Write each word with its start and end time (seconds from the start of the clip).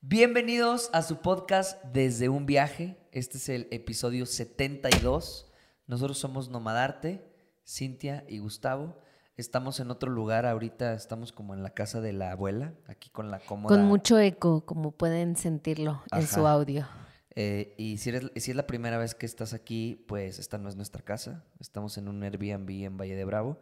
Bienvenidos 0.00 0.90
a 0.92 1.02
su 1.02 1.16
podcast 1.20 1.82
Desde 1.86 2.28
un 2.28 2.46
viaje. 2.46 2.96
Este 3.12 3.36
es 3.38 3.48
el 3.48 3.68
episodio 3.70 4.26
72. 4.26 5.50
Nosotros 5.86 6.18
somos 6.18 6.48
Nomadarte, 6.50 7.24
Cintia 7.66 8.24
y 8.28 8.38
Gustavo. 8.38 8.96
Estamos 9.36 9.80
en 9.80 9.90
otro 9.90 10.10
lugar 10.10 10.46
ahorita, 10.46 10.94
estamos 10.94 11.32
como 11.32 11.54
en 11.54 11.62
la 11.62 11.70
casa 11.70 12.00
de 12.00 12.12
la 12.12 12.32
abuela, 12.32 12.74
aquí 12.86 13.08
con 13.10 13.30
la 13.30 13.38
cómoda. 13.40 13.74
Con 13.74 13.84
mucho 13.86 14.18
eco, 14.18 14.64
como 14.64 14.92
pueden 14.92 15.36
sentirlo 15.36 16.02
en 16.12 16.26
su 16.26 16.46
audio. 16.46 16.86
Eh, 17.34 17.74
y 17.76 17.98
si, 17.98 18.10
eres- 18.10 18.32
si 18.36 18.50
es 18.50 18.56
la 18.56 18.66
primera 18.66 18.98
vez 18.98 19.14
que 19.14 19.26
estás 19.26 19.52
aquí, 19.52 20.04
pues 20.08 20.38
esta 20.40 20.58
no 20.58 20.68
es 20.68 20.74
nuestra 20.76 21.02
casa. 21.02 21.44
Estamos 21.60 21.98
en 21.98 22.08
un 22.08 22.22
Airbnb 22.22 22.68
en 22.84 22.96
Valle 22.96 23.14
de 23.14 23.24
Bravo, 23.24 23.58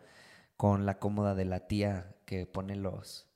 con 0.56 0.86
la 0.86 0.98
cómoda 0.98 1.34
de 1.34 1.44
la 1.44 1.60
tía 1.66 2.14
que 2.24 2.46
pone 2.46 2.74
los 2.76 3.26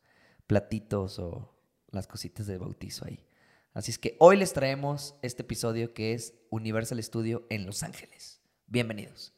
platitos 0.47 1.19
o 1.19 1.55
las 1.93 2.07
cositas 2.07 2.47
de 2.47 2.59
bautizo 2.59 3.05
ahí. 3.07 3.25
Así 3.73 3.91
es 3.91 3.99
que 3.99 4.17
hoy 4.19 4.37
les 4.37 4.53
traemos 4.53 5.15
este 5.23 5.43
episodio 5.43 5.95
que 5.95 6.13
es 6.13 6.35
Universal 6.51 7.03
Studio 7.03 7.47
en 7.51 7.67
Los 7.67 7.83
Ángeles. 7.83 8.41
Bienvenidos. 8.67 9.33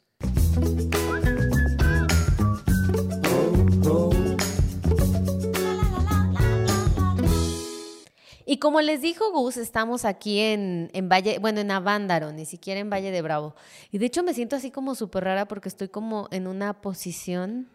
Y 8.45 8.57
como 8.57 8.81
les 8.81 9.01
dijo 9.01 9.31
Gus, 9.31 9.57
estamos 9.57 10.05
aquí 10.05 10.39
en, 10.39 10.89
en 10.93 11.09
Valle, 11.09 11.39
bueno, 11.39 11.61
en 11.61 11.71
Avándaro, 11.71 12.33
ni 12.33 12.45
siquiera 12.45 12.79
en 12.79 12.89
Valle 12.89 13.11
de 13.11 13.21
Bravo. 13.21 13.55
Y 13.91 13.99
de 13.99 14.07
hecho 14.07 14.21
me 14.21 14.33
siento 14.33 14.55
así 14.55 14.69
como 14.69 14.95
súper 14.95 15.23
rara 15.23 15.47
porque 15.47 15.69
estoy 15.69 15.87
como 15.89 16.27
en 16.31 16.47
una 16.47 16.81
posición 16.81 17.69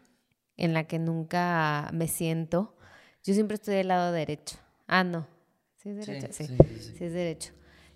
en 0.56 0.74
la 0.74 0.84
que 0.84 0.98
nunca 0.98 1.90
me 1.92 2.06
siento. 2.06 2.76
Yo 3.24 3.34
siempre 3.34 3.54
estoy 3.54 3.76
del 3.76 3.88
lado 3.88 4.12
derecho. 4.12 4.58
Ah, 4.88 5.04
no. 5.04 5.26
¿Sí 5.76 5.90
es 5.90 6.04
derecho? 6.06 6.26
Sí, 6.32 6.46
sí, 6.46 7.04
es 7.04 7.12
derecho. 7.12 7.52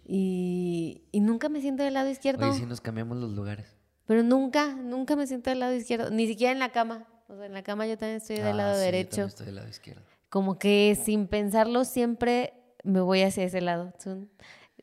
Y, 0.06 1.02
y 1.10 1.20
nunca 1.20 1.48
me 1.48 1.60
siento 1.60 1.82
del 1.82 1.94
lado 1.94 2.08
izquierdo. 2.10 2.48
Oye, 2.48 2.58
si 2.60 2.66
nos 2.66 2.80
cambiamos 2.80 3.16
los 3.18 3.32
lugares. 3.32 3.74
Pero 4.06 4.22
nunca, 4.22 4.74
nunca 4.74 5.16
me 5.16 5.26
siento 5.26 5.50
del 5.50 5.60
lado 5.60 5.74
izquierdo. 5.74 6.10
Ni 6.10 6.26
siquiera 6.26 6.52
en 6.52 6.58
la 6.58 6.70
cama. 6.70 7.06
O 7.28 7.36
sea, 7.36 7.46
en 7.46 7.54
la 7.54 7.62
cama 7.62 7.86
yo 7.86 7.96
también 7.96 8.18
estoy 8.18 8.36
del 8.36 8.46
Ah, 8.46 8.52
lado 8.52 8.74
sí, 8.74 8.80
yo 8.80 8.84
derecho. 8.84 9.10
también 9.10 9.28
estoy 9.28 9.46
del 9.46 9.54
lado 9.56 9.68
izquierdo. 9.68 10.02
como 10.28 10.58
que 10.58 10.98
sin 11.02 11.26
pensarlo 11.28 11.84
siempre 11.84 12.52
me 12.84 13.00
voy 13.00 13.22
hacia 13.22 13.44
ese 13.44 13.60
lado. 13.60 13.92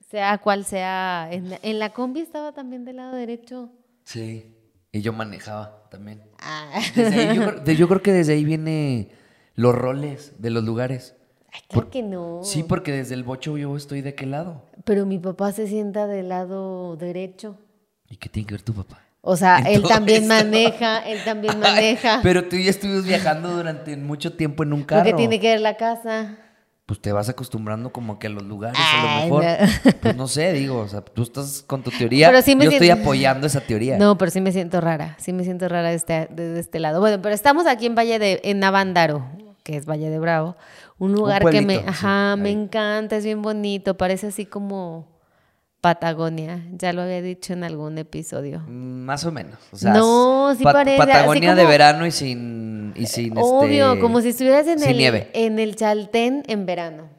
Sea 0.10 0.38
cual 0.40 0.66
sea. 0.66 1.28
En 1.32 1.50
la, 1.52 1.60
en 1.62 1.80
la 1.80 1.92
combi 1.94 2.22
estaba 2.22 2.52
también 2.54 2.86
del 2.86 2.96
lado 2.98 3.16
derecho. 3.16 3.72
Sí. 4.06 4.56
Y 4.92 5.02
yo 5.02 5.14
manejaba 5.14 5.88
también. 5.92 6.24
Ah. 6.40 6.82
Desde 6.96 7.30
ahí, 7.30 7.36
yo, 7.38 7.62
yo 7.74 7.88
creo 7.88 8.02
que 8.02 8.12
desde 8.14 8.34
ahí 8.34 8.44
viene 8.44 9.12
los 9.54 9.76
roles 9.76 10.34
de 10.42 10.50
los 10.50 10.64
lugares. 10.64 11.16
Ay, 11.52 11.62
claro 11.68 11.90
que 11.90 12.04
no. 12.04 12.42
Sí, 12.44 12.64
porque 12.64 12.92
desde 12.92 13.16
el 13.16 13.24
bocho 13.24 13.58
yo 13.58 13.76
estoy 13.76 14.02
de 14.02 14.16
qué 14.16 14.26
lado. 14.26 14.64
Pero 14.84 15.06
mi 15.06 15.20
papá 15.20 15.52
se 15.52 15.68
sienta 15.68 16.08
del 16.08 16.30
lado 16.30 16.96
derecho. 16.96 17.58
¿Y 18.10 18.18
qué 18.18 18.30
tiene 18.30 18.48
que 18.48 18.54
ver 18.56 18.62
tu 18.62 18.74
papá? 18.74 19.00
O 19.22 19.36
sea, 19.36 19.60
él 19.60 19.84
también 19.84 20.24
esto. 20.24 20.34
maneja, 20.34 21.00
él 21.00 21.20
también 21.26 21.60
maneja. 21.60 22.20
Pero 22.24 22.46
tú 22.46 22.56
ya 22.56 22.70
estuvimos 22.70 23.06
viajando 23.06 23.50
durante 23.50 23.96
mucho 23.98 24.34
tiempo 24.34 24.64
en 24.64 24.74
un 24.74 24.84
carro. 24.84 25.04
Porque 25.04 25.16
tiene 25.16 25.40
que 25.40 25.50
ver 25.50 25.62
la 25.62 25.76
casa. 25.76 26.38
Pues 26.86 27.00
te 27.00 27.12
vas 27.12 27.30
acostumbrando 27.30 27.92
como 27.92 28.18
que 28.18 28.26
a 28.26 28.30
los 28.32 28.42
lugares, 28.42 28.80
Ay, 28.82 29.00
a 29.00 29.04
lo 29.04 29.22
mejor. 29.22 29.44
no. 29.44 29.92
Pues 30.02 30.16
no 30.16 30.28
sé, 30.28 30.54
digo, 30.54 30.80
o 30.80 30.88
sea, 30.88 31.02
tú 31.02 31.22
estás 31.22 31.64
con 31.68 31.84
tu 31.84 31.92
teoría. 31.92 32.30
Pero 32.30 32.42
sí 32.42 32.56
me 32.56 32.66
yo 32.66 32.72
estoy 32.72 32.90
apoyando 32.90 33.46
esa 33.46 33.62
teoría. 33.62 33.98
No, 34.00 34.18
pero 34.18 34.32
sí 34.32 34.42
me 34.42 34.52
siento 34.52 34.82
rara. 34.82 35.16
Sí 35.20 35.32
me 35.32 35.44
siento 35.44 35.70
rara 35.70 35.90
de 35.90 35.96
este, 35.96 36.30
este 36.58 36.80
lado. 36.80 37.00
Bueno, 37.00 37.22
pero 37.22 37.36
estamos 37.36 37.68
aquí 37.68 37.86
en 37.86 37.94
Valle 37.94 38.18
de, 38.18 38.42
en 38.44 38.58
Navándaro, 38.58 39.24
que 39.64 39.78
es 39.78 39.86
Valle 39.86 40.10
de 40.10 40.18
Bravo. 40.18 40.56
Un 41.00 41.14
lugar 41.14 41.50
que 41.50 41.62
me, 41.62 41.78
sí, 41.78 41.84
ajá, 41.88 42.36
me 42.36 42.52
encanta, 42.52 43.16
es 43.16 43.24
bien 43.24 43.42
bonito, 43.42 43.96
parece 43.96 44.28
así 44.28 44.46
como 44.46 45.08
Patagonia. 45.82 46.66
Ya 46.74 46.92
lo 46.92 47.02
había 47.02 47.22
dicho 47.22 47.54
en 47.54 47.64
algún 47.64 47.98
episodio. 47.98 48.60
Mm, 48.68 49.06
Más 49.06 49.24
o 49.26 49.32
menos. 49.32 49.58
O 49.72 49.78
sea, 49.78 49.94
No, 49.94 50.54
sí 50.58 50.64
parece, 50.64 50.98
Patagonia 50.98 51.56
de 51.56 51.66
verano 51.66 52.06
y 52.06 52.12
sin. 52.12 52.94
Y 52.96 53.06
sin 53.06 53.34
Obvio, 53.38 53.94
este, 53.94 54.02
como 54.02 54.20
si 54.22 54.30
estuvieras 54.30 54.68
en 54.68 54.84
el, 54.84 54.98
nieve. 54.98 55.30
en 55.34 55.58
el 55.60 55.76
Chaltén 55.76 56.44
en 56.48 56.66
verano. 56.66 57.10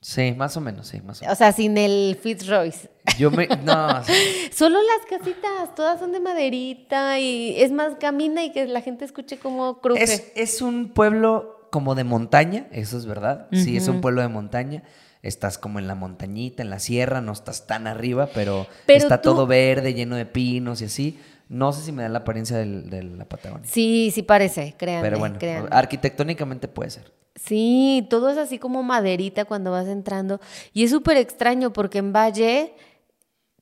Sí, 0.00 0.32
más 0.36 0.56
o 0.56 0.60
menos, 0.60 0.88
sí, 0.88 1.00
más 1.00 1.20
o 1.20 1.24
menos. 1.24 1.34
O 1.34 1.38
sea, 1.38 1.52
sin 1.52 1.76
el 1.78 2.18
Fitzroyce. 2.20 2.90
Yo 3.18 3.30
me. 3.30 3.46
No, 3.46 4.04
sí. 4.04 4.12
Solo 4.52 4.78
las 4.80 5.18
casitas, 5.18 5.74
todas 5.74 6.00
son 6.00 6.12
de 6.12 6.20
maderita 6.20 7.18
y 7.18 7.54
es 7.60 7.72
más, 7.72 7.94
camina 8.00 8.44
y 8.44 8.52
que 8.52 8.66
la 8.66 8.80
gente 8.80 9.04
escuche 9.04 9.38
como 9.38 9.80
cruje. 9.80 10.02
Es, 10.02 10.32
es 10.34 10.62
un 10.62 10.88
pueblo 10.88 11.55
como 11.76 11.94
de 11.94 12.04
montaña, 12.04 12.68
eso 12.72 12.96
es 12.96 13.04
verdad. 13.04 13.48
Sí, 13.52 13.76
es 13.76 13.86
un 13.88 14.00
pueblo 14.00 14.22
de 14.22 14.28
montaña. 14.28 14.82
Estás 15.22 15.58
como 15.58 15.78
en 15.78 15.86
la 15.86 15.94
montañita, 15.94 16.62
en 16.62 16.70
la 16.70 16.78
sierra, 16.78 17.20
no 17.20 17.32
estás 17.32 17.66
tan 17.66 17.86
arriba, 17.86 18.30
pero, 18.32 18.66
Pero 18.86 18.98
está 19.00 19.20
tú- 19.20 19.28
todo 19.34 19.46
verde, 19.46 19.92
lleno 19.92 20.16
de 20.16 20.24
pinos 20.24 20.80
y 20.80 20.86
así. 20.86 21.18
No 21.50 21.74
sé 21.74 21.82
si 21.82 21.92
me 21.92 22.02
da 22.02 22.08
la 22.08 22.20
apariencia 22.20 22.56
del- 22.56 22.88
de 22.88 23.02
la 23.02 23.26
Patagonia. 23.26 23.68
Sí, 23.70 24.10
sí 24.14 24.22
parece, 24.22 24.74
créanme, 24.78 25.06
pero 25.06 25.18
bueno, 25.18 25.38
créanme. 25.38 25.68
arquitectónicamente 25.70 26.66
puede 26.66 26.88
ser. 26.88 27.12
Sí, 27.34 28.06
todo 28.08 28.30
es 28.30 28.38
así 28.38 28.58
como 28.58 28.82
maderita 28.82 29.44
cuando 29.44 29.70
vas 29.70 29.86
entrando. 29.86 30.40
Y 30.72 30.84
es 30.84 30.90
súper 30.90 31.18
extraño 31.18 31.74
porque 31.74 31.98
en 31.98 32.14
Valle 32.14 32.72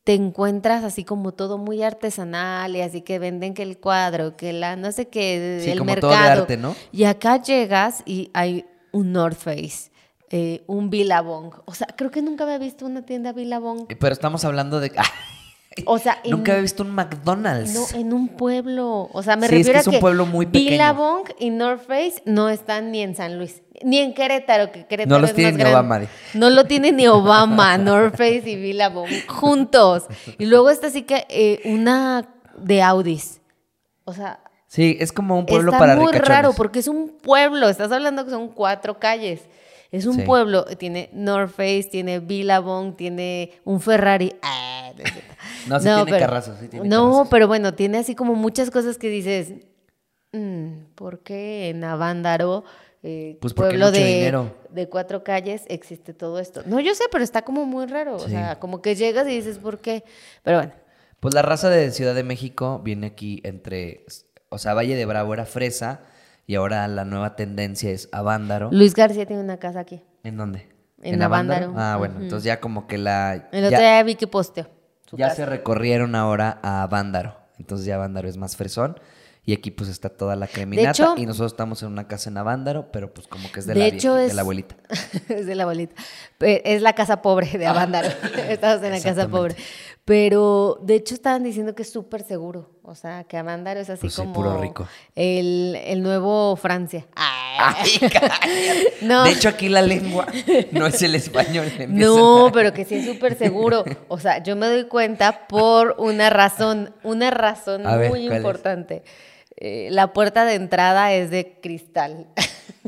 te 0.05 0.13
encuentras 0.15 0.85
así 0.85 1.03
como 1.05 1.33
todo 1.33 1.57
muy 1.59 1.83
artesanal 1.83 2.77
y 2.77 2.83
así 2.83 3.01
que 3.01 3.19
venden 3.19 3.55
que 3.55 3.63
el 3.63 3.79
cuadro, 3.79 4.37
que 4.37 4.53
la 4.53 4.77
no 4.77 4.93
sé 4.93 5.09
qué, 5.09 5.61
Sí, 5.65 5.71
el 5.71 5.79
como 5.79 5.93
mercado. 5.93 6.13
todo 6.13 6.23
de 6.23 6.29
arte, 6.29 6.57
¿no? 6.59 6.77
Y 6.93 7.05
acá 7.05 7.43
llegas 7.43 8.03
y 8.05 8.31
hay 8.35 8.67
un 8.93 9.13
North 9.13 9.39
Face, 9.39 9.91
eh, 10.31 10.63
un 10.67 10.91
Billabong. 10.91 11.55
O 11.65 11.75
sea, 11.75 11.87
creo 11.97 12.11
que 12.11 12.21
nunca 12.23 12.45
había 12.45 12.59
visto 12.59 12.85
una 12.85 13.03
tienda 13.07 13.33
Billabong. 13.33 13.87
Eh, 13.89 13.97
Pero 13.97 14.13
estamos 14.13 14.45
hablando 14.45 14.79
de. 14.81 14.93
O 15.87 15.99
sea, 15.99 16.21
en- 16.25 16.31
Nunca 16.31 16.53
había 16.53 16.63
visto 16.63 16.83
un 16.85 16.91
McDonald's. 16.93 17.75
No, 17.75 17.99
en 17.99 18.13
un 18.13 18.29
pueblo. 18.29 19.09
O 19.13 19.23
sea, 19.23 19.37
me 19.37 19.49
Sí, 19.49 19.57
es 19.57 19.67
que 19.67 19.73
refiero 19.73 19.81
es 19.81 19.87
a 19.87 19.91
un 19.91 19.95
que 19.97 20.01
pueblo 20.01 20.27
muy 20.27 20.47
pequeño. 20.47 20.71
Billabong 20.71 21.25
y 21.39 21.51
North 21.51 21.83
Face 21.87 22.23
no 22.27 22.49
están 22.49 22.93
ni 22.93 23.01
en 23.03 23.17
San 23.17 23.39
Luis, 23.39 23.63
ni 23.83 23.99
en 23.99 24.15
Querétaro, 24.15 24.71
que 24.71 24.87
Querétaro 24.87 25.17
No 25.17 25.21
los 25.21 25.31
es 25.31 25.37
tiene 25.37 25.53
más 25.53 25.59
ni. 25.59 25.71
Obama. 25.71 26.01
No 26.35 26.51
lo 26.51 26.65
tiene 26.65 26.93
ni 26.93 27.09
Obama, 27.09 27.77
North 27.79 28.17
Face 28.17 28.43
y 28.49 28.57
Billabong 28.57 29.09
juntos. 29.27 30.05
Y 30.39 30.47
luego 30.47 30.71
está 30.71 30.87
así 30.87 31.03
que 31.03 31.27
eh, 31.29 31.61
una 31.65 32.29
de 32.57 32.83
Audis. 32.83 33.41
O 34.05 34.13
sea, 34.13 34.41
Sí, 34.69 34.97
es 34.99 35.13
como 35.13 35.39
un 35.39 35.47
pueblo 35.47 35.71
está 35.71 35.79
para 35.79 35.95
muy 35.97 36.07
ricachones. 36.07 36.29
raro 36.29 36.53
porque 36.57 36.81
es 36.81 36.89
un 36.89 37.17
pueblo. 37.23 37.69
Estás 37.69 37.93
hablando 37.93 38.25
que 38.25 38.31
son 38.31 38.49
cuatro 38.49 38.99
calles. 38.99 39.43
Es 39.93 40.07
un 40.07 40.17
Sí. 40.17 40.23
pueblo. 40.23 40.65
Tiene 40.65 41.11
North 41.13 41.51
Face, 41.53 41.85
tiene 41.93 42.19
Billabong, 42.19 42.97
tiene 42.97 43.53
un 43.65 43.81
Ferrari. 43.81 44.35
Ah, 44.43 44.74
no 45.69 45.79
sí 45.81 45.85
tiene 45.85 46.05
sí 46.61 46.69
tiene 46.69 46.89
No, 46.89 47.11
carrazos. 47.11 47.29
pero 47.31 47.49
bueno, 47.49 47.75
tiene 47.75 47.99
así 47.99 48.15
como 48.15 48.35
muchas 48.35 48.71
cosas 48.71 48.99
que 48.99 49.09
dices. 49.09 49.53
"Mm, 50.33 50.85
¿Por 50.95 51.21
qué 51.21 51.69
en 51.71 51.85
Avándaro, 51.85 52.65
eh, 53.03 53.39
Pues 53.41 53.55
pueblo 53.55 53.91
de, 53.91 54.33
de 54.71 54.89
cuatro 54.89 55.23
calles, 55.25 55.65
existe 55.69 56.15
todo 56.15 56.39
esto? 56.39 56.63
No, 56.67 56.81
yo 56.81 56.95
sé, 56.95 57.05
pero 57.13 57.23
está 57.23 57.43
como 57.43 57.65
muy 57.67 57.87
raro. 57.87 58.17
O 58.17 58.29
sea, 58.29 58.59
como 58.59 58.83
que 58.83 58.95
llegas 58.97 59.27
y 59.27 59.31
dices, 59.31 59.59
¿por 59.59 59.79
qué? 59.79 60.05
Pero 60.43 60.59
bueno. 60.59 60.73
Pues 61.21 61.33
la 61.35 61.43
raza 61.43 61.71
de 61.71 61.91
Ciudad 61.91 62.15
de 62.15 62.23
México 62.23 62.81
viene 62.85 63.07
aquí 63.07 63.41
entre, 63.45 64.05
o 64.51 64.59
sea, 64.59 64.75
Valle 64.75 64.95
de 64.95 65.07
Bravo 65.07 65.33
era 65.33 65.47
fresa 65.47 66.03
y 66.47 66.55
ahora 66.57 66.87
la 66.89 67.07
nueva 67.07 67.35
tendencia 67.35 67.91
es 67.91 68.11
Avándaro. 68.13 68.69
Luis 68.73 68.95
García 68.95 69.25
tiene 69.25 69.41
una 69.43 69.57
casa 69.59 69.81
aquí. 69.81 70.03
¿En 70.23 70.37
dónde? 70.37 70.69
En 71.03 71.23
Avándaro. 71.23 71.73
Ah, 71.77 71.97
bueno, 71.99 72.17
entonces 72.21 72.45
ya 72.45 72.61
como 72.61 72.87
que 72.87 72.99
la 72.99 73.49
El 73.53 73.65
otro 73.65 73.71
ya, 73.71 73.79
día 73.79 74.03
vi 74.03 74.17
que 74.17 74.27
posteó. 74.27 74.69
Su 75.15 75.19
ya 75.19 75.29
casa. 75.29 75.37
se 75.45 75.47
recorrieron 75.47 76.15
ahora 76.15 76.59
a 76.63 76.83
Avándaro. 76.83 77.37
Entonces 77.59 77.87
ya 77.87 77.95
Avándaro 77.97 78.29
es 78.29 78.37
más 78.37 78.57
fresón 78.57 78.99
y 79.47 79.53
aquí 79.53 79.71
pues 79.71 79.91
está 79.91 80.09
toda 80.09 80.37
la 80.37 80.47
creminata 80.47 80.91
hecho- 80.91 81.15
y 81.19 81.27
nosotros 81.27 81.53
estamos 81.53 81.83
en 81.83 81.89
una 81.91 82.09
casa 82.09 82.31
en 82.31 82.39
Avándaro, 82.39 82.91
pero 82.91 83.13
pues 83.13 83.27
como 83.29 83.51
que 83.53 83.61
es 83.61 83.67
de, 83.67 83.75
De 83.75 83.79
la, 83.81 83.87
hecho, 83.87 84.15
vieji- 84.15 84.19
de 84.21 84.27
es- 84.27 84.35
la 84.35 84.41
abuelita. 84.43 84.77
es 85.29 85.47
de 85.47 85.55
la 85.55 85.63
abuelita. 85.65 85.95
Es 86.41 86.83
la 86.83 86.95
casa 86.95 87.21
pobre 87.23 87.47
de 87.59 87.67
Avándaro. 87.67 88.09
Estamos 88.49 88.83
en 88.83 88.91
la 88.93 89.01
casa 89.03 89.29
pobre. 89.29 89.55
Pero 90.05 90.79
de 90.83 90.97
hecho 90.97 91.15
estaban 91.15 91.43
diciendo 91.45 91.75
que 91.75 91.83
es 91.83 91.91
súper 91.93 92.23
seguro. 92.23 92.71
O 92.87 92.95
sea, 92.95 93.25
que 93.25 93.39
Avándaro 93.39 93.81
es 93.81 93.89
así 93.89 94.03
Pues 94.03 94.13
sí, 94.13 94.21
como 94.21 94.35
puro 94.35 94.61
rico. 94.61 94.87
El, 95.15 95.75
el 95.87 96.03
nuevo 96.03 96.55
Francia. 96.57 97.07
Ay. 97.17 97.99
No. 99.01 99.25
De 99.25 99.31
hecho 99.31 99.49
aquí 99.49 99.69
la 99.69 99.81
lengua 99.81 100.27
no 100.73 100.87
es 100.87 101.01
el 101.03 101.15
español. 101.15 101.73
No, 101.89 102.51
pero 102.53 102.73
que 102.73 102.85
sí 102.85 102.97
es 102.97 103.07
súper 103.07 103.39
seguro. 103.39 103.85
O 104.09 104.19
sea, 104.19 104.43
yo 104.43 104.55
me 104.57 104.67
doy 104.67 104.85
cuenta 104.85 105.47
por 105.49 105.95
una 105.99 106.29
razón, 106.31 106.95
una 107.03 107.31
razón 107.31 107.87
A 107.87 107.97
muy 107.97 108.27
importante. 108.27 109.03
Eh, 109.57 109.89
la 109.91 110.13
puerta 110.13 110.45
de 110.45 110.55
entrada 110.55 111.13
es 111.13 111.31
de 111.31 111.59
cristal. 111.63 112.27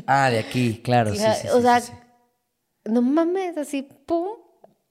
Ah, 0.05 0.29
de 0.29 0.39
aquí, 0.39 0.81
claro. 0.83 1.13
sí, 1.13 1.23
sí, 1.41 1.47
o 1.47 1.61
sea, 1.61 1.81
no 2.85 3.01
mames, 3.01 3.57
así, 3.57 3.87
pum. 4.05 4.29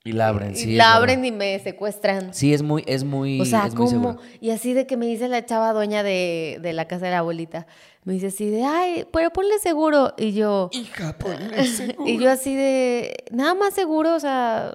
Y 0.07 0.13
la 0.13 0.29
abren, 0.29 0.53
y 0.53 0.55
sí. 0.55 0.71
es 0.71 0.77
la 0.77 0.85
verdad. 0.85 0.97
abren 0.97 1.25
y 1.25 1.31
me 1.33 1.59
secuestran. 1.59 2.33
Sí, 2.33 2.53
es 2.53 2.61
muy, 2.61 2.81
es 2.87 3.03
muy, 3.03 3.41
O 3.41 3.45
sea, 3.45 3.67
es 3.67 3.75
¿cómo? 3.75 4.17
Y 4.39 4.51
así 4.51 4.71
de 4.73 4.87
que 4.87 4.95
me 4.95 5.05
dice 5.05 5.27
la 5.27 5.45
chava 5.45 5.73
dueña 5.73 6.01
de, 6.01 6.59
de 6.61 6.71
la 6.71 6.87
casa 6.87 7.05
de 7.07 7.11
la 7.11 7.19
abuelita. 7.19 7.67
Me 8.05 8.13
dice 8.13 8.27
así 8.27 8.49
de, 8.49 8.63
ay, 8.63 9.05
pero 9.11 9.31
ponle 9.31 9.59
seguro. 9.59 10.13
Y 10.17 10.31
yo, 10.31 10.69
Hija, 10.71 11.17
ponle 11.17 11.65
seguro. 11.65 12.07
y 12.07 12.17
yo 12.17 12.31
así 12.31 12.55
de, 12.55 13.17
nada 13.31 13.53
más 13.53 13.73
seguro, 13.73 14.15
o 14.15 14.19
sea, 14.21 14.73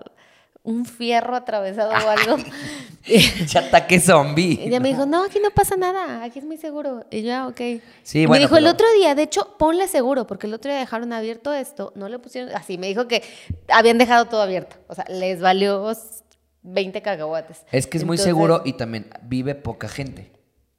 un 0.65 0.85
fierro 0.85 1.35
atravesado 1.35 1.91
o 1.91 2.09
algo. 2.09 2.37
Ese 3.07 3.59
ataque 3.59 3.99
zombie. 3.99 4.59
Y 4.61 4.69
ella 4.69 4.79
me 4.79 4.89
dijo, 4.89 5.07
no, 5.07 5.25
aquí 5.25 5.41
no 5.43 5.51
pasa 5.51 5.77
nada, 5.77 6.23
aquí 6.23 6.39
es 6.39 6.45
muy 6.45 6.57
seguro. 6.57 7.05
Y 7.11 7.23
yo, 7.23 7.35
"Ah, 7.35 7.49
ok. 7.49 7.61
Sí, 8.05 8.27
bueno, 8.27 8.33
me 8.33 8.39
dijo 8.47 8.57
el 8.57 8.67
otro 8.69 8.87
día, 8.93 9.15
de 9.17 9.25
hecho, 9.25 9.57
ponle 9.59 9.89
seguro, 9.89 10.27
porque 10.29 10.47
el 10.47 10.55
otro 10.55 10.71
día 10.71 10.79
dejaron 10.79 11.13
abierto 11.13 11.53
esto, 11.53 11.93
no 11.97 12.09
le 12.09 12.21
pusieron, 12.21 12.55
así, 12.55 12.79
me 12.79 12.87
dijo 12.87 13.09
que 13.09 13.23
habían 13.69 13.99
dejado 13.99 14.27
todo 14.27 14.41
abierto. 14.43 14.77
O 14.87 14.95
sea, 14.95 15.05
les 15.09 15.41
valió 15.41 15.93
20 16.63 17.03
cacahuates. 17.03 17.65
Es 17.73 17.87
que 17.89 17.99
es 17.99 18.05
muy 18.05 18.19
seguro 18.19 18.63
y 18.65 18.75
también 18.75 19.11
vive 19.23 19.55
poca 19.57 19.89
gente. 19.89 20.31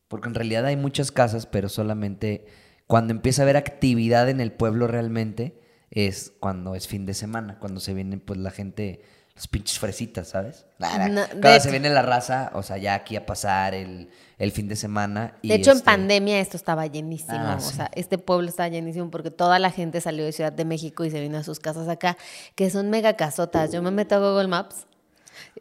Porque 0.07 0.27
en 0.29 0.35
realidad 0.35 0.65
hay 0.65 0.77
muchas 0.77 1.11
casas, 1.11 1.45
pero 1.45 1.69
solamente 1.69 2.45
cuando 2.87 3.11
empieza 3.11 3.41
a 3.41 3.43
haber 3.43 3.57
actividad 3.57 4.29
en 4.29 4.39
el 4.39 4.51
pueblo 4.51 4.87
realmente 4.87 5.59
es 5.89 6.33
cuando 6.39 6.75
es 6.75 6.87
fin 6.87 7.05
de 7.05 7.13
semana, 7.13 7.59
cuando 7.59 7.79
se 7.79 7.93
viene 7.93 8.17
pues 8.17 8.39
la 8.39 8.51
gente, 8.51 9.01
los 9.35 9.47
pinches 9.47 9.79
fresitas, 9.79 10.27
¿sabes? 10.27 10.65
Nada, 10.77 11.07
No, 11.09 11.59
se 11.59 11.71
viene 11.71 11.89
la 11.89 12.03
raza, 12.03 12.51
o 12.53 12.61
sea, 12.61 12.77
ya 12.77 12.93
aquí 12.93 13.15
a 13.15 13.25
pasar 13.25 13.73
el, 13.73 14.09
el 14.37 14.51
fin 14.51 14.67
de 14.67 14.75
semana. 14.75 15.37
Y 15.41 15.47
De 15.49 15.55
hecho, 15.55 15.71
en 15.71 15.77
este, 15.77 15.85
pandemia 15.85 16.39
esto 16.39 16.55
estaba 16.55 16.85
llenísimo. 16.85 17.33
Ah, 17.39 17.55
O 17.57 17.59
sí. 17.59 17.75
sea, 17.75 17.89
este 17.95 18.17
pueblo 18.19 18.47
estaba 18.47 18.69
llenísimo 18.69 19.09
porque 19.09 19.31
toda 19.31 19.57
la 19.57 19.71
gente 19.71 20.01
salió 20.01 20.23
de 20.23 20.31
Ciudad 20.33 20.53
de 20.53 20.65
México 20.65 21.03
y 21.03 21.09
se 21.09 21.19
vino 21.19 21.37
a 21.39 21.43
sus 21.43 21.59
casas 21.59 21.87
acá, 21.89 22.15
que 22.55 22.69
son 22.69 22.89
mega 22.91 23.13
casotas. 23.15 23.71
Yo 23.71 23.81
me 23.81 23.89
meto 23.89 24.15
a 24.15 24.19
Google 24.19 24.47
Maps 24.47 24.85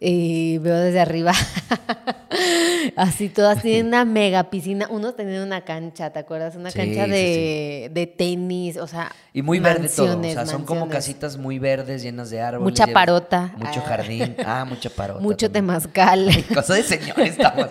y 0.04 0.58
veo 0.58 0.76
desde 0.76 1.00
arriba. 1.00 1.32
Así 2.96 3.28
todas 3.28 3.62
tienen 3.62 3.86
una 3.86 4.04
mega 4.04 4.44
piscina. 4.50 4.86
Unos 4.90 5.14
tenían 5.16 5.42
una 5.42 5.62
cancha, 5.62 6.10
¿te 6.10 6.18
acuerdas? 6.18 6.56
Una 6.56 6.70
Sí, 6.70 6.78
cancha 6.78 7.04
sí, 7.04 7.10
de, 7.10 7.90
de 7.92 8.06
tenis, 8.06 8.76
o 8.76 8.86
sea. 8.86 9.12
Y 9.32 9.42
muy 9.42 9.60
verde 9.60 9.88
todo. 9.88 10.06
O 10.06 10.08
mansiones, 10.08 10.34
sea, 10.34 10.46
son 10.46 10.64
como 10.64 10.88
casitas 10.88 11.36
muy 11.38 11.58
verdes, 11.58 12.02
llenas 12.02 12.30
de 12.30 12.40
árboles. 12.40 12.64
Mucha 12.64 12.84
llenas- 12.86 12.94
parota. 12.94 13.52
Mucho 13.56 13.80
Ah. 13.84 13.88
jardín. 13.88 14.36
Ah, 14.44 14.64
mucha 14.68 14.90
parota. 14.90 15.20
Mucho 15.20 15.46
también. 15.50 15.52
temazcal. 15.78 16.44
Cosa 16.54 16.74
de 16.74 16.82
señores, 16.82 17.30
estamos. 17.30 17.68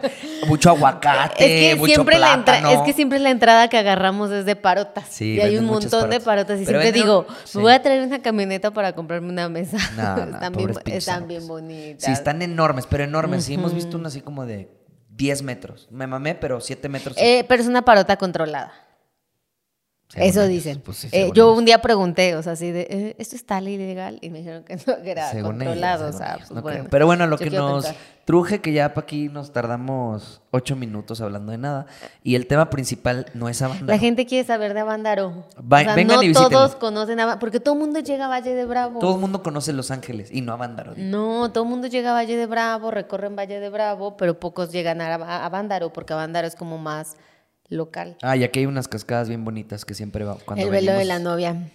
Mucho 0.47 0.69
aguacate, 0.69 1.43
Es 1.43 1.73
que, 1.73 1.79
mucho 1.79 1.93
siempre 1.93 2.17
la 2.17 2.33
entra- 2.33 2.71
es 2.73 2.79
que 2.81 2.93
siempre 2.93 3.19
la 3.19 3.29
entrada 3.29 3.67
que 3.67 3.77
agarramos 3.77 4.31
es 4.31 4.45
de 4.45 4.55
parotas. 4.55 5.05
Sí, 5.09 5.35
y 5.35 5.39
hay 5.41 5.57
un 5.57 5.65
montón 5.65 6.09
de 6.09 6.19
parotas. 6.19 6.59
Y 6.59 6.65
Pero 6.65 6.79
siempre 6.81 6.99
venden- 6.99 7.03
digo, 7.03 7.27
me 7.55 7.61
voy 7.61 7.73
a 7.73 7.81
traer 7.81 8.01
una 8.07 8.21
camioneta 8.21 8.71
para 8.71 8.93
comprarme 8.93 9.29
una 9.29 9.49
mesa. 9.49 9.77
No, 9.97 10.25
no, 10.25 10.33
están 10.35 10.53
bien, 10.53 10.71
están 10.85 11.27
bien 11.27 11.47
bonitas. 11.47 12.09
Están 12.21 12.41
enormes, 12.41 12.85
pero 12.87 13.03
enormes. 13.03 13.45
Sí, 13.45 13.55
hemos 13.55 13.73
visto 13.73 13.97
uno 13.97 14.07
así 14.07 14.21
como 14.21 14.45
de 14.45 14.71
10 15.09 15.43
metros. 15.43 15.87
Me 15.91 16.07
mamé, 16.07 16.35
pero 16.35 16.59
7 16.61 16.89
metros. 16.89 17.17
Eh, 17.17 17.45
pero 17.47 17.61
es 17.61 17.67
una 17.67 17.83
parota 17.83 18.17
controlada. 18.17 18.73
Eso 20.15 20.45
dicen. 20.47 20.81
pues 20.83 20.97
sí, 20.97 21.07
Eh, 21.11 21.31
yo 21.33 21.45
ellos. 21.45 21.57
un 21.59 21.65
día 21.65 21.81
pregunté, 21.81 22.35
o 22.35 22.43
sea, 22.43 22.53
así 22.53 22.71
de, 22.71 22.87
eh, 22.89 23.15
¿esto 23.17 23.35
está 23.35 23.61
ilegal? 23.61 24.17
Y 24.21 24.29
me 24.29 24.39
dijeron 24.39 24.63
que 24.63 24.75
no, 24.75 25.01
que 25.01 25.11
era 25.11 25.31
Según 25.31 25.55
ellos, 25.61 25.67
controlado. 25.73 26.03
o 26.05 26.11
según 26.11 26.17
sea, 26.19 26.35
ellos, 26.35 26.47
pues 26.47 26.51
no 26.51 26.61
creo. 26.63 26.75
bueno. 26.77 26.87
Pero 26.91 27.05
bueno, 27.05 27.27
lo 27.27 27.37
que 27.37 27.49
nos 27.49 27.85
pensar. 27.85 28.01
truje, 28.25 28.59
que 28.61 28.73
ya 28.73 28.93
para 28.93 29.05
aquí 29.05 29.29
nos 29.29 29.51
tardamos 29.53 30.41
8 30.51 30.75
minutos 30.75 31.21
hablando 31.21 31.51
de 31.51 31.57
nada. 31.57 31.85
Y 32.23 32.35
el 32.35 32.45
tema 32.47 32.69
principal 32.69 33.25
no 33.33 33.47
es 33.49 33.61
Avándaro. 33.61 33.87
La 33.87 33.97
gente 33.99 34.25
quiere 34.25 34.45
saber 34.45 34.73
de 34.73 34.81
Avándaro. 34.81 35.45
Va- 35.59 35.81
o 35.81 35.83
sea, 35.83 35.95
vengan 35.95 36.17
no 36.17 36.23
y 36.23 36.33
todos 36.33 36.75
conocen 36.75 37.19
a 37.19 37.39
porque 37.39 37.59
todo 37.59 37.75
el 37.75 37.79
mundo 37.79 37.99
llega 37.99 38.25
a 38.25 38.29
Valle 38.29 38.53
de 38.53 38.65
Bravo. 38.65 38.99
Todo 38.99 39.15
el 39.15 39.21
mundo 39.21 39.41
conoce 39.43 39.71
Los 39.73 39.91
Ángeles 39.91 40.29
y 40.31 40.41
no 40.41 40.53
Avándaro. 40.53 40.93
No, 40.97 41.51
todo 41.51 41.63
el 41.63 41.69
mundo 41.69 41.87
llega 41.87 42.09
a 42.11 42.13
Valle 42.13 42.35
de 42.35 42.45
Bravo, 42.47 42.91
recorren 42.91 43.35
Valle 43.35 43.59
de 43.59 43.69
Bravo, 43.69 44.17
pero 44.17 44.39
pocos 44.39 44.71
llegan 44.71 44.99
a, 45.01 45.15
a, 45.15 45.45
a 45.45 45.49
Vándaro, 45.49 45.93
porque 45.93 46.13
Vándaro 46.13 46.47
es 46.47 46.55
como 46.55 46.77
más 46.77 47.15
local. 47.71 48.17
Ah, 48.21 48.37
y 48.37 48.43
aquí 48.43 48.59
hay 48.59 48.65
unas 48.67 48.87
cascadas 48.87 49.27
bien 49.29 49.43
bonitas 49.43 49.85
que 49.85 49.93
siempre 49.95 50.23
va 50.25 50.37
cuando 50.45 50.63
el 50.63 50.69
velo 50.71 50.93
de 50.93 51.05
la 51.05 51.17
novia. 51.19 51.71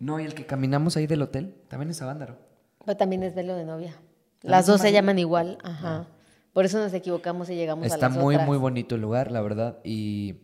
No, 0.00 0.18
y 0.18 0.24
el 0.24 0.34
que 0.34 0.44
caminamos 0.46 0.96
ahí 0.96 1.06
del 1.06 1.22
hotel 1.22 1.54
también 1.68 1.90
es 1.90 2.02
Avándaro. 2.02 2.36
Pero 2.84 2.96
también 2.96 3.22
es 3.22 3.34
velo 3.34 3.54
de 3.54 3.64
novia. 3.64 3.94
Las 4.42 4.66
dos 4.66 4.80
se 4.80 4.92
llaman 4.92 5.18
igual, 5.18 5.58
ajá. 5.62 6.06
Por 6.52 6.64
eso 6.64 6.78
nos 6.78 6.92
equivocamos 6.92 7.48
y 7.50 7.54
llegamos 7.54 7.84
a 7.84 7.94
Está 7.94 8.08
las 8.08 8.18
muy, 8.18 8.34
otras. 8.34 8.48
muy 8.48 8.58
bonito 8.58 8.94
el 8.94 9.00
lugar, 9.00 9.30
la 9.32 9.40
verdad. 9.40 9.78
Y 9.84 10.36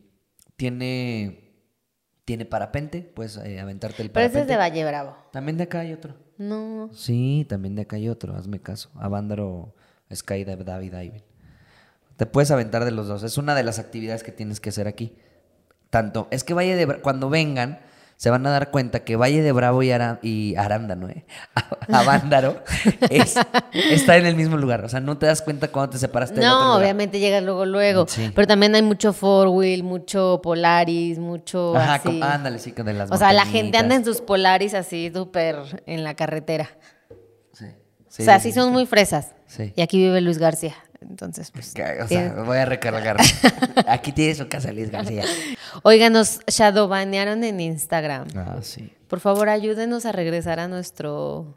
tiene, 0.56 1.52
tiene 2.24 2.44
parapente, 2.46 3.02
puedes 3.02 3.36
eh, 3.36 3.60
aventarte 3.60 4.02
el 4.02 4.10
Pero 4.10 4.26
ese 4.26 4.32
parapente. 4.34 4.40
es 4.40 4.48
de 4.48 4.56
Valle 4.56 4.84
Bravo. 4.84 5.16
También 5.32 5.56
de 5.56 5.64
acá 5.64 5.80
hay 5.80 5.92
otro. 5.92 6.14
No. 6.38 6.88
Sí, 6.92 7.46
también 7.48 7.74
de 7.74 7.82
acá 7.82 7.96
hay 7.96 8.08
otro, 8.08 8.34
hazme 8.34 8.60
caso. 8.60 8.90
Avándaro 8.94 9.74
Skydive 10.12 10.64
David 10.64 10.94
Diving. 10.94 11.22
Te 12.20 12.26
puedes 12.26 12.50
aventar 12.50 12.84
de 12.84 12.90
los 12.90 13.08
dos. 13.08 13.22
Es 13.22 13.38
una 13.38 13.54
de 13.54 13.62
las 13.62 13.78
actividades 13.78 14.22
que 14.22 14.30
tienes 14.30 14.60
que 14.60 14.68
hacer 14.68 14.86
aquí. 14.86 15.16
Tanto, 15.88 16.28
es 16.30 16.44
que 16.44 16.52
Valle 16.52 16.76
de 16.76 16.86
Bra- 16.86 17.00
cuando 17.00 17.30
vengan, 17.30 17.80
se 18.18 18.28
van 18.28 18.46
a 18.46 18.50
dar 18.50 18.70
cuenta 18.70 19.04
que 19.04 19.16
Valle 19.16 19.40
de 19.40 19.52
Bravo 19.52 19.82
y, 19.82 19.90
Ara- 19.90 20.18
y 20.20 20.54
Arándano, 20.56 21.08
¿eh? 21.08 21.24
Avándaro, 21.90 22.62
es, 23.08 23.36
está 23.72 24.18
en 24.18 24.26
el 24.26 24.36
mismo 24.36 24.58
lugar. 24.58 24.84
O 24.84 24.88
sea, 24.90 25.00
no 25.00 25.16
te 25.16 25.24
das 25.24 25.40
cuenta 25.40 25.68
cuando 25.68 25.92
te 25.92 25.98
separaste 25.98 26.34
del 26.38 26.44
otro 26.44 26.58
No, 26.58 26.64
lugar. 26.66 26.82
obviamente 26.82 27.20
llegas 27.20 27.42
luego, 27.42 27.64
luego. 27.64 28.06
Sí. 28.06 28.30
Pero 28.34 28.46
también 28.46 28.74
hay 28.74 28.82
mucho 28.82 29.14
four 29.14 29.48
wheel, 29.48 29.82
mucho 29.82 30.40
Polaris, 30.42 31.18
mucho 31.18 31.74
Ajá, 31.74 31.94
así. 31.94 32.08
como- 32.08 32.24
ándale, 32.26 32.58
sí, 32.58 32.72
de 32.72 32.92
las 32.92 33.10
o 33.10 33.16
sea, 33.16 33.32
la 33.32 33.46
gente 33.46 33.78
anda 33.78 33.94
en 33.94 34.04
sus 34.04 34.20
Polaris 34.20 34.74
así 34.74 35.10
súper 35.14 35.56
en 35.86 36.04
la 36.04 36.12
carretera. 36.14 36.68
Sí, 37.54 37.64
o 37.64 38.24
sea, 38.24 38.38
sí, 38.40 38.52
sí 38.52 38.60
son 38.60 38.72
muy 38.72 38.84
fresas. 38.84 39.32
Sí. 39.46 39.72
Y 39.74 39.80
aquí 39.80 39.96
vive 39.96 40.20
Luis 40.20 40.36
García. 40.36 40.74
Entonces, 41.00 41.50
pues. 41.50 41.72
O 42.02 42.08
sea, 42.08 42.34
voy 42.44 42.58
a 42.58 42.64
recargar. 42.66 43.16
Aquí 43.88 44.12
tiene 44.12 44.34
su 44.34 44.48
casa 44.48 44.70
Luis 44.72 44.90
García. 44.90 45.24
Oigan, 45.82 46.12
nos 46.12 46.40
shadowbanearon 46.46 47.42
en 47.44 47.60
Instagram. 47.60 48.28
Ah, 48.36 48.58
sí. 48.62 48.92
Por 49.08 49.20
favor, 49.20 49.48
ayúdenos 49.48 50.04
a 50.06 50.12
regresar 50.12 50.60
a 50.60 50.68
nuestro. 50.68 51.56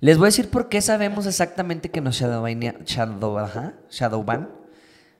Les 0.00 0.18
voy 0.18 0.26
a 0.26 0.28
decir 0.28 0.50
por 0.50 0.68
qué 0.68 0.82
sabemos 0.82 1.26
exactamente 1.26 1.90
que 1.90 2.00
nos 2.02 2.20
shadowbanea- 2.20 2.84
shadow, 2.84 3.38
ajá, 3.38 3.74
shadowban. 3.90 4.50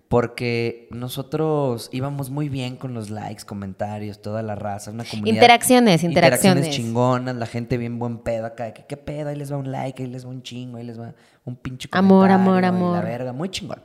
Porque 0.09 0.87
nosotros 0.93 1.89
íbamos 1.93 2.31
muy 2.31 2.49
bien 2.49 2.77
con 2.77 2.95
los 2.95 3.11
likes, 3.11 3.45
comentarios, 3.45 4.23
toda 4.23 4.43
la 4.43 4.55
raza, 4.55 4.93
una 4.93 5.05
comunidad. 5.05 5.35
Interacciones, 5.35 6.05
interacciones. 6.05 6.71
chingonas, 6.71 7.35
la 7.35 7.47
gente 7.47 7.77
bien 7.77 7.99
buen 7.99 8.19
pedo 8.19 8.47
acá. 8.47 8.73
que, 8.73 8.85
¿Qué 8.87 8.97
pedo? 8.97 9.31
Ahí 9.31 9.37
les 9.37 9.53
va 9.53 9.57
un 9.57 9.73
like, 9.73 10.03
ahí 10.03 10.09
les 10.09 10.25
va 10.25 10.31
un 10.31 10.43
chingo, 10.43 10.79
ahí 10.79 10.85
les 10.85 11.01
va 11.01 11.13
un 11.45 11.57
pinche 11.57 11.89
Amor, 11.91 12.31
amor, 12.31 12.55
comentario, 12.55 12.79
y 12.79 12.83
amor. 12.83 12.97
La 12.99 13.03
verga, 13.03 13.33
muy 13.33 13.49
chingón. 13.49 13.83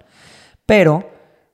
Pero 0.68 1.10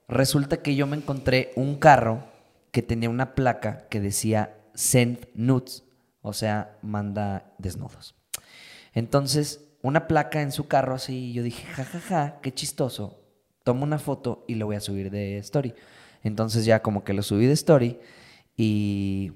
resulta 0.09 0.57
que 0.57 0.75
yo 0.75 0.85
me 0.85 0.97
encontré 0.97 1.51
un 1.55 1.75
carro 1.75 2.23
que 2.71 2.81
tenía 2.81 3.09
una 3.09 3.35
placa 3.35 3.87
que 3.89 4.01
decía 4.01 4.57
Send 4.73 5.29
Nudes, 5.33 5.85
o 6.21 6.33
sea, 6.33 6.77
manda 6.81 7.53
desnudos. 7.57 8.15
Entonces, 8.93 9.67
una 9.81 10.07
placa 10.07 10.41
en 10.41 10.51
su 10.51 10.67
carro 10.67 10.95
así, 10.95 11.31
yo 11.33 11.43
dije, 11.43 11.65
jajaja, 11.67 12.39
qué 12.41 12.53
chistoso. 12.53 13.26
Tomo 13.67 13.83
una 13.83 14.00
foto 14.00 14.45
y 14.47 14.55
lo 14.55 14.65
voy 14.65 14.77
a 14.77 14.79
subir 14.79 15.12
de 15.12 15.39
story. 15.39 15.74
Entonces 16.24 16.63
ya 16.63 16.81
como 16.81 17.03
que 17.03 17.12
lo 17.12 17.21
subí 17.21 17.47
de 17.47 17.51
story 17.51 18.00
y 18.55 19.33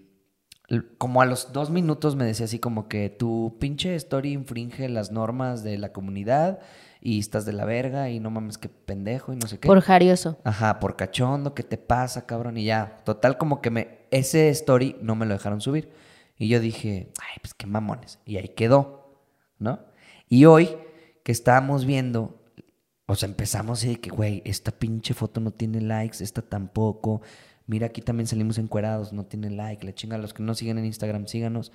como 0.97 1.21
a 1.21 1.25
los 1.25 1.51
dos 1.51 1.69
minutos 1.69 2.15
me 2.15 2.23
decía 2.23 2.45
así 2.45 2.57
como 2.57 2.87
que 2.87 3.09
tu 3.09 3.57
pinche 3.59 3.93
story 3.95 4.31
infringe 4.31 4.87
las 4.87 5.11
normas 5.11 5.65
de 5.65 5.77
la 5.77 5.91
comunidad 5.91 6.59
y 7.01 7.19
estás 7.19 7.45
de 7.45 7.51
la 7.51 7.65
verga 7.65 8.09
y 8.09 8.21
no 8.21 8.29
mames 8.29 8.57
qué 8.57 8.69
pendejo 8.69 9.33
y 9.33 9.35
no 9.35 9.49
sé 9.49 9.59
qué. 9.59 9.67
Por 9.67 9.81
Jarioso. 9.81 10.37
Ajá, 10.45 10.79
por 10.79 10.95
cachondo, 10.95 11.53
¿qué 11.53 11.63
te 11.63 11.77
pasa, 11.77 12.25
cabrón? 12.25 12.55
Y 12.55 12.63
ya, 12.63 12.99
total 13.03 13.37
como 13.37 13.59
que 13.59 13.69
me 13.69 13.99
ese 14.11 14.47
story 14.47 14.95
no 15.01 15.15
me 15.15 15.25
lo 15.25 15.33
dejaron 15.33 15.59
subir. 15.59 15.91
Y 16.37 16.47
yo 16.47 16.61
dije, 16.61 17.11
ay, 17.19 17.39
pues 17.41 17.53
qué 17.53 17.67
mamones. 17.67 18.19
Y 18.25 18.37
ahí 18.37 18.47
quedó, 18.47 19.19
¿no? 19.59 19.79
Y 20.29 20.45
hoy 20.45 20.69
que 21.25 21.33
estábamos 21.33 21.83
viendo, 21.83 22.40
o 23.11 23.15
sea, 23.15 23.27
empezamos 23.27 23.81
de 23.81 23.99
que, 23.99 24.09
güey, 24.09 24.41
esta 24.45 24.71
pinche 24.71 25.13
foto 25.13 25.41
no 25.41 25.51
tiene 25.51 25.81
likes, 25.81 26.23
esta 26.23 26.41
tampoco. 26.41 27.21
Mira, 27.67 27.87
aquí 27.87 28.01
también 28.01 28.25
salimos 28.25 28.57
encuerados, 28.57 29.11
no 29.11 29.25
tiene 29.25 29.49
like, 29.49 29.85
la 29.85 29.93
chinga. 29.93 30.17
Los 30.17 30.33
que 30.33 30.41
no 30.41 30.55
siguen 30.55 30.77
en 30.77 30.85
Instagram, 30.85 31.27
síganos. 31.27 31.73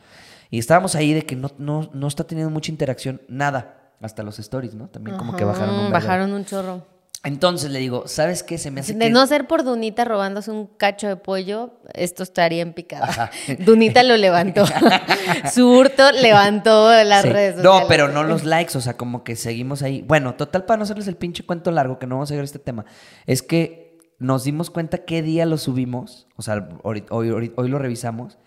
Y 0.50 0.59
estábamos 0.59 0.95
ahí 0.95 1.12
de 1.12 1.26
que 1.26 1.37
no, 1.37 1.50
no, 1.59 1.90
no 1.93 2.07
está 2.09 2.25
teniendo 2.25 2.50
mucha 2.50 2.73
interacción, 2.73 3.21
nada. 3.28 3.93
Hasta 4.00 4.23
los 4.23 4.38
stories, 4.38 4.75
¿no? 4.75 4.88
También 4.88 5.19
como 5.19 5.37
que 5.37 5.45
bajaron 5.45 5.78
un. 5.78 5.93
Bajaron 5.93 6.33
un 6.33 6.45
chorro. 6.47 6.95
Entonces 7.26 7.71
le 7.71 7.78
digo, 7.80 8.06
¿sabes 8.06 8.42
qué? 8.42 8.56
Se 8.56 8.71
me 8.71 8.80
hace 8.80 8.95
De 8.95 9.06
que... 9.06 9.11
no 9.11 9.26
ser 9.26 9.47
por 9.47 9.64
Dunita 9.64 10.04
robándose 10.04 10.50
un 10.50 10.66
cacho 10.66 11.09
de 11.09 11.16
pollo, 11.16 11.75
esto 11.95 12.23
estaría 12.23 12.62
en 12.62 12.73
picada. 12.73 13.30
Dunita 13.59 14.02
lo 14.02 14.16
levantó. 14.16 14.64
Su 15.52 15.68
hurto 15.71 16.12
levantó 16.12 16.90
las 17.04 17.23
Sí. 17.23 17.28
redes 17.30 17.56
No, 17.56 17.62
sociales. 17.62 17.87
pero 17.88 18.09
no 18.09 18.23
los 18.25 18.45
likes, 18.45 18.76
o 18.78 18.80
sea, 18.80 18.97
como 18.97 19.25
que 19.25 19.37
seguimos 19.37 19.83
ahí. 19.83 20.02
Bueno, 20.02 20.35
total, 20.37 20.64
para 20.64 20.78
no 20.78 20.85
hacerles 20.85 21.09
el 21.09 21.16
pinche 21.16 21.45
cuento 21.45 21.71
largo, 21.71 21.99
que 21.99 22.06
no 22.06 22.14
vamos 22.16 22.30
a 22.30 22.35
llegar 22.35 22.45
a 22.45 22.47
este 22.47 22.59
tema, 22.59 22.85
es 23.26 23.42
que 23.42 23.99
nos 24.18 24.45
dimos 24.45 24.71
cuenta 24.71 24.99
qué 24.99 25.21
día 25.23 25.45
lo 25.47 25.59
subimos, 25.59 26.26
o 26.37 26.42
sea, 26.42 26.68
hoy- 26.83 27.04
hoy 27.11 27.68
lo 27.68 27.78
revisamos, 27.78 28.38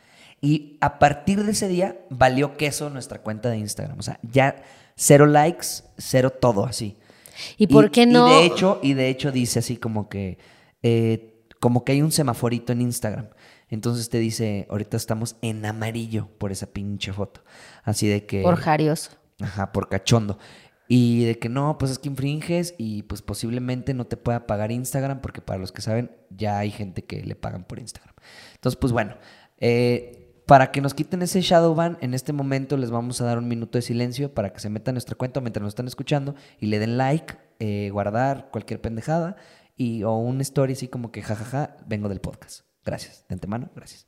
y 0.41 0.77
a 0.81 0.99
partir 0.99 1.43
de 1.43 1.51
ese 1.51 1.67
día 1.67 1.97
valió 2.09 2.55
queso 2.55 2.89
nuestra 2.89 3.19
cuenta 3.21 3.49
de 3.49 3.57
Instagram. 3.57 3.99
O 3.99 4.01
sea, 4.01 4.19
ya 4.23 4.55
Cero 4.95 5.25
likes, 5.27 5.67
cero 5.97 6.29
todo 6.29 6.65
así. 6.65 6.97
¿Y 7.57 7.67
por 7.67 7.91
qué 7.91 8.05
no? 8.05 8.27
Y 8.27 8.33
de 8.33 8.45
hecho, 8.45 8.79
y 8.81 8.93
de 8.93 9.09
hecho 9.09 9.31
dice 9.31 9.59
así 9.59 9.77
como 9.77 10.09
que, 10.09 10.37
eh, 10.83 11.43
como 11.59 11.83
que 11.83 11.93
hay 11.93 12.01
un 12.01 12.11
semaforito 12.11 12.73
en 12.73 12.81
Instagram. 12.81 13.29
Entonces 13.69 14.09
te 14.09 14.17
dice, 14.17 14.65
ahorita 14.69 14.97
estamos 14.97 15.35
en 15.41 15.65
amarillo 15.65 16.27
por 16.37 16.51
esa 16.51 16.67
pinche 16.67 17.13
foto. 17.13 17.43
Así 17.83 18.07
de 18.07 18.25
que... 18.25 18.41
Por 18.41 18.55
jarioso. 18.55 19.11
Ajá, 19.39 19.71
por 19.71 19.89
cachondo. 19.89 20.39
Y 20.87 21.25
de 21.25 21.37
que 21.37 21.49
no, 21.49 21.77
pues 21.77 21.91
es 21.91 21.99
que 21.99 22.09
infringes 22.09 22.73
y 22.79 23.03
pues 23.03 23.21
posiblemente 23.21 23.93
no 23.93 24.05
te 24.05 24.17
pueda 24.17 24.47
pagar 24.47 24.71
Instagram 24.71 25.21
porque 25.21 25.39
para 25.39 25.59
los 25.59 25.71
que 25.71 25.81
saben 25.81 26.09
ya 26.31 26.57
hay 26.57 26.71
gente 26.71 27.03
que 27.03 27.21
le 27.21 27.35
pagan 27.35 27.63
por 27.63 27.77
Instagram. 27.77 28.15
Entonces, 28.55 28.75
pues 28.81 28.91
bueno, 28.91 29.15
eh, 29.59 30.18
para 30.49 30.71
que 30.71 30.81
nos 30.81 30.95
quiten 30.95 31.21
ese 31.21 31.41
shadow 31.41 31.75
ban, 31.75 31.99
en 32.01 32.15
este 32.15 32.33
momento 32.33 32.75
les 32.75 32.89
vamos 32.89 33.21
a 33.21 33.25
dar 33.25 33.37
un 33.37 33.47
minuto 33.47 33.77
de 33.77 33.83
silencio 33.83 34.33
para 34.33 34.51
que 34.51 34.59
se 34.59 34.71
metan 34.71 34.93
a 34.93 34.95
nuestra 34.95 35.13
cuenta 35.15 35.41
mientras 35.41 35.61
nos 35.61 35.73
están 35.73 35.85
escuchando 35.85 36.33
y 36.59 36.65
le 36.65 36.79
den 36.79 36.97
like, 36.97 37.35
eh, 37.59 37.91
guardar 37.91 38.49
cualquier 38.49 38.81
pendejada 38.81 39.35
y 39.77 40.01
o 40.01 40.15
un 40.15 40.41
story 40.41 40.73
así 40.73 40.87
como 40.87 41.11
que 41.11 41.21
jajaja, 41.21 41.77
vengo 41.85 42.09
del 42.09 42.19
podcast. 42.19 42.61
Gracias, 42.83 43.25
de 43.29 43.35
antemano, 43.35 43.69
gracias. 43.75 44.07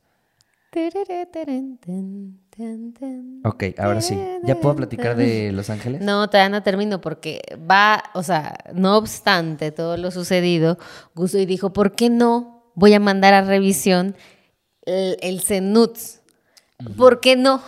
Ok, 3.43 3.63
ahora 3.77 4.01
sí. 4.01 4.17
¿Ya 4.43 4.59
puedo 4.59 4.75
platicar 4.77 5.15
de 5.15 5.51
Los 5.51 5.69
Ángeles? 5.69 6.01
No, 6.01 6.27
todavía 6.27 6.49
no 6.49 6.63
termino 6.63 7.01
porque 7.01 7.41
va, 7.69 8.01
o 8.15 8.23
sea, 8.23 8.57
no 8.73 8.97
obstante 8.97 9.71
todo 9.71 9.95
lo 9.95 10.09
sucedido, 10.09 10.79
Gusto 11.13 11.37
y 11.37 11.45
dijo, 11.45 11.71
¿por 11.71 11.91
qué 11.91 12.09
no 12.09 12.71
voy 12.73 12.95
a 12.95 12.99
mandar 12.99 13.35
a 13.35 13.43
revisión 13.43 14.15
el, 14.85 15.17
el 15.21 15.41
CENUTS? 15.41 16.20
¿Por 16.97 17.19
qué 17.19 17.35
no? 17.35 17.61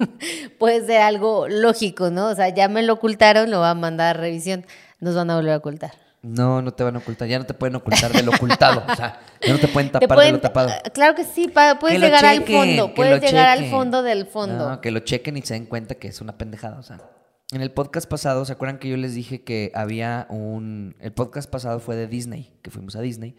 Puede 0.58 0.86
ser 0.86 1.00
algo 1.02 1.48
lógico, 1.48 2.10
¿no? 2.10 2.28
O 2.28 2.34
sea, 2.34 2.48
ya 2.48 2.68
me 2.68 2.82
lo 2.82 2.94
ocultaron, 2.94 3.50
lo 3.50 3.60
va 3.60 3.70
a 3.70 3.74
mandar 3.74 4.16
a 4.16 4.20
revisión. 4.20 4.64
Nos 5.00 5.14
van 5.14 5.30
a 5.30 5.36
volver 5.36 5.52
a 5.52 5.56
ocultar. 5.58 5.92
No, 6.22 6.60
no 6.60 6.72
te 6.72 6.84
van 6.84 6.96
a 6.96 6.98
ocultar. 6.98 7.28
Ya 7.28 7.38
no 7.38 7.46
te 7.46 7.54
pueden 7.54 7.76
ocultar 7.76 8.12
de 8.12 8.22
lo 8.22 8.32
ocultado. 8.32 8.84
o 8.86 8.94
sea, 8.94 9.20
ya 9.40 9.52
no 9.52 9.58
te 9.58 9.68
pueden 9.68 9.90
tapar 9.90 10.18
de 10.18 10.32
lo 10.32 10.40
tapado. 10.40 10.70
Claro 10.92 11.14
que 11.14 11.24
sí, 11.24 11.50
puedes 11.80 11.98
llegar 11.98 12.24
al 12.24 12.44
fondo. 12.44 12.94
Puedes 12.94 13.22
llegar 13.22 13.48
al 13.48 13.70
fondo 13.70 14.02
del 14.02 14.26
fondo. 14.26 14.68
No, 14.68 14.80
que 14.80 14.90
lo 14.90 15.00
chequen 15.00 15.36
y 15.36 15.42
se 15.42 15.54
den 15.54 15.66
cuenta 15.66 15.94
que 15.94 16.08
es 16.08 16.20
una 16.20 16.36
pendejada. 16.36 16.78
O 16.78 16.82
sea, 16.82 17.00
en 17.52 17.62
el 17.62 17.72
podcast 17.72 18.08
pasado, 18.08 18.44
¿se 18.44 18.52
acuerdan 18.52 18.78
que 18.78 18.88
yo 18.88 18.96
les 18.96 19.14
dije 19.14 19.42
que 19.42 19.72
había 19.74 20.26
un. 20.28 20.94
El 21.00 21.12
podcast 21.12 21.50
pasado 21.50 21.80
fue 21.80 21.96
de 21.96 22.06
Disney, 22.06 22.52
que 22.62 22.70
fuimos 22.70 22.96
a 22.96 23.00
Disney. 23.00 23.36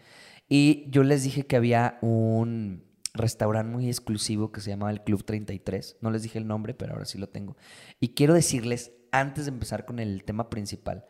Y 0.48 0.90
yo 0.90 1.04
les 1.04 1.22
dije 1.22 1.46
que 1.46 1.56
había 1.56 1.98
un 2.02 2.84
restaurante 3.14 3.72
muy 3.72 3.88
exclusivo 3.88 4.52
que 4.52 4.60
se 4.60 4.70
llamaba 4.70 4.90
el 4.90 5.02
Club 5.02 5.24
33. 5.24 5.98
No 6.00 6.10
les 6.10 6.22
dije 6.22 6.38
el 6.38 6.46
nombre, 6.46 6.74
pero 6.74 6.92
ahora 6.92 7.04
sí 7.04 7.18
lo 7.18 7.28
tengo. 7.28 7.56
Y 8.00 8.14
quiero 8.14 8.34
decirles, 8.34 8.92
antes 9.10 9.44
de 9.44 9.50
empezar 9.50 9.84
con 9.84 9.98
el 9.98 10.24
tema 10.24 10.48
principal, 10.48 11.04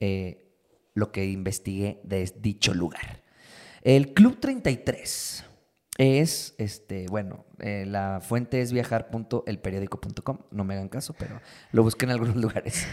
eh, 0.00 0.48
lo 0.94 1.12
que 1.12 1.26
investigué 1.26 2.00
de 2.04 2.32
dicho 2.40 2.74
lugar. 2.74 3.22
El 3.82 4.14
Club 4.14 4.38
33 4.40 5.44
es, 5.98 6.54
este, 6.58 7.06
bueno, 7.08 7.44
eh, 7.58 7.84
la 7.86 8.20
fuente 8.20 8.60
es 8.60 8.72
viajar.elperiódico.com. 8.72 10.38
No 10.52 10.64
me 10.64 10.74
hagan 10.74 10.88
caso, 10.88 11.14
pero 11.18 11.40
lo 11.72 11.82
busqué 11.82 12.04
en 12.04 12.12
algunos 12.12 12.36
lugares. 12.42 12.86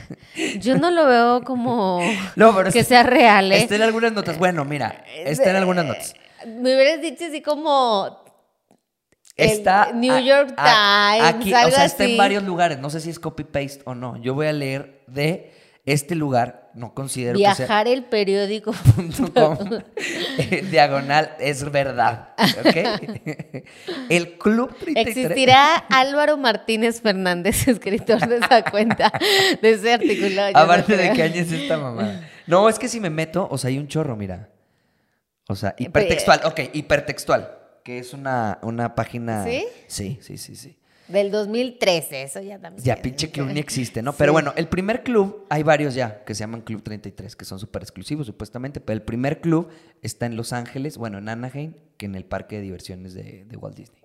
Yo 0.60 0.78
no 0.78 0.90
lo 0.90 1.06
veo 1.06 1.44
como 1.44 2.00
que 2.74 2.84
sea 2.84 3.04
real. 3.04 3.52
¿eh? 3.52 3.58
Está 3.58 3.76
en 3.76 3.84
algunas 3.84 4.14
notas. 4.14 4.40
Bueno, 4.40 4.66
mira, 4.66 5.04
está 5.24 5.52
en 5.52 5.58
algunas 5.58 5.86
notas. 5.86 6.16
Me 6.48 6.76
hubieras 6.76 7.02
dicho 7.02 7.26
así 7.26 7.42
como 7.42 8.25
Está 9.36 9.92
New 9.94 10.18
York 10.24 10.56
Times. 10.56 11.24
Aquí, 11.24 11.54
o 11.54 11.72
sea, 11.72 11.86
está 11.86 12.06
en 12.06 12.18
varios 12.18 12.44
lugares. 12.44 12.80
No 12.80 12.90
sé 12.90 13.02
si 13.02 13.10
es 13.10 13.20
copy 13.20 13.44
paste 13.44 13.82
o 13.86 13.96
no. 13.96 14.18
Yo 14.22 14.34
voy 14.34 14.48
a 14.48 14.54
leer 14.54 15.04
de 15.08 15.52
este 15.86 16.16
lugar 16.16 16.66
no 16.76 16.94
considero 16.94 17.38
Viajar 17.38 17.88
el 17.88 18.04
periódico. 18.04 18.74
diagonal 20.72 21.36
es 21.40 21.72
verdad. 21.72 22.30
el 24.10 24.38
Club 24.38 24.76
33. 24.78 25.08
Existirá 25.08 25.76
Álvaro 25.90 26.38
Martínez 26.38 27.02
Fernández, 27.02 27.68
escritor 27.68 28.28
de 28.28 28.38
esa 28.38 28.64
cuenta, 28.64 29.12
de 29.62 29.72
ese 29.72 29.94
artículo. 29.94 30.42
Aparte 30.54 30.98
de 30.98 31.14
qué 31.14 31.24
año 31.24 31.42
es 31.42 31.52
esta 31.52 31.78
mamá. 31.78 32.22
No, 32.46 32.68
es 32.68 32.78
que 32.78 32.90
si 32.90 33.00
me 33.00 33.10
meto, 33.10 33.48
o 33.50 33.58
sea, 33.58 33.70
hay 33.70 33.78
un 33.78 33.88
chorro, 33.88 34.16
mira. 34.16 34.50
O 35.48 35.56
sea, 35.56 35.76
hipertextual. 35.78 36.42
Ok, 36.46 36.60
hipertextual. 36.74 37.65
Que 37.86 38.00
es 38.00 38.14
una, 38.16 38.58
una 38.64 38.96
página. 38.96 39.46
¿Sí? 39.46 39.66
Sí, 39.86 40.18
sí, 40.20 40.38
sí, 40.38 40.56
sí. 40.56 40.76
Del 41.08 41.30
2013, 41.30 42.24
eso 42.24 42.42
ya 42.42 42.60
también. 42.60 42.84
Ya, 42.84 42.96
pinche 42.96 43.30
club 43.30 43.50
ni 43.50 43.60
existe, 43.60 44.02
¿no? 44.02 44.14
Pero 44.14 44.32
bueno, 44.32 44.54
el 44.56 44.68
primer 44.68 45.04
club, 45.04 45.46
hay 45.50 45.62
varios 45.62 45.94
ya 45.94 46.24
que 46.24 46.34
se 46.34 46.40
llaman 46.40 46.62
Club 46.62 46.82
33, 46.82 47.36
que 47.36 47.46
son 47.46 47.60
súper 47.60 47.84
exclusivos 47.84 48.26
supuestamente, 48.26 48.82
pero 48.82 48.96
el 48.98 49.04
primer 49.04 49.40
club 49.40 49.70
está 50.02 50.26
en 50.26 50.36
Los 50.36 50.52
Ángeles, 50.52 50.98
bueno, 50.98 51.20
en 51.20 51.30
Anaheim, 51.30 51.76
que 51.98 52.08
en 52.08 52.16
el 52.16 52.26
parque 52.26 52.56
de 52.56 52.64
diversiones 52.64 53.14
de, 53.14 53.46
Walt 53.56 53.78
Disney. 53.78 54.02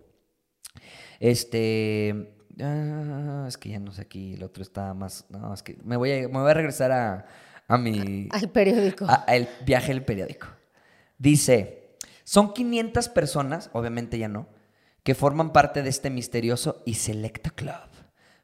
Este. 1.18 2.34
Ah, 2.60 3.46
es 3.48 3.56
que 3.56 3.70
ya 3.70 3.78
no 3.78 3.92
sé 3.92 4.02
aquí, 4.02 4.34
el 4.34 4.42
otro 4.42 4.62
está 4.62 4.92
más. 4.92 5.24
No, 5.30 5.54
es 5.54 5.62
que 5.62 5.78
me 5.82 5.96
voy 5.96 6.12
a, 6.12 6.28
me 6.28 6.38
voy 6.38 6.50
a 6.50 6.54
regresar 6.54 6.92
a, 6.92 7.26
a 7.66 7.78
mi. 7.78 8.28
Al 8.32 8.50
periódico. 8.50 9.06
Al 9.08 9.48
viaje 9.64 9.94
del 9.94 10.04
periódico. 10.04 10.48
Dice: 11.16 11.79
son 12.30 12.52
500 12.52 13.08
personas, 13.08 13.70
obviamente 13.72 14.16
ya 14.16 14.28
no 14.28 14.46
que 15.02 15.16
forman 15.16 15.52
parte 15.52 15.82
de 15.82 15.90
este 15.90 16.10
misterioso 16.10 16.80
y 16.86 16.94
selecto 16.94 17.50
club, 17.56 17.88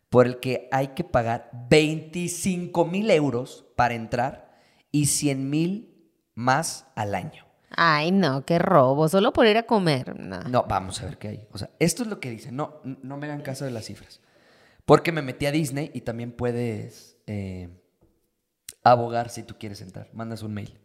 por 0.09 0.27
el 0.27 0.41
que 0.41 0.69
hay 0.73 0.89
que 0.89 1.05
pagar 1.05 1.51
25 1.71 2.85
mil 2.87 3.09
euros 3.13 3.65
para 3.77 3.95
entrar 3.95 4.59
y 4.91 5.07
100 5.07 5.49
mil 5.49 6.11
más 6.35 6.89
al 6.97 7.15
año. 7.15 7.47
Ay, 7.71 8.11
no, 8.11 8.45
qué 8.45 8.59
robo, 8.59 9.09
solo 9.09 9.33
por 9.33 9.47
ir 9.47 9.57
a 9.57 9.63
comer. 9.63 10.19
No. 10.19 10.65
vamos 10.69 11.01
a 11.01 11.05
ver 11.05 11.19
qué 11.19 11.29
hay. 11.29 11.49
O 11.53 11.59
sea, 11.59 11.71
esto 11.79 12.03
es 12.03 12.09
lo 12.09 12.19
que 12.19 12.31
dice. 12.31 12.51
No, 12.51 12.81
no 12.83 13.17
me 13.17 13.27
hagan 13.27 13.43
caso 13.43 13.65
de 13.65 13.71
las 13.71 13.85
cifras. 13.85 14.21
Porque 14.85 15.13
me 15.13 15.23
metí 15.23 15.47
a 15.47 15.53
Disney 15.53 15.93
y 15.95 16.01
también 16.01 16.33
puedes 16.33 17.19
eh, 17.29 17.69
abogar 18.83 19.29
si 19.29 19.45
tú 19.45 19.57
quieres 19.59 19.81
entrar. 19.81 20.09
Mandas 20.15 20.43
un 20.43 20.55
mail. 20.55 20.81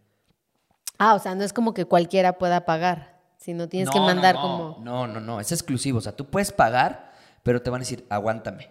Ah, 1.03 1.15
o 1.15 1.19
sea, 1.19 1.33
no 1.33 1.43
es 1.43 1.51
como 1.51 1.73
que 1.73 1.85
cualquiera 1.85 2.37
pueda 2.37 2.63
pagar. 2.63 3.19
Si 3.37 3.55
no 3.55 3.67
tienes 3.67 3.89
que 3.89 3.99
mandar 3.99 4.35
como. 4.35 4.77
No, 4.83 5.07
no, 5.07 5.19
no, 5.19 5.39
es 5.39 5.51
exclusivo. 5.51 5.97
O 5.97 6.01
sea, 6.01 6.15
tú 6.15 6.29
puedes 6.29 6.51
pagar, 6.51 7.11
pero 7.41 7.59
te 7.63 7.71
van 7.71 7.79
a 7.79 7.85
decir, 7.85 8.05
aguántame. 8.07 8.69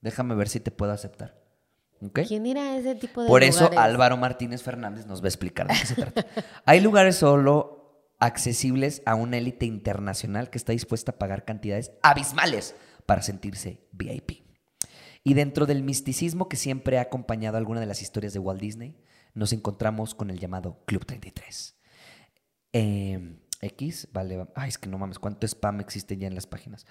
Déjame 0.00 0.34
ver 0.34 0.48
si 0.48 0.58
te 0.58 0.72
puedo 0.72 0.90
aceptar. 0.90 1.40
¿Quién 2.26 2.46
irá 2.46 2.62
a 2.62 2.78
ese 2.78 2.96
tipo 2.96 3.22
de 3.22 3.28
Por 3.28 3.44
eso 3.44 3.70
Álvaro 3.76 4.16
Martínez 4.16 4.64
Fernández 4.64 5.06
nos 5.06 5.20
va 5.20 5.26
a 5.26 5.28
explicar 5.28 5.68
de 5.68 5.74
qué 5.74 5.86
se 5.86 5.94
trata. 5.94 6.26
Hay 6.64 6.80
lugares 6.80 7.14
solo 7.14 8.10
accesibles 8.18 9.00
a 9.06 9.14
una 9.14 9.36
élite 9.36 9.64
internacional 9.64 10.50
que 10.50 10.58
está 10.58 10.72
dispuesta 10.72 11.12
a 11.12 11.18
pagar 11.18 11.44
cantidades 11.44 11.92
abismales 12.02 12.74
para 13.06 13.22
sentirse 13.22 13.86
VIP. 13.92 14.42
Y 15.22 15.34
dentro 15.34 15.64
del 15.64 15.84
misticismo 15.84 16.48
que 16.48 16.56
siempre 16.56 16.98
ha 16.98 17.02
acompañado 17.02 17.56
alguna 17.56 17.78
de 17.78 17.86
las 17.86 18.02
historias 18.02 18.32
de 18.32 18.40
Walt 18.40 18.60
Disney, 18.60 18.96
nos 19.38 19.52
encontramos 19.52 20.14
con 20.14 20.30
el 20.30 20.38
llamado 20.38 20.82
Club 20.84 21.06
33. 21.06 21.76
Eh, 22.72 23.38
X, 23.60 24.08
vale, 24.12 24.46
ay, 24.54 24.68
es 24.68 24.78
que 24.78 24.88
no 24.88 24.98
mames, 24.98 25.18
cuánto 25.18 25.46
spam 25.46 25.80
existe 25.80 26.16
ya 26.16 26.26
en 26.26 26.34
las 26.34 26.46
páginas. 26.46 26.86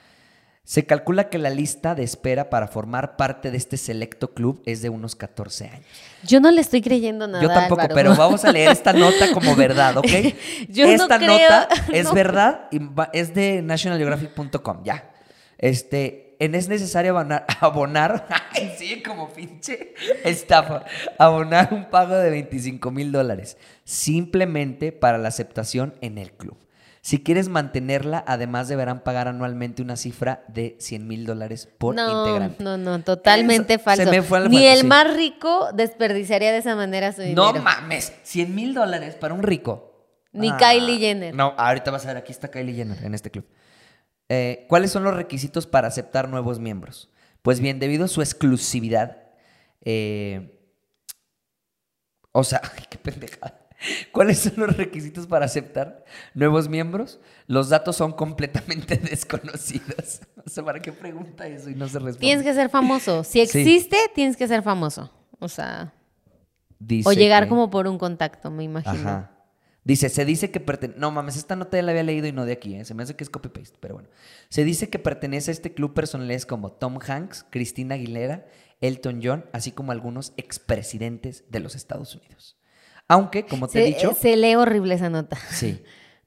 Se 0.63 0.85
calcula 0.85 1.29
que 1.29 1.37
la 1.37 1.49
lista 1.49 1.95
de 1.95 2.03
espera 2.03 2.49
para 2.49 2.67
formar 2.67 3.15
parte 3.15 3.51
de 3.51 3.57
este 3.57 3.77
selecto 3.77 4.33
club 4.33 4.61
es 4.65 4.81
de 4.81 4.89
unos 4.89 5.15
14 5.15 5.67
años. 5.67 5.85
Yo 6.23 6.41
no 6.41 6.51
le 6.51 6.59
estoy 6.59 6.81
creyendo 6.81 7.25
nada. 7.25 7.41
Yo 7.41 7.49
tampoco, 7.49 7.87
pero 7.93 8.15
vamos 8.15 8.43
a 8.43 8.51
leer 8.51 8.71
esta 8.71 8.91
nota 8.91 9.31
como 9.33 9.55
verdad, 9.55 9.97
¿ok? 9.97 10.07
Yo 10.69 10.85
esta 10.85 11.17
no 11.19 11.27
nota 11.27 11.69
es 11.93 12.11
verdad 12.11 12.67
y 12.71 12.81
es 13.13 13.33
de 13.33 13.61
nationalgeographic.com, 13.61 14.83
ya. 14.83 15.09
Este, 15.57 16.26
es 16.39 16.67
necesario 16.67 17.11
abonar, 17.11 17.45
abonar 17.59 18.27
sí, 18.77 19.01
como 19.03 19.29
pinche 19.29 19.93
estafa, 20.23 20.85
abonar 21.17 21.73
un 21.73 21.89
pago 21.89 22.15
de 22.15 22.29
25 22.29 22.91
mil 22.91 23.11
dólares, 23.11 23.57
simplemente 23.83 24.91
para 24.91 25.17
la 25.17 25.29
aceptación 25.29 25.95
en 26.01 26.17
el 26.17 26.31
club. 26.31 26.57
Si 27.01 27.23
quieres 27.23 27.47
mantenerla, 27.47 28.21
además 28.27 28.67
deberán 28.67 29.01
pagar 29.01 29.29
anualmente 29.29 29.81
una 29.81 29.95
cifra 29.95 30.43
de 30.49 30.75
100 30.79 31.07
mil 31.07 31.25
dólares 31.25 31.69
por 31.77 31.95
integrante. 31.97 32.61
No, 32.61 32.77
no, 32.77 33.01
totalmente 33.01 33.79
falso. 33.79 34.11
Ni 34.49 34.65
el 34.65 34.83
más 34.85 35.15
rico 35.15 35.69
desperdiciaría 35.73 36.51
de 36.51 36.57
esa 36.57 36.75
manera 36.75 37.13
su 37.13 37.21
dinero. 37.21 37.53
No 37.53 37.61
mames, 37.61 38.11
100 38.23 38.53
mil 38.53 38.73
dólares 38.73 39.15
para 39.15 39.33
un 39.33 39.43
rico. 39.43 39.93
Ni 40.33 40.51
Kylie 40.51 40.99
Jenner. 40.99 41.33
No, 41.33 41.53
ahorita 41.57 41.91
vas 41.91 42.03
a 42.03 42.09
ver, 42.09 42.17
aquí 42.17 42.33
está 42.33 42.49
Kylie 42.49 42.75
Jenner 42.75 43.01
en 43.01 43.13
este 43.13 43.31
club. 43.31 43.45
Eh, 44.29 44.65
¿Cuáles 44.69 44.91
son 44.91 45.03
los 45.03 45.13
requisitos 45.15 45.65
para 45.67 45.87
aceptar 45.87 46.27
nuevos 46.29 46.59
miembros? 46.59 47.09
Pues 47.41 47.59
bien, 47.59 47.79
debido 47.79 48.05
a 48.05 48.07
su 48.09 48.21
exclusividad, 48.21 49.23
eh, 49.81 50.59
o 52.31 52.43
sea, 52.43 52.61
qué 52.89 52.97
pendejada. 52.97 53.63
¿Cuáles 54.11 54.39
son 54.39 54.53
los 54.57 54.75
requisitos 54.75 55.27
para 55.27 55.45
aceptar 55.45 56.03
nuevos 56.33 56.67
miembros? 56.67 57.19
Los 57.45 57.69
datos 57.69 57.95
son 57.95 58.11
completamente 58.13 58.97
desconocidos. 58.97 60.21
O 60.47 60.49
sea, 60.49 60.63
¿para 60.63 60.81
qué 60.81 60.93
pregunta 60.93 61.45
eso 61.45 61.69
y 61.69 61.75
no 61.75 61.89
se 61.89 61.99
responde? 61.99 62.19
Tienes 62.19 62.41
que 62.41 62.53
ser 62.53 62.69
famoso. 62.69 63.25
Si 63.25 63.41
existe, 63.41 63.97
tienes 64.15 64.37
que 64.37 64.47
ser 64.47 64.63
famoso. 64.63 65.11
O 65.39 65.49
sea, 65.49 65.93
Dice 66.79 67.09
o 67.09 67.11
llegar 67.11 67.43
que- 67.43 67.49
como 67.49 67.69
por 67.69 67.85
un 67.85 67.97
contacto, 67.97 68.49
me 68.49 68.63
imagino. 68.63 68.93
Ajá. 69.09 69.36
Dice, 69.87 70.09
se 70.09 70.25
dice 70.25 70.51
que 70.51 70.59
pertenece... 70.59 70.99
No 70.99 71.11
mames, 71.11 71.37
esta 71.37 71.55
nota 71.55 71.77
ya 71.77 71.83
la 71.83 71.91
había 71.91 72.03
leído 72.03 72.27
y 72.27 72.33
no 72.33 72.43
de 72.43 72.51
aquí, 72.51 72.75
¿eh? 72.75 72.83
Se 72.83 72.93
me 72.93 73.03
hace 73.03 73.15
que 73.15 73.23
es 73.23 73.29
copy-paste, 73.29 73.77
pero 73.79 73.93
bueno. 73.93 74.09
Se 74.49 74.65
dice 74.65 74.89
que 74.89 74.99
pertenece 74.99 75.49
a 75.49 75.53
este 75.53 75.73
club 75.73 75.93
personales 75.93 76.45
como 76.45 76.73
Tom 76.73 76.99
Hanks, 76.99 77.45
Cristina 77.49 77.95
Aguilera, 77.95 78.45
Elton 78.81 79.21
John, 79.23 79.45
así 79.53 79.71
como 79.71 79.93
algunos 79.93 80.33
expresidentes 80.35 81.45
de 81.49 81.61
los 81.61 81.73
Estados 81.73 82.13
Unidos. 82.15 82.57
Aunque, 83.07 83.45
como 83.45 83.69
te 83.69 83.79
he 83.79 83.83
Se, 83.83 83.87
dicho... 83.87 84.13
se 84.13 84.35
lee 84.35 84.55
horrible 84.55 84.93
esa 84.93 85.09
nota. 85.09 85.37
Sí, 85.51 85.81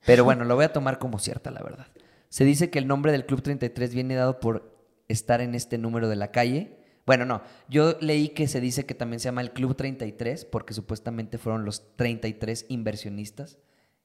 pero 0.06 0.24
bueno, 0.24 0.46
lo 0.46 0.56
voy 0.56 0.64
a 0.64 0.72
tomar 0.72 0.98
como 0.98 1.18
cierta, 1.18 1.50
la 1.50 1.62
verdad. 1.62 1.88
Se 2.30 2.46
dice 2.46 2.70
que 2.70 2.78
el 2.78 2.86
nombre 2.86 3.12
del 3.12 3.26
Club 3.26 3.42
33 3.42 3.94
viene 3.94 4.14
dado 4.14 4.40
por 4.40 4.74
estar 5.08 5.42
en 5.42 5.54
este 5.54 5.76
número 5.76 6.08
de 6.08 6.16
la 6.16 6.30
calle. 6.30 6.79
Bueno, 7.07 7.25
no, 7.25 7.42
yo 7.69 7.97
leí 8.00 8.28
que 8.28 8.47
se 8.47 8.61
dice 8.61 8.87
que 8.87 8.95
también 8.95 9.21
se 9.21 9.25
llama 9.25 9.40
el 9.40 9.52
Club 9.52 9.76
33 9.76 10.45
porque 10.45 10.75
supuestamente 10.75 11.38
fueron 11.38 11.64
los 11.64 11.97
33 11.97 12.66
inversionistas 12.69 13.59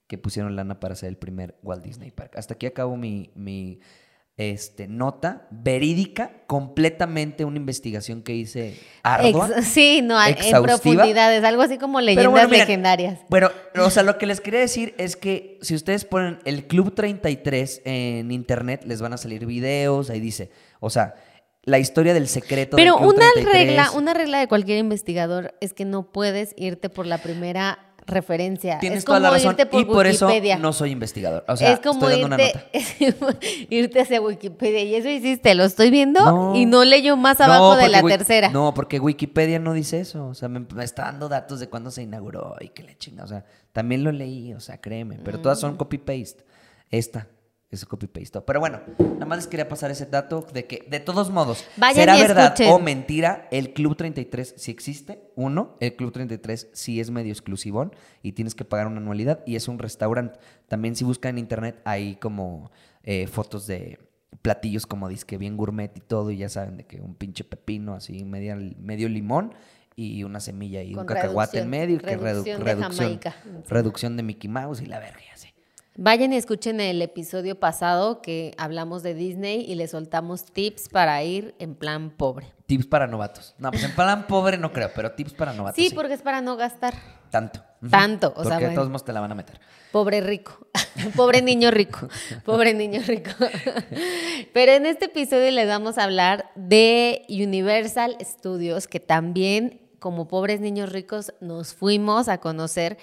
que 0.07 0.17
pusieron 0.17 0.55
lana 0.55 0.79
para 0.79 0.93
hacer 0.93 1.09
el 1.09 1.17
primer 1.17 1.55
Walt 1.63 1.83
Disney 1.83 2.11
Park. 2.11 2.37
Hasta 2.37 2.53
aquí 2.55 2.65
acabo 2.65 2.95
mi, 2.95 3.31
mi 3.35 3.79
este, 4.37 4.87
nota 4.87 5.47
verídica, 5.49 6.31
completamente 6.45 7.45
una 7.45 7.57
investigación 7.57 8.21
que 8.21 8.33
hice 8.33 8.77
ardua. 9.01 9.49
Ex- 9.55 9.67
sí, 9.67 10.01
no, 10.03 10.21
en 10.21 10.35
profundidades, 10.61 11.43
algo 11.43 11.61
así 11.61 11.77
como 11.77 12.01
leyendas 12.01 12.31
bueno, 12.31 12.49
miren, 12.49 12.59
legendarias. 12.59 13.19
Bueno, 13.29 13.49
o 13.77 13.89
sea, 13.89 14.03
lo 14.03 14.17
que 14.17 14.25
les 14.25 14.41
quería 14.41 14.59
decir 14.59 14.93
es 14.97 15.15
que 15.15 15.57
si 15.61 15.73
ustedes 15.73 16.03
ponen 16.03 16.39
el 16.43 16.67
Club 16.67 16.93
33 16.93 17.81
en 17.85 18.31
internet, 18.31 18.83
les 18.85 19.01
van 19.01 19.13
a 19.13 19.17
salir 19.17 19.45
videos, 19.45 20.09
ahí 20.09 20.19
dice, 20.19 20.51
o 20.81 20.89
sea, 20.89 21.15
la 21.65 21.79
historia 21.79 22.13
del 22.13 22.27
secreto 22.27 22.77
Pero 22.77 22.95
del 22.97 23.05
una 23.07 23.25
33. 23.33 23.53
regla, 23.53 23.91
una 23.91 24.13
regla 24.13 24.39
de 24.39 24.47
cualquier 24.47 24.77
investigador 24.77 25.55
es 25.61 25.73
que 25.73 25.83
no 25.85 26.11
puedes 26.11 26.53
irte 26.57 26.89
por 26.89 27.05
la 27.07 27.17
primera 27.17 27.79
referencia. 28.07 28.77
Tienes 28.77 28.99
es 28.99 29.05
toda 29.05 29.19
la 29.19 29.29
como 29.29 29.37
razón 29.37 29.51
irte 29.53 29.65
por 29.65 29.81
y 29.81 29.85
por 29.85 30.05
eso 30.05 30.29
no 30.59 30.73
soy 30.73 30.91
investigador. 30.91 31.43
O 31.47 31.57
sea, 31.57 31.73
es 31.73 31.79
como 31.79 32.07
estoy 32.07 32.21
dando 32.21 32.27
una 32.27 32.37
nota. 32.37 32.65
irte, 32.99 33.67
irte 33.71 33.99
hacia 33.99 34.21
Wikipedia. 34.21 34.83
Y 34.83 34.93
eso 34.93 35.09
hiciste, 35.09 35.55
lo 35.55 35.63
estoy 35.63 35.89
viendo 35.89 36.19
No. 36.23 36.55
y 36.55 36.67
no 36.67 36.85
leyó 36.85 37.17
más 37.17 37.41
abajo 37.41 37.73
No, 37.73 37.77
de 37.77 37.89
la 37.89 38.03
tercera. 38.03 38.49
No, 38.49 38.75
porque 38.75 38.99
Wikipedia 38.99 39.57
no 39.57 39.73
dice 39.73 39.99
eso. 40.01 40.27
O 40.27 40.35
sea, 40.35 40.49
me, 40.49 40.59
me 40.59 40.83
está 40.83 41.05
dando 41.05 41.29
datos 41.29 41.59
de 41.59 41.67
cuándo 41.67 41.89
se 41.89 42.03
inauguró 42.03 42.55
y 42.61 42.69
que 42.69 42.83
le 42.83 42.95
chinga. 42.95 43.23
O 43.23 43.27
sea, 43.27 43.43
también 43.73 44.03
lo 44.03 44.11
leí, 44.11 44.53
o 44.53 44.59
sea, 44.59 44.79
créeme. 44.79 45.17
Pero 45.23 45.39
todas 45.41 45.57
Mm. 45.57 45.61
son 45.61 45.77
copy-paste. 45.77 46.45
Esta 46.91 47.27
es 47.71 47.83
copy-paste. 47.85 48.41
Pero 48.41 48.59
bueno, 48.59 48.79
nada 48.99 49.25
más 49.25 49.37
les 49.39 49.47
quería 49.47 49.67
pasar 49.67 49.91
ese 49.91 50.05
dato 50.05 50.45
de 50.53 50.65
que, 50.65 50.85
de 50.89 50.99
todos 50.99 51.29
modos, 51.29 51.65
Vayan 51.77 51.95
¿será 51.95 52.17
y 52.17 52.21
verdad 52.21 52.45
escuchen. 52.53 52.71
o 52.71 52.79
mentira? 52.79 53.47
El 53.51 53.73
Club 53.73 53.95
33 53.97 54.53
sí 54.57 54.71
existe. 54.71 55.31
Uno, 55.35 55.75
el 55.79 55.95
Club 55.95 56.11
33 56.13 56.69
sí 56.73 56.99
es 56.99 57.09
medio 57.11 57.31
exclusivón 57.31 57.93
y 58.21 58.31
tienes 58.33 58.55
que 58.55 58.63
pagar 58.65 58.87
una 58.87 58.97
anualidad 58.97 59.41
y 59.45 59.55
es 59.55 59.67
un 59.67 59.79
restaurante. 59.79 60.39
También 60.67 60.95
si 60.95 61.03
buscan 61.03 61.31
en 61.31 61.39
internet 61.39 61.81
hay 61.85 62.15
como 62.15 62.71
eh, 63.03 63.27
fotos 63.27 63.67
de 63.67 63.99
platillos 64.41 64.85
como 64.85 65.09
disque 65.09 65.37
bien 65.37 65.57
gourmet 65.57 65.91
y 65.97 66.01
todo 66.01 66.29
y 66.29 66.37
ya 66.37 66.49
saben 66.49 66.77
de 66.77 66.85
que 66.85 67.01
un 67.01 67.15
pinche 67.15 67.43
pepino 67.43 67.93
así, 67.95 68.23
media, 68.25 68.55
medio 68.77 69.09
limón 69.09 69.53
y 69.95 70.23
una 70.23 70.39
semilla 70.39 70.83
y 70.83 70.93
un 70.93 71.05
cacahuate 71.05 71.59
en 71.59 71.69
medio 71.69 71.95
y 71.95 71.99
que 71.99 72.17
redu- 72.17 72.43
reducción 72.43 72.59
de 72.59 72.63
reducción, 72.65 73.19
Jamaica. 73.19 73.35
reducción 73.69 74.17
de 74.17 74.23
Mickey 74.23 74.49
Mouse 74.49 74.81
y 74.81 74.85
la 74.87 74.99
verga 74.99 75.19
así. 75.33 75.44
Vayan 75.97 76.33
y 76.33 76.35
escuchen 76.35 76.81
el 76.81 77.01
episodio 77.01 77.57
pasado 77.57 78.21
que 78.21 78.53
hablamos 78.57 79.01
de 79.01 79.13
Disney 79.13 79.61
y 79.65 79.75
les 79.75 79.91
soltamos 79.91 80.43
tips 80.43 80.89
para 80.89 81.23
ir 81.23 81.55
en 81.57 81.73
plan 81.73 82.09
pobre. 82.09 82.47
Tips 82.65 82.85
para 82.87 83.07
novatos. 83.07 83.55
No, 83.59 83.71
pues 83.71 83.81
en 83.85 83.95
plan 83.95 84.27
pobre 84.27 84.57
no 84.57 84.73
creo, 84.73 84.91
pero 84.93 85.13
tips 85.13 85.31
para 85.33 85.53
novatos. 85.53 85.77
Sí, 85.81 85.89
Sí, 85.89 85.95
porque 85.95 86.15
es 86.15 86.21
para 86.21 86.41
no 86.41 86.57
gastar. 86.57 86.93
Tanto. 87.29 87.61
Tanto, 87.89 88.27
o 88.29 88.33
Porque 88.33 88.49
sea, 88.49 88.59
bueno. 88.59 88.73
todos 88.75 88.89
modos 88.89 89.05
te 89.05 89.13
la 89.13 89.21
van 89.21 89.31
a 89.31 89.35
meter. 89.35 89.57
Pobre 89.93 90.19
rico. 90.19 90.67
Pobre 91.15 91.41
niño 91.41 91.71
rico. 91.71 92.09
Pobre 92.43 92.73
niño 92.73 93.01
rico. 93.07 93.31
Pero 94.53 94.73
en 94.73 94.85
este 94.85 95.05
episodio 95.05 95.49
les 95.51 95.67
vamos 95.67 95.97
a 95.97 96.03
hablar 96.03 96.51
de 96.55 97.21
Universal 97.29 98.17
Studios, 98.21 98.87
que 98.87 98.99
también, 98.99 99.79
como 99.99 100.27
pobres 100.27 100.59
niños 100.59 100.91
ricos, 100.91 101.33
nos 101.39 101.73
fuimos 101.73 102.27
a 102.27 102.39
conocer. 102.39 102.97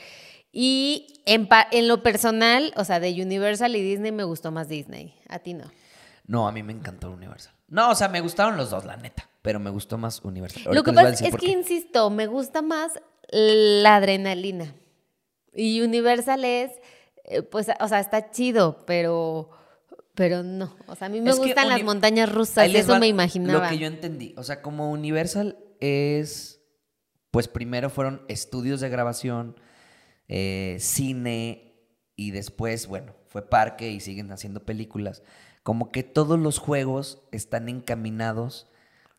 Y 0.52 1.22
en, 1.24 1.48
en 1.70 1.88
lo 1.88 2.02
personal, 2.02 2.72
o 2.76 2.84
sea, 2.84 3.00
de 3.00 3.10
Universal 3.22 3.74
y 3.74 3.82
Disney 3.82 4.12
me 4.12 4.24
gustó 4.24 4.52
más 4.52 4.68
Disney. 4.68 5.14
A 5.28 5.38
ti 5.38 5.54
no. 5.54 5.70
No, 6.26 6.46
a 6.46 6.52
mí 6.52 6.62
me 6.62 6.72
encantó 6.72 7.10
Universal. 7.10 7.54
No, 7.68 7.90
o 7.90 7.94
sea, 7.94 8.08
me 8.08 8.20
gustaron 8.20 8.56
los 8.58 8.70
dos, 8.70 8.84
la 8.84 8.96
neta. 8.96 9.28
Pero 9.40 9.58
me 9.58 9.70
gustó 9.70 9.98
más 9.98 10.20
Universal. 10.22 10.74
Lo 10.74 10.84
que 10.84 10.92
pasa 10.92 11.26
es 11.26 11.34
que, 11.36 11.50
insisto, 11.50 12.10
me 12.10 12.26
gusta 12.26 12.62
más 12.62 12.92
la 13.30 13.96
adrenalina. 13.96 14.74
Y 15.54 15.80
Universal 15.80 16.44
es, 16.44 16.70
eh, 17.24 17.42
pues, 17.42 17.68
o 17.80 17.88
sea, 17.88 17.98
está 17.98 18.30
chido, 18.30 18.84
pero, 18.86 19.50
pero 20.14 20.42
no. 20.42 20.76
O 20.86 20.94
sea, 20.94 21.06
a 21.06 21.10
mí 21.10 21.20
me 21.20 21.30
Es 21.30 21.36
gustan 21.36 21.68
las 21.68 21.82
montañas 21.82 22.30
rusas, 22.30 22.68
eso 22.72 22.98
me 22.98 23.08
imaginaba. 23.08 23.64
Lo 23.64 23.70
que 23.70 23.78
yo 23.78 23.86
entendí. 23.86 24.34
O 24.36 24.42
sea, 24.44 24.62
como 24.62 24.90
Universal 24.90 25.56
es. 25.80 26.60
Pues 27.30 27.48
primero 27.48 27.88
fueron 27.88 28.22
estudios 28.28 28.80
de 28.80 28.90
grabación, 28.90 29.56
eh, 30.34 30.76
cine 30.80 31.74
y 32.16 32.30
después, 32.30 32.86
bueno, 32.86 33.12
fue 33.28 33.48
parque 33.48 33.90
y 33.90 34.00
siguen 34.00 34.32
haciendo 34.32 34.64
películas. 34.64 35.22
Como 35.62 35.92
que 35.92 36.02
todos 36.02 36.38
los 36.38 36.58
juegos 36.58 37.22
están 37.32 37.68
encaminados 37.68 38.66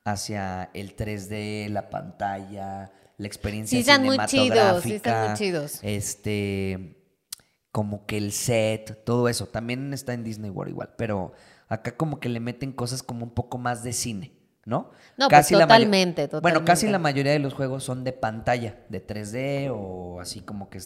hacia 0.06 0.72
el 0.74 0.96
3D, 0.96 1.70
la 1.70 1.90
pantalla, 1.92 2.92
la 3.18 3.28
experiencia 3.28 3.76
Sí 3.78 3.82
están 3.82 4.04
muy 4.04 4.18
chidos, 4.18 4.30
sí 4.32 4.38
cinematográfica. 4.40 4.96
están 4.96 5.28
muy 5.30 5.38
chidos. 5.38 5.80
Este, 5.84 6.98
como 7.72 8.06
que 8.06 8.18
el 8.18 8.32
set, 8.32 9.04
todo 9.06 9.30
eso. 9.30 9.46
También 9.48 9.94
está 9.94 10.14
en 10.14 10.24
Disney 10.24 10.50
World 10.50 10.72
igual, 10.72 10.94
pero 10.98 11.34
acá 11.68 11.96
como 11.96 12.20
que 12.20 12.30
le 12.30 12.40
meten 12.40 12.72
cosas 12.72 13.04
como 13.04 13.24
un 13.24 13.32
poco 13.34 13.58
más 13.58 13.84
de 13.84 13.94
cine, 13.94 14.34
¿no? 14.66 14.92
No, 15.18 15.30
pues 15.30 15.52
la 15.52 15.60
mayo- 15.60 15.66
totalmente, 15.68 16.28
Bueno, 16.28 16.66
casi 16.66 16.88
totalmente. 16.88 16.92
la 16.92 17.00
mayoría 17.00 17.32
de 17.34 17.40
los 17.40 17.54
juegos 17.54 17.84
son 17.84 18.04
de 18.04 18.14
pantalla, 18.14 18.84
de 18.90 19.00
3D 19.00 19.70
o 19.74 20.20
así 20.20 20.42
como 20.42 20.70
que 20.70 20.80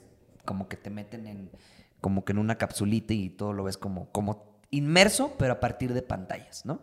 como 0.47 0.67
que 0.67 0.77
te 0.77 0.89
meten 0.89 1.27
en 1.27 1.51
como 2.01 2.25
que 2.25 2.31
en 2.31 2.39
una 2.39 2.57
capsulita 2.57 3.13
y 3.13 3.29
todo 3.29 3.53
lo 3.53 3.63
ves 3.63 3.77
como 3.77 4.11
como 4.11 4.61
inmerso, 4.71 5.35
pero 5.37 5.53
a 5.53 5.59
partir 5.59 5.93
de 5.93 6.01
pantallas, 6.01 6.65
¿no? 6.65 6.81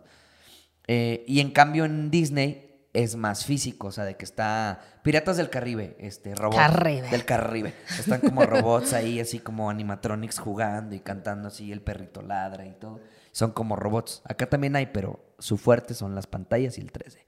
Eh, 0.87 1.25
y 1.27 1.39
en 1.39 1.51
cambio 1.51 1.83
en 1.85 2.09
Disney 2.11 2.65
es 2.93 3.15
más 3.15 3.43
físico, 3.43 3.87
o 3.87 3.91
sea, 3.91 4.05
de 4.05 4.15
que 4.15 4.23
está 4.23 4.79
Piratas 5.03 5.35
del 5.35 5.49
Caribe, 5.49 5.97
este 5.99 6.33
robot 6.33 6.55
Caribe. 6.55 7.09
del 7.09 7.25
Caribe. 7.25 7.73
Están 7.99 8.21
como 8.21 8.45
robots 8.45 8.93
ahí, 8.93 9.19
así 9.19 9.39
como 9.39 9.69
animatronics 9.69 10.39
jugando 10.39 10.95
y 10.95 11.01
cantando 11.01 11.49
así, 11.49 11.71
el 11.71 11.81
perrito 11.81 12.21
ladra 12.21 12.65
y 12.65 12.71
todo. 12.73 13.01
Son 13.31 13.51
como 13.51 13.75
robots. 13.75 14.21
Acá 14.23 14.47
también 14.47 14.77
hay, 14.77 14.87
pero 14.87 15.35
su 15.39 15.57
fuerte 15.57 15.93
son 15.93 16.15
las 16.15 16.25
pantallas 16.25 16.77
y 16.77 16.81
el 16.81 16.93
3D. 16.93 17.24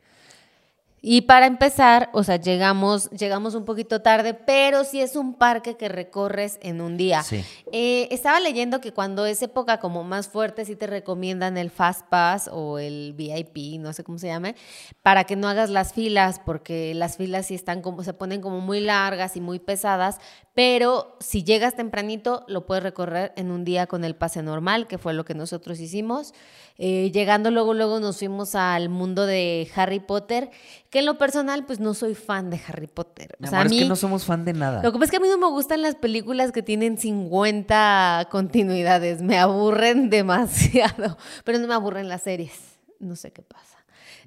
Y 1.10 1.22
para 1.22 1.46
empezar, 1.46 2.10
o 2.12 2.22
sea, 2.26 2.36
llegamos, 2.36 3.10
llegamos 3.12 3.56
un 3.56 3.63
poquito 3.63 4.02
tarde, 4.02 4.34
pero 4.34 4.84
sí 4.84 5.00
es 5.00 5.15
un 5.15 5.36
parque 5.36 5.78
que 5.78 5.88
recorres 5.88 6.60
en 6.62 6.82
un 6.82 6.98
día. 6.98 7.24
Sí. 7.24 7.46
Eh, 7.72 8.10
estaba 8.12 8.41
leyendo 8.41 8.82
que 8.82 8.91
cuando 8.91 9.26
es 9.26 9.41
época 9.41 9.80
como 9.80 10.04
más 10.04 10.28
fuerte, 10.28 10.65
sí 10.65 10.76
te 10.76 10.86
recomiendan 10.86 11.58
el 11.58 11.72
Fast 11.72 12.08
Pass 12.10 12.50
o 12.52 12.78
el 12.78 13.13
VIP, 13.13 13.80
no 13.80 13.93
sé 13.93 14.04
cómo 14.04 14.20
se 14.20 14.28
llame, 14.28 14.58
para 15.02 15.24
que 15.24 15.38
no 15.38 15.48
hagas 15.48 15.70
las 15.70 15.93
filas, 15.93 16.41
porque 16.46 16.93
las 16.93 17.15
filas 17.15 17.46
sí 17.46 17.56
están 17.56 17.82
como, 17.82 18.04
se 18.04 18.12
ponen 18.12 18.41
como 18.41 18.60
muy 18.60 18.82
largas 18.82 19.38
y 19.38 19.39
muy 19.39 19.60
pesadas, 19.60 20.20
pero 20.54 21.15
si 21.22 21.46
llegas 21.46 21.78
tempranito, 21.78 22.43
lo 22.50 22.65
puedes 22.65 22.84
recorrer 22.84 23.32
en 23.38 23.52
un 23.52 23.63
día 23.63 23.88
con 23.88 24.04
el 24.04 24.17
pase 24.17 24.43
normal, 24.43 24.88
que 24.88 24.98
fue 24.98 25.13
lo 25.13 25.24
que 25.24 25.36
nosotros 25.36 25.80
hicimos. 25.80 26.34
Eh, 26.80 27.12
llegando 27.12 27.50
luego, 27.50 27.74
luego 27.74 28.00
nos 28.00 28.20
fuimos 28.20 28.54
al 28.54 28.90
mundo 28.90 29.26
de 29.26 29.68
Harry 29.76 30.00
Potter, 30.00 30.52
que 30.92 31.00
en 31.00 31.06
lo 31.08 31.18
personal, 31.18 31.66
pues 31.66 31.80
no 31.80 31.94
soy 31.96 32.13
fan 32.13 32.50
de 32.52 32.62
Harry 32.68 32.86
Potter. 32.88 33.36
Mi 33.40 33.48
O 33.48 33.50
sea, 33.50 33.60
amor, 33.62 33.68
a 33.68 33.70
mí, 33.70 33.78
es 33.78 33.84
que 33.84 33.90
no 33.90 33.96
somos 33.96 34.26
fan 34.26 34.46
de 34.46 34.54
nada. 34.54 34.84
lo 34.84 34.92
que 34.92 35.00
pasa 35.00 35.06
es 35.06 35.12
que 35.12 35.18
a 35.18 35.20
mí 35.20 35.28
no 35.28 35.38
me 35.40 35.48
gustan 35.50 35.82
las 35.82 35.96
películas 35.96 36.52
que 36.52 36.62
tienen 36.62 36.98
50 36.98 38.28
continuidades, 38.30 39.22
me 39.22 39.38
aburren 39.40 40.10
demasiado, 40.12 41.18
pero 41.44 41.58
no 41.60 41.68
me 41.68 41.74
aburren 41.74 42.08
las 42.08 42.22
series, 42.22 42.54
no 43.00 43.16
sé 43.16 43.32
qué 43.32 43.42
pasa. 43.42 43.78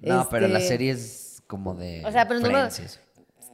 No, 0.02 0.26
pero 0.30 0.48
la 0.48 0.58
Este, 0.58 0.68
serie 0.70 0.92
es 0.92 1.42
como 1.46 1.74
de. 1.74 2.02
O 2.06 2.10
sea, 2.10 2.26
pero 2.26 2.40
no 2.40 2.48
me-. 2.50 2.68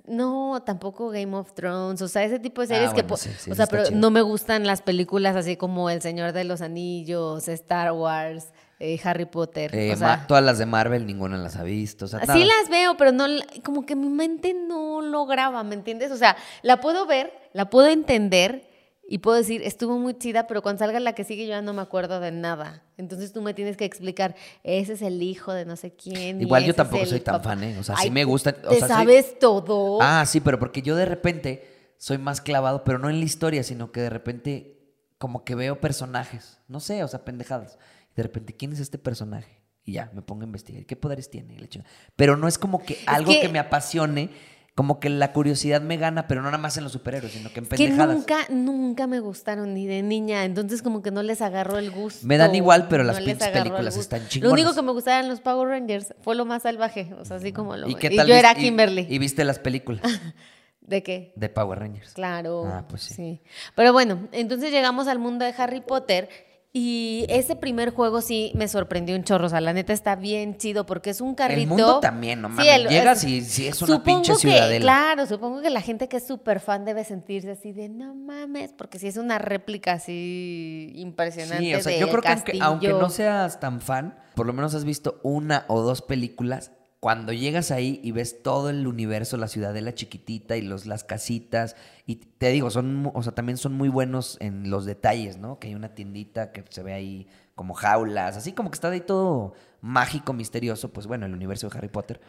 No, 0.09 0.63
tampoco 0.65 1.09
Game 1.09 1.37
of 1.37 1.53
Thrones, 1.55 2.01
o 2.01 2.07
sea, 2.07 2.23
ese 2.23 2.39
tipo 2.39 2.61
de 2.65 2.67
Ah, 2.67 2.77
series 2.79 2.95
que, 2.95 3.03
bueno, 3.03 3.17
sí, 3.17 3.31
sí, 3.39 3.51
o 3.51 3.55
sea, 3.57 3.67
pero 3.67 3.87
chido. 3.87 3.99
no 3.99 4.11
me 4.13 4.23
gustan 4.23 4.65
las 4.65 4.81
películas 4.81 5.35
así 5.35 5.57
como 5.57 5.91
El 5.91 6.01
Señor 6.01 6.33
de 6.33 6.45
los 6.45 6.61
Anillos, 6.63 7.49
Star 7.49 7.91
Wars, 7.91 8.47
eh, 8.79 9.01
Harry 9.05 9.25
Potter, 9.25 9.75
Eh, 9.75 9.93
o 9.93 9.97
sea, 9.97 10.27
todas 10.27 10.45
las 10.45 10.59
de 10.59 10.67
Marvel, 10.67 11.07
ninguna 11.07 11.37
las 11.39 11.57
ha 11.57 11.62
visto. 11.62 12.05
O 12.05 12.09
sea, 12.09 12.21
Sí 12.21 12.27
nada. 12.27 12.45
las 12.45 12.69
veo, 12.71 12.97
pero 12.97 13.12
no, 13.12 13.27
como 13.65 13.87
que 13.87 13.97
mi 13.97 14.09
mente 14.09 14.55
no 14.55 15.01
lo 15.01 15.27
graba, 15.27 15.62
¿me 15.65 15.75
entiendes? 15.75 16.11
O 16.11 16.17
sea, 16.17 16.37
la 16.62 16.81
puedo 16.81 17.07
ver, 17.07 17.33
la 17.53 17.71
puedo 17.71 17.89
entender 17.89 18.69
y 19.09 19.19
puedo 19.19 19.37
decir, 19.37 19.62
estuvo 19.62 19.99
muy 19.99 20.15
chida, 20.19 20.47
pero 20.49 20.62
cuando 20.62 20.81
salga 20.81 20.99
la 21.01 21.15
que 21.15 21.23
sigue 21.25 21.45
yo 21.45 21.51
ya 21.51 21.62
no 21.62 21.73
me 21.73 21.81
acuerdo 21.81 22.19
de 22.21 22.33
nada. 22.33 22.83
Entonces 22.97 23.33
tú 23.33 23.41
me 23.41 23.55
tienes 23.55 23.77
que 23.77 23.85
explicar, 23.85 24.35
ese 24.65 24.95
es 24.95 25.03
el 25.03 25.23
hijo 25.23 25.53
de 25.53 25.65
no 25.65 25.77
sé 25.77 25.93
quién. 25.95 26.41
Igual 26.41 26.65
yo 26.65 26.75
tampoco 26.75 27.07
soy 27.07 27.21
tan 27.21 27.37
papá". 27.37 27.51
fan, 27.51 27.62
¿eh? 27.62 27.77
O 27.79 27.83
sea, 27.85 27.95
Ay, 27.99 28.07
sí 28.09 28.11
me 28.11 28.25
gusta. 28.25 28.57
O 28.67 28.71
¿Te 28.71 28.79
sea, 28.81 28.89
sabes 28.89 29.39
todo? 29.39 29.99
Ah, 30.03 30.25
sí, 30.27 30.41
pero 30.41 30.59
porque 30.59 30.83
yo 30.83 30.97
de 30.97 31.05
repente 31.07 31.95
soy 31.99 32.19
más 32.19 32.41
clavado, 32.41 32.85
pero 32.85 32.99
no 32.99 33.09
en 33.09 33.21
la 33.21 33.25
historia, 33.25 33.62
sino 33.62 33.93
que 33.93 34.01
de 34.01 34.11
repente 34.11 34.73
como 35.19 35.45
que 35.45 35.55
veo 35.55 35.81
personajes, 35.81 36.59
no 36.69 36.81
sé, 36.81 37.03
o 37.05 37.09
sea, 37.09 37.25
pendejadas. 37.25 37.79
De 38.17 38.23
repente, 38.23 38.55
¿quién 38.55 38.73
es 38.73 38.81
este 38.81 38.99
personaje? 38.99 39.61
Y 39.85 39.93
ya, 39.93 40.11
me 40.15 40.23
pongo 40.23 40.43
a 40.43 40.47
investigar. 40.47 40.85
¿Qué 40.87 40.97
poderes 40.97 41.31
tiene? 41.31 41.55
Y. 41.55 41.85
Pero 42.17 42.37
no 42.37 42.49
es 42.49 42.59
como 42.59 42.83
que 42.83 42.99
algo 43.07 43.31
que... 43.31 43.43
que- 43.43 43.49
me 43.49 43.59
apasione, 43.61 44.31
como 44.75 44.99
que 45.01 45.09
la 45.09 45.33
curiosidad 45.33 45.81
me 45.81 45.97
gana, 45.97 46.27
pero 46.27 46.43
no 46.43 46.49
nada 46.51 46.59
más 46.59 46.77
en 46.77 46.83
los 46.85 46.93
superhéroes, 46.93 47.33
sino 47.33 47.51
que 47.53 47.61
en 47.61 47.67
que 47.67 47.77
pendejadas. 47.77 48.15
nunca, 48.17 48.37
nunca 48.51 49.07
me 49.07 49.21
gustaron 49.21 49.73
ni 49.75 49.87
de 49.87 50.03
niña, 50.03 50.45
entonces 50.45 50.83
como 50.83 51.03
que 51.03 51.11
no 51.11 51.23
les 51.23 51.41
agarró 51.41 51.79
el 51.79 51.91
gusto. 51.91 52.27
Me 52.27 52.37
dan 52.37 52.55
igual, 52.55 52.89
pero 52.89 53.03
las 53.05 53.21
pinches 53.21 53.49
películas 53.49 53.97
están 53.97 54.21
Lo 54.21 54.25
único 54.25 54.31
chingonas. 54.71 54.75
que 54.75 54.83
me 54.83 54.93
gustaban 54.93 55.19
eran 55.21 55.31
los 55.31 55.41
Power 55.41 55.69
Rangers 55.69 56.15
fue 56.21 56.35
lo 56.35 56.45
más 56.45 56.63
salvaje, 56.65 57.15
o 57.19 57.25
sea, 57.25 57.37
así 57.37 57.53
como 57.53 57.77
lo... 57.77 57.89
¿Y 57.89 57.93
Y, 57.93 57.95
qué 57.95 58.11
tal? 58.11 58.27
yo 58.27 58.35
vis- 58.35 58.39
era 58.41 58.53
y- 58.53 58.57
Kimberly. 58.63 59.07
Y, 59.09 59.19
viste 59.19 59.45
las 59.45 59.59
películas 59.59 60.03
¿De 60.81 61.03
qué? 61.03 61.33
de 61.37 61.49
Power 61.49 61.79
Rangers. 61.79 62.13
Claro. 62.13 62.65
Ah, 62.67 62.87
pues 62.89 63.03
sí. 63.03 63.41
Pero 63.75 63.93
bueno, 63.93 64.29
entonces 64.33 64.71
llegamos 64.73 65.09
al 65.09 65.19
mundo 65.19 65.45
de 65.45 65.55
Harry 65.57 65.81
Potter 65.81 66.29
y 66.79 67.25
ese 67.31 67.57
primer 67.57 67.91
juego 67.95 68.21
sí 68.21 68.53
me 68.55 68.69
sorprendió 68.69 69.17
un 69.17 69.25
chorro. 69.25 69.47
O 69.47 69.49
sea, 69.49 69.62
la 69.62 69.73
neta 69.73 69.95
está 69.95 70.15
bien 70.15 70.59
chido 70.59 70.85
porque 70.85 71.09
es 71.09 71.23
un 71.23 71.35
carrito. 71.35 71.61
El 71.62 71.67
mundo 71.69 72.01
también, 72.01 72.43
no 72.43 72.49
Sí, 72.49 72.55
mames. 72.57 72.75
el- 72.75 72.89
Llegas 72.89 73.25
y 73.25 73.41
sí 73.41 73.67
es 73.67 73.81
una 73.81 74.03
pinche 74.03 74.33
que, 74.35 74.39
ciudadela. 74.41 74.83
claro, 74.83 75.25
supongo 75.27 75.62
que 75.62 75.71
la 75.71 75.81
gente 75.81 76.07
que 76.09 76.19
es 76.19 76.27
súper 76.27 76.61
fan 76.61 76.85
debe 76.85 77.03
sentirse 77.05 77.51
así 77.53 77.73
de 77.73 77.89
no 77.89 78.15
mames, 78.15 78.75
porque 78.75 78.99
si 78.99 79.07
es 79.09 79.17
una 79.17 79.39
réplica 79.39 79.93
así 79.95 80.93
impresionante. 80.97 81.65
Sí, 81.65 81.75
o 81.75 81.81
sea, 81.81 81.99
yo 81.99 82.11
creo 82.11 82.21
que 82.21 82.29
aunque, 82.29 82.59
aunque 82.61 82.89
no 82.89 83.09
seas 83.09 83.59
tan 83.59 83.81
fan, 83.81 84.19
por 84.35 84.45
lo 84.47 84.53
menos 84.53 84.75
has 84.75 84.85
visto 84.85 85.19
una 85.23 85.65
o 85.69 85.81
dos 85.81 86.03
películas. 86.03 86.73
Cuando 87.01 87.33
llegas 87.33 87.71
ahí 87.71 88.01
y 88.03 88.13
ves 88.13 88.43
todo 88.43 88.71
el 88.71 88.87
universo, 88.87 89.37
la 89.37 89.49
ciudadela 89.49 89.95
chiquitita 89.95 90.57
y 90.57 90.63
los, 90.63 90.87
las 90.87 91.05
casitas, 91.05 91.77
y 92.07 92.17
te 92.17 92.49
digo, 92.51 92.71
son, 92.71 93.11
o 93.15 93.23
sea, 93.23 93.33
también 93.35 93.59
son 93.59 93.75
muy 93.75 93.89
buenos 93.89 94.39
en 94.41 94.71
los 94.71 94.87
detalles, 94.87 95.37
¿no? 95.37 95.59
Que 95.59 95.69
hay 95.69 95.75
una 95.75 95.95
tiendita 95.95 96.53
que 96.53 96.65
se 96.69 96.83
ve 96.83 96.95
ahí 96.95 97.29
como 97.55 97.75
jaulas, 97.75 98.37
así 98.37 98.53
como 98.53 98.71
que 98.71 98.75
está 98.77 98.89
ahí 98.89 99.01
todo 99.01 99.55
mágico, 99.81 100.33
misterioso, 100.33 100.93
pues 100.93 101.07
bueno, 101.07 101.27
el 101.27 101.35
universo 101.35 101.69
de 101.69 101.79
Harry 101.79 101.89
Potter. 101.89 102.21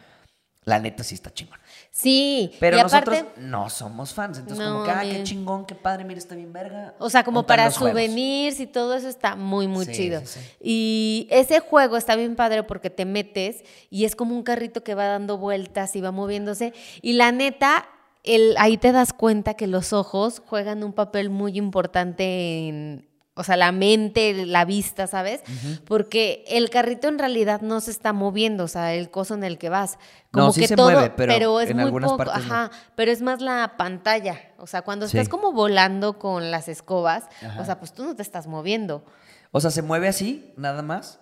La 0.64 0.78
neta 0.78 1.02
sí 1.02 1.14
está 1.14 1.32
chingón. 1.32 1.58
Sí, 1.90 2.52
Pero 2.60 2.76
y 2.78 2.82
nosotros 2.82 3.18
aparte, 3.18 3.40
no 3.40 3.70
somos 3.70 4.12
fans, 4.12 4.38
entonces 4.38 4.64
No, 4.64 4.72
como 4.74 4.84
que, 4.84 4.90
ah, 4.90 5.00
qué 5.02 5.22
chingón, 5.22 5.64
qué 5.64 5.74
padre, 5.74 6.04
mira, 6.04 6.18
está 6.18 6.34
bien 6.34 6.52
verga. 6.52 6.94
O 6.98 7.08
sea, 7.08 7.24
como 7.24 7.40
¿Dónde 7.42 7.54
están 7.54 7.66
para 7.66 7.70
juegos? 7.78 7.90
souvenirs 8.02 8.60
y 8.60 8.66
todo 8.66 8.94
eso 8.94 9.08
está 9.08 9.34
muy, 9.34 9.66
muy 9.66 9.86
Sí, 9.86 9.92
chido. 9.92 10.20
sí, 10.20 10.26
sí. 10.40 10.40
Y 10.60 11.28
ese 11.30 11.60
juego 11.60 11.96
está 11.96 12.16
bien 12.16 12.36
padre 12.36 12.62
porque 12.64 12.90
te 12.90 13.04
metes 13.06 13.64
y 13.88 14.04
es 14.04 14.14
como 14.14 14.34
un 14.34 14.42
carrito 14.42 14.84
que 14.84 14.94
va 14.94 15.06
dando 15.06 15.38
vueltas 15.38 15.96
y 15.96 16.00
va 16.02 16.12
moviéndose. 16.12 16.74
Y 17.00 17.14
la 17.14 17.32
neta, 17.32 17.88
el, 18.22 18.54
ahí 18.58 18.76
te 18.76 18.92
das 18.92 19.14
cuenta 19.14 19.54
que 19.54 19.66
los 19.66 19.94
ojos 19.94 20.42
juegan 20.44 20.84
un 20.84 20.92
papel 20.92 21.30
muy 21.30 21.56
importante 21.56 22.68
en... 22.68 23.07
O 23.38 23.44
sea, 23.44 23.56
la 23.56 23.70
mente, 23.72 24.46
la 24.46 24.64
vista, 24.64 25.06
¿sabes? 25.06 25.42
Porque 25.86 26.44
el 26.48 26.70
carrito 26.70 27.06
en 27.08 27.18
realidad 27.18 27.60
no 27.60 27.80
se 27.80 27.90
está 27.92 28.12
moviendo, 28.12 28.64
o 28.64 28.68
sea, 28.68 28.94
el 28.94 29.10
coso 29.10 29.34
en 29.34 29.44
el 29.44 29.58
que 29.58 29.68
vas. 29.68 29.98
No, 30.32 30.40
Como 30.40 30.52
sí 30.52 30.62
que 30.62 30.68
se 30.68 30.76
todo, 30.76 30.90
mueve, 30.90 31.10
pero 31.16 31.60
es 31.60 31.70
en 31.70 31.76
muy 31.76 31.84
algunas 31.84 32.10
poco, 32.10 32.24
partes 32.24 32.46
no. 32.46 32.54
ajá, 32.54 32.70
pero 32.96 33.12
es 33.12 33.22
más 33.22 33.40
la 33.40 33.74
pantalla. 33.76 34.40
O 34.58 34.66
sea, 34.66 34.82
cuando 34.82 35.06
Sí. 35.06 35.16
estás 35.16 35.28
como 35.28 35.52
volando 35.52 36.18
con 36.18 36.50
las 36.50 36.68
escobas, 36.68 37.24
Ajá. 37.46 37.60
o 37.60 37.64
sea, 37.64 37.78
pues 37.78 37.92
tú 37.92 38.04
no 38.04 38.16
te 38.16 38.22
estás 38.22 38.46
moviendo. 38.48 39.04
O 39.52 39.60
sea, 39.60 39.70
se 39.70 39.82
mueve 39.82 40.08
así, 40.08 40.52
nada 40.56 40.82
más. 40.82 41.20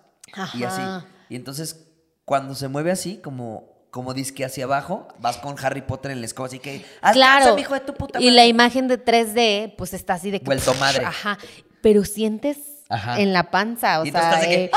Y 0.55 0.63
así. 0.63 0.81
Ajá. 0.81 1.05
Y 1.29 1.35
entonces, 1.35 1.87
cuando 2.25 2.55
se 2.55 2.67
mueve 2.67 2.91
así, 2.91 3.17
como, 3.23 3.77
como 3.91 4.13
disque 4.13 4.43
hacia 4.43 4.65
abajo, 4.65 5.07
vas 5.19 5.37
con 5.37 5.55
Harry 5.63 5.81
Potter 5.81 6.11
en 6.11 6.19
la 6.19 6.25
escoba, 6.25 6.47
así 6.47 6.59
que. 6.59 6.83
Claro. 7.13 7.21
"Alcánzame, 7.21 7.61
hijo 7.61 7.73
de 7.75 7.79
tu 7.79 7.93
puta 7.93 8.19
y 8.19 8.23
madre". 8.25 8.35
la 8.35 8.45
imagen 8.45 8.87
de 8.89 8.97
3D, 8.97 9.75
pues 9.77 9.93
está 9.93 10.15
así 10.15 10.31
de 10.31 10.39
que. 10.39 10.45
Vuelto 10.45 10.73
madre. 10.75 11.05
Ajá. 11.05 11.37
Pero 11.87 12.03
sientes 12.03 12.57
Ajá. 12.89 13.17
en 13.21 13.31
la 13.31 13.49
panza, 13.49 14.01
o 14.01 14.05
Y 14.05 14.11
sea, 14.11 14.41
de 14.41 14.45
que, 14.47 14.63
eh, 14.65 14.71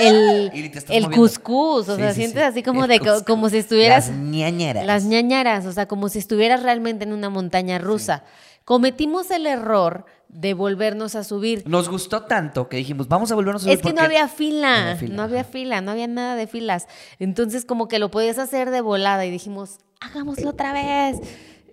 eh, 0.00 0.50
el, 0.52 0.72
el 0.88 1.10
cuscús, 1.12 1.88
o 1.88 1.94
Sí, 1.94 2.00
sea, 2.00 2.10
sí, 2.12 2.16
sientes 2.22 2.42
sí. 2.42 2.48
así 2.48 2.62
como 2.64 2.82
El 2.82 2.88
de 2.90 2.98
cuscús. 2.98 3.22
como 3.22 3.48
si 3.48 3.58
estuvieras 3.58 4.08
Las 4.08 4.16
ñañeras. 4.18 4.84
las 4.84 5.04
ñañaras, 5.04 5.66
o 5.66 5.72
sea, 5.72 5.86
como 5.86 6.08
si 6.08 6.18
estuvieras 6.18 6.64
realmente 6.64 7.04
en 7.04 7.12
una 7.12 7.30
montaña 7.30 7.78
rusa. 7.78 8.24
Cometimos 8.64 9.30
el 9.30 9.46
error 9.46 10.04
de 10.28 10.54
volvernos 10.54 11.14
a 11.14 11.22
subir. 11.22 11.62
Nos 11.68 11.88
gustó 11.88 12.22
tanto 12.22 12.68
que 12.68 12.78
dijimos, 12.78 13.06
vamos 13.06 13.30
a 13.30 13.36
volvernos 13.36 13.62
a 13.62 13.66
subir 13.66 13.76
Es 13.76 13.82
que 13.82 13.92
no 13.92 14.00
había 14.02 14.26
fila, 14.26 14.78
No 14.78 14.82
había 14.82 14.96
fila, 14.96 15.14
no 15.14 15.22
había 15.22 15.44
fila, 15.44 15.80
no 15.80 15.90
había 15.92 16.06
nada 16.08 16.34
de 16.34 16.48
filas. 16.48 16.88
Entonces 17.20 17.64
como 17.64 17.86
que 17.86 18.00
lo 18.00 18.10
podías 18.10 18.38
hacer 18.38 18.70
de 18.70 18.80
volada 18.80 19.24
y 19.26 19.30
dijimos, 19.30 19.78
hagámoslo 20.00 20.50
otra 20.50 20.72
vez. 20.72 21.18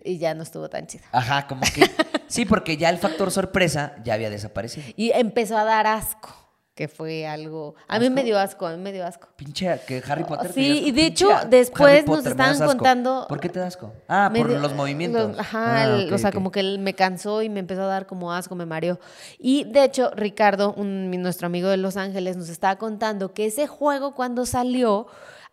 Y 0.05 0.19
ya 0.19 0.33
no 0.35 0.43
estuvo 0.43 0.69
tan 0.69 0.85
chido. 0.87 1.03
Ajá, 1.11 1.47
como 1.47 1.61
que. 1.61 1.89
sí, 2.29 2.45
porque 2.45 2.77
ya 2.77 2.89
el 2.89 2.97
factor 2.97 3.31
sorpresa 3.31 3.95
ya 4.03 4.13
había 4.13 4.29
desaparecido. 4.29 4.87
Y 4.95 5.11
empezó 5.11 5.57
a 5.57 5.63
dar 5.65 5.85
asco, 5.87 6.33
que 6.75 6.87
fue 6.87 7.27
algo... 7.27 7.75
A 7.89 7.99
mí 7.99 8.09
me 8.09 8.23
dio 8.23 8.39
asco, 8.39 8.65
a 8.65 8.71
mí 8.71 8.81
me 8.81 8.93
dio 8.93 9.05
asco. 9.05 9.27
Pinche 9.35 9.81
que 9.85 10.01
Harry 10.07 10.23
Potter. 10.23 10.47
te 10.47 10.53
Sí, 10.53 10.83
y 10.85 10.91
de 10.91 11.07
hecho, 11.07 11.27
después 11.49 12.05
nos 12.07 12.17
Potter, 12.19 12.31
estaban 12.31 12.57
contando- 12.77 13.25
¿Por 13.27 13.41
qué 13.41 13.49
te 13.49 13.59
da 13.59 13.67
asco? 13.67 13.91
Ah, 14.07 14.31
por 14.33 14.47
dio- 14.47 14.59
los 14.59 14.73
movimientos. 14.73 15.31
los- 15.31 15.39
ajá, 15.39 15.81
Ah, 15.81 15.85
el- 15.97 16.13
o 16.13 16.17
sea, 16.17 16.31
como 16.31 16.51
que 16.51 16.61
él 16.61 16.79
me 16.79 16.93
cansó 16.93 17.41
y 17.41 17.49
me 17.49 17.59
empezó 17.59 17.81
a 17.81 17.87
dar 17.87 18.05
como 18.05 18.31
asco, 18.31 18.55
me 18.55 18.65
mareó. 18.65 18.97
Y 19.37 19.65
de 19.65 19.83
hecho, 19.83 20.11
Ricardo, 20.15 20.73
un- 20.73 21.11
nuestro 21.21 21.47
amigo 21.47 21.67
de 21.67 21.75
Los 21.75 21.97
Ángeles, 21.97 22.37
nos 22.37 22.47
estaba 22.47 22.77
contando 22.77 23.33
que 23.33 23.47
ese 23.47 23.67
juego 23.67 24.15
cuando 24.15 24.45
salió 24.45 25.07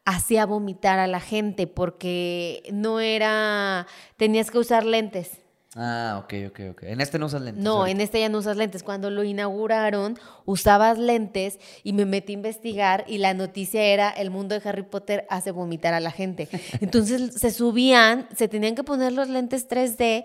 hacía 0.04 0.46
vomitar 0.46 1.00
a 1.00 1.08
la 1.08 1.18
gente 1.18 1.66
porque 1.66 2.62
no 2.72 3.00
era, 3.00 3.88
tenías 4.16 4.52
que 4.52 4.58
usar 4.58 4.84
lentes. 4.86 5.40
Ah, 5.78 6.22
ok, 6.24 6.34
ok, 6.48 6.60
ok. 6.70 6.82
En 6.84 7.02
este 7.02 7.18
no 7.18 7.26
usas 7.26 7.42
lentes. 7.42 7.62
No, 7.62 7.80
ahorita. 7.80 7.90
en 7.90 8.00
este 8.00 8.20
ya 8.20 8.30
no 8.30 8.38
usas 8.38 8.56
lentes. 8.56 8.82
Cuando 8.82 9.10
lo 9.10 9.24
inauguraron, 9.24 10.18
usabas 10.46 10.96
lentes 10.96 11.58
y 11.84 11.92
me 11.92 12.06
metí 12.06 12.32
a 12.32 12.34
investigar 12.34 13.04
y 13.06 13.18
la 13.18 13.34
noticia 13.34 13.82
era 13.82 14.08
el 14.08 14.30
mundo 14.30 14.58
de 14.58 14.66
Harry 14.66 14.84
Potter 14.84 15.26
hace 15.28 15.50
vomitar 15.50 15.92
a 15.92 16.00
la 16.00 16.10
gente. 16.10 16.48
Entonces 16.80 17.34
se 17.34 17.50
subían, 17.50 18.26
se 18.34 18.48
tenían 18.48 18.74
que 18.74 18.84
poner 18.84 19.12
los 19.12 19.28
lentes 19.28 19.68
3D 19.68 20.24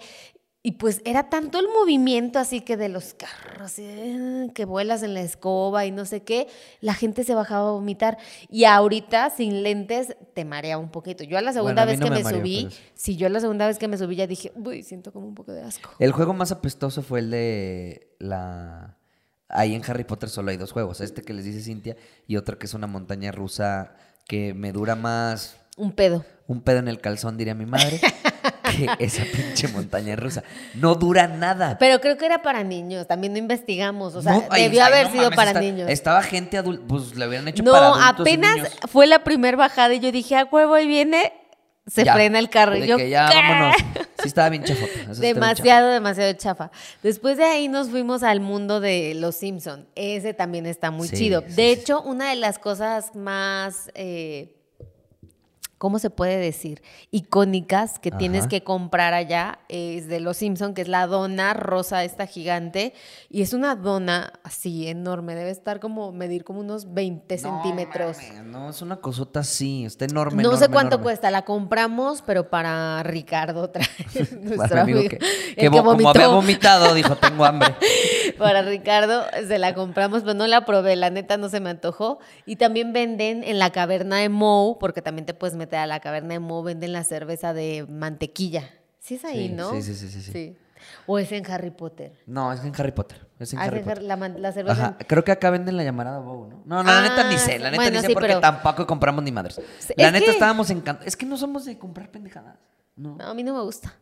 y 0.64 0.74
pues 0.74 1.02
era 1.06 1.30
tanto 1.30 1.60
el 1.60 1.68
movimiento 1.68 2.38
así 2.38 2.62
que 2.62 2.78
de 2.78 2.88
los 2.88 3.16
carros 3.16 3.80
eh, 3.80 4.48
que 4.54 4.66
vuelas 4.66 5.02
en 5.02 5.16
la 5.16 5.22
escoba 5.22 5.86
y 5.86 5.92
no 5.92 6.06
sé 6.06 6.22
qué, 6.22 6.48
la 6.82 6.94
gente 6.94 7.24
se 7.24 7.34
bajaba 7.34 7.70
a 7.70 7.72
vomitar 7.72 8.20
y 8.48 8.66
ahorita 8.66 9.32
sin 9.32 9.64
lentes 9.64 10.16
te 10.36 10.46
marea 10.46 10.78
un 10.78 10.90
poquito. 10.90 11.24
Yo 11.24 11.40
a 11.40 11.42
la 11.42 11.52
segunda 11.54 11.82
a 11.82 11.86
vez 11.86 12.00
no 12.00 12.06
que 12.06 12.12
me 12.12 12.24
subí, 12.24 12.64
pero 12.64 12.72
sí. 12.72 12.82
si 12.94 13.16
yo 13.18 13.26
a 13.26 13.30
la 13.32 13.40
segunda 13.40 13.66
vez 13.66 13.80
que 13.80 13.88
me 13.88 13.98
subí 13.98 14.16
ya 14.16 14.28
dije, 14.28 14.52
uy, 14.56 14.84
siento 14.84 15.12
como 15.12 15.28
un 15.28 15.34
poco 15.34 15.52
de 15.52 15.64
asco. 15.64 15.90
El 15.98 16.12
juego 16.12 16.34
más 16.34 16.52
apestoso 16.52 17.02
fue 17.02 17.20
el 17.20 17.32
de 17.32 18.16
la... 18.20 18.98
Ahí 19.50 19.74
en 19.74 19.84
Harry 19.86 20.04
Potter 20.04 20.30
solo 20.30 20.52
hay 20.52 20.58
dos 20.58 20.72
juegos. 20.72 21.02
Este 21.02 21.24
que 21.24 21.34
les 21.34 21.44
dice 21.44 21.62
Cintia 21.62 21.98
y 22.28 22.38
otro 22.38 22.58
que 22.58 22.68
es 22.68 22.74
una 22.74 22.88
montaña 22.88 23.32
rusa 23.32 23.96
que 24.28 24.54
me 24.54 24.72
dura 24.72 24.96
más 24.96 25.61
Un 25.82 25.92
pedo. 25.94 26.24
un 26.48 26.62
pedo 26.62 26.80
en 26.80 26.88
el 26.88 27.00
calzón, 27.00 27.38
diría 27.38 27.56
mi 27.56 27.66
madre, 27.66 28.00
que 28.76 28.88
esa 29.00 29.24
pinche 29.24 29.68
montaña 29.70 30.16
rusa. 30.16 30.44
No 30.76 30.96
dura 30.96 31.28
nada. 31.28 31.78
Pero 31.80 32.00
creo 32.02 32.18
que 32.18 32.26
era 32.26 32.42
para 32.42 32.64
niños, 32.64 33.08
también 33.08 33.34
no 33.34 33.40
investigamos, 33.40 34.16
o 34.16 34.22
sea, 34.22 34.34
No, 34.34 34.44
ay, 34.50 34.64
debió 34.64 34.84
ay, 34.84 34.92
haber 34.92 35.06
no 35.08 35.12
sido 35.12 35.24
mames, 35.24 35.36
para 35.38 35.50
está- 35.52 35.62
niños. 35.62 35.90
Estaba 35.90 36.22
gente 36.24 36.58
adulta, 36.58 36.84
pues 36.88 37.16
le 37.16 37.28
hubieran 37.28 37.48
hecho 37.48 37.64
No, 37.64 37.72
para 37.72 37.88
adultos 37.88 38.28
y 38.28 38.32
apenas 38.34 38.56
niños. 38.58 38.70
fue 38.92 39.08
la 39.08 39.24
primer 39.24 39.56
bajada 39.58 39.94
y 39.94 40.00
yo 40.00 40.12
dije, 40.12 40.36
a 40.36 40.44
huevo, 40.46 40.74
ahí 40.76 40.88
viene, 40.88 41.32
se 41.88 42.04
Ya, 42.04 42.14
frena 42.14 42.38
el 42.38 42.50
carro. 42.50 42.76
Y 42.76 42.86
yo, 42.86 42.98
que 42.98 43.10
ya, 43.10 43.28
¿qué? 43.30 43.36
vámonos. 43.38 43.76
Sí 44.22 44.28
estaba 44.28 44.50
bien 44.50 44.64
chafota. 44.64 44.86
eso 44.86 44.96
sí 44.96 45.00
estaba 45.02 45.16
bien 45.16 45.16
chafa. 45.16 45.34
Demasiado, 45.34 45.90
demasiado 45.90 46.34
chafa. 46.34 46.72
Después 47.02 47.38
de 47.38 47.46
ahí 47.46 47.68
nos 47.70 47.90
fuimos 47.90 48.22
al 48.24 48.40
mundo 48.40 48.80
de 48.82 49.14
Los 49.16 49.36
Simpson. 49.36 49.88
Ese 49.96 50.34
también 50.36 50.68
está 50.68 50.92
muy 50.92 51.08
Sí, 51.08 51.16
chido. 51.16 51.42
sí, 51.48 51.48
de 51.56 51.76
sí. 51.76 51.82
hecho, 51.82 52.02
una 52.04 52.30
de 52.30 52.36
las 52.36 52.60
cosas 52.60 53.16
más, 53.16 53.90
eh, 53.96 54.54
¿cómo 55.82 55.98
se 55.98 56.12
puede 56.12 56.38
decir? 56.38 56.84
Icónicas 57.10 57.98
que 57.98 58.12
tienes 58.12 58.46
que 58.46 58.64
comprar 58.64 59.16
allá 59.16 59.62
es 59.68 60.08
de 60.08 60.20
Los 60.20 60.38
Simpson, 60.38 60.76
que 60.76 60.84
es 60.84 60.88
la 60.88 61.08
dona 61.08 61.56
rosa 61.56 62.04
esta 62.04 62.28
gigante. 62.28 62.94
Y 63.32 63.42
es 63.42 63.54
una 63.54 63.76
dona 63.76 64.32
así 64.44 64.88
enorme. 64.88 65.34
Debe 65.34 65.50
estar 65.50 65.80
como, 65.80 66.12
medir 66.12 66.44
como 66.44 66.60
unos 66.60 66.94
20 66.94 67.36
centímetros. 67.36 68.18
No, 68.44 68.70
es 68.70 68.84
una 68.84 68.98
cosota 68.98 69.40
así, 69.40 69.84
está 69.84 70.06
enorme. 70.06 70.44
No 70.44 70.56
sé 70.56 70.68
cuánto 70.68 70.98
enorme. 70.98 71.04
cuesta, 71.04 71.32
la 71.32 71.46
compramos, 71.46 72.22
pero 72.22 72.48
para 72.52 73.02
Ricardo 73.02 73.62
otra 73.62 73.84
vez, 74.14 74.34
nuestro 74.40 74.58
Para 74.58 74.82
amigo 74.84 75.00
amigo, 75.00 75.18
que, 75.58 75.68
como 75.72 76.10
había 76.10 76.28
vomitado, 76.28 76.94
dijo, 76.94 77.16
tengo 77.16 77.44
hambre. 77.44 77.74
Para 78.42 78.62
Ricardo 78.64 79.24
se 79.48 79.58
la 79.60 79.74
compramos, 79.74 80.22
pero 80.22 80.34
no 80.34 80.48
la 80.48 80.66
probé, 80.66 80.96
la 80.96 81.10
neta 81.10 81.38
no 81.38 81.50
se 81.50 81.60
me 81.60 81.70
antojó. 81.70 82.20
Y 82.46 82.56
también 82.58 82.94
venden 82.94 83.44
en 83.44 83.60
la 83.60 83.70
caverna 83.72 84.18
de 84.18 84.30
Moe, 84.30 84.78
porque 84.80 85.02
también 85.02 85.26
te 85.26 85.34
puedes 85.34 85.56
meter 85.56 85.80
a 85.80 85.88
la 85.88 86.00
caverna 86.00 86.34
de 86.34 86.40
Moe, 86.40 86.64
venden 86.64 86.94
la 86.94 87.04
cerveza 87.04 87.54
de 87.54 87.86
mantequilla. 87.90 88.70
Sí 89.00 89.16
es 89.16 89.26
ahí, 89.26 89.48
Sí, 89.48 89.54
¿no? 89.54 89.72
sí, 89.74 89.82
sí, 89.82 89.96
sí, 89.96 90.10
sí, 90.10 90.22
sí. 90.32 90.58
¿O 91.06 91.20
es 91.20 91.32
en 91.32 91.50
Harry 91.52 91.70
Potter? 91.70 92.12
No, 92.26 92.52
es 92.52 92.64
en 92.64 92.74
Harry 92.76 92.92
Potter. 92.92 93.28
Es 93.40 93.54
en 93.54 93.60
Ah, 93.60 93.64
Harry 93.64 93.80
Potter. 93.82 93.98
Har- 94.00 94.04
la, 94.04 94.16
man- 94.18 94.42
la 94.42 94.52
cerveza. 94.52 94.74
Ajá, 94.88 94.98
creo 95.08 95.24
que 95.24 95.32
acá 95.32 95.52
venden 95.52 95.78
la 95.78 95.84
llamarada 95.84 96.20
Bow, 96.20 96.48
¿no? 96.48 96.62
No, 96.66 96.84
no, 96.84 96.92
la 96.92 97.02
neta 97.04 97.30
ni 97.30 97.36
Ah, 97.36 97.38
sé, 97.38 97.60
la 97.60 97.70
neta 97.70 97.84
bueno, 97.84 97.98
ni 97.98 98.02
sé 98.02 98.08
sí, 98.08 98.14
porque 98.14 98.30
pero- 98.30 98.40
tampoco 98.40 98.88
compramos 98.88 99.24
ni 99.24 99.32
madres. 99.32 99.60
La 99.96 100.08
es 100.08 100.14
neta 100.14 100.26
que- 100.26 100.32
estábamos 100.32 100.70
encantados. 100.72 101.06
Es 101.08 101.16
que 101.16 101.26
no 101.28 101.38
somos 101.38 101.66
de 101.66 101.78
comprar 101.78 102.10
pendejadas. 102.10 102.58
No. 102.96 103.16
No, 103.16 103.26
a 103.28 103.34
mí 103.36 103.44
no 103.44 103.54
me 103.54 103.62
gusta. 103.62 103.94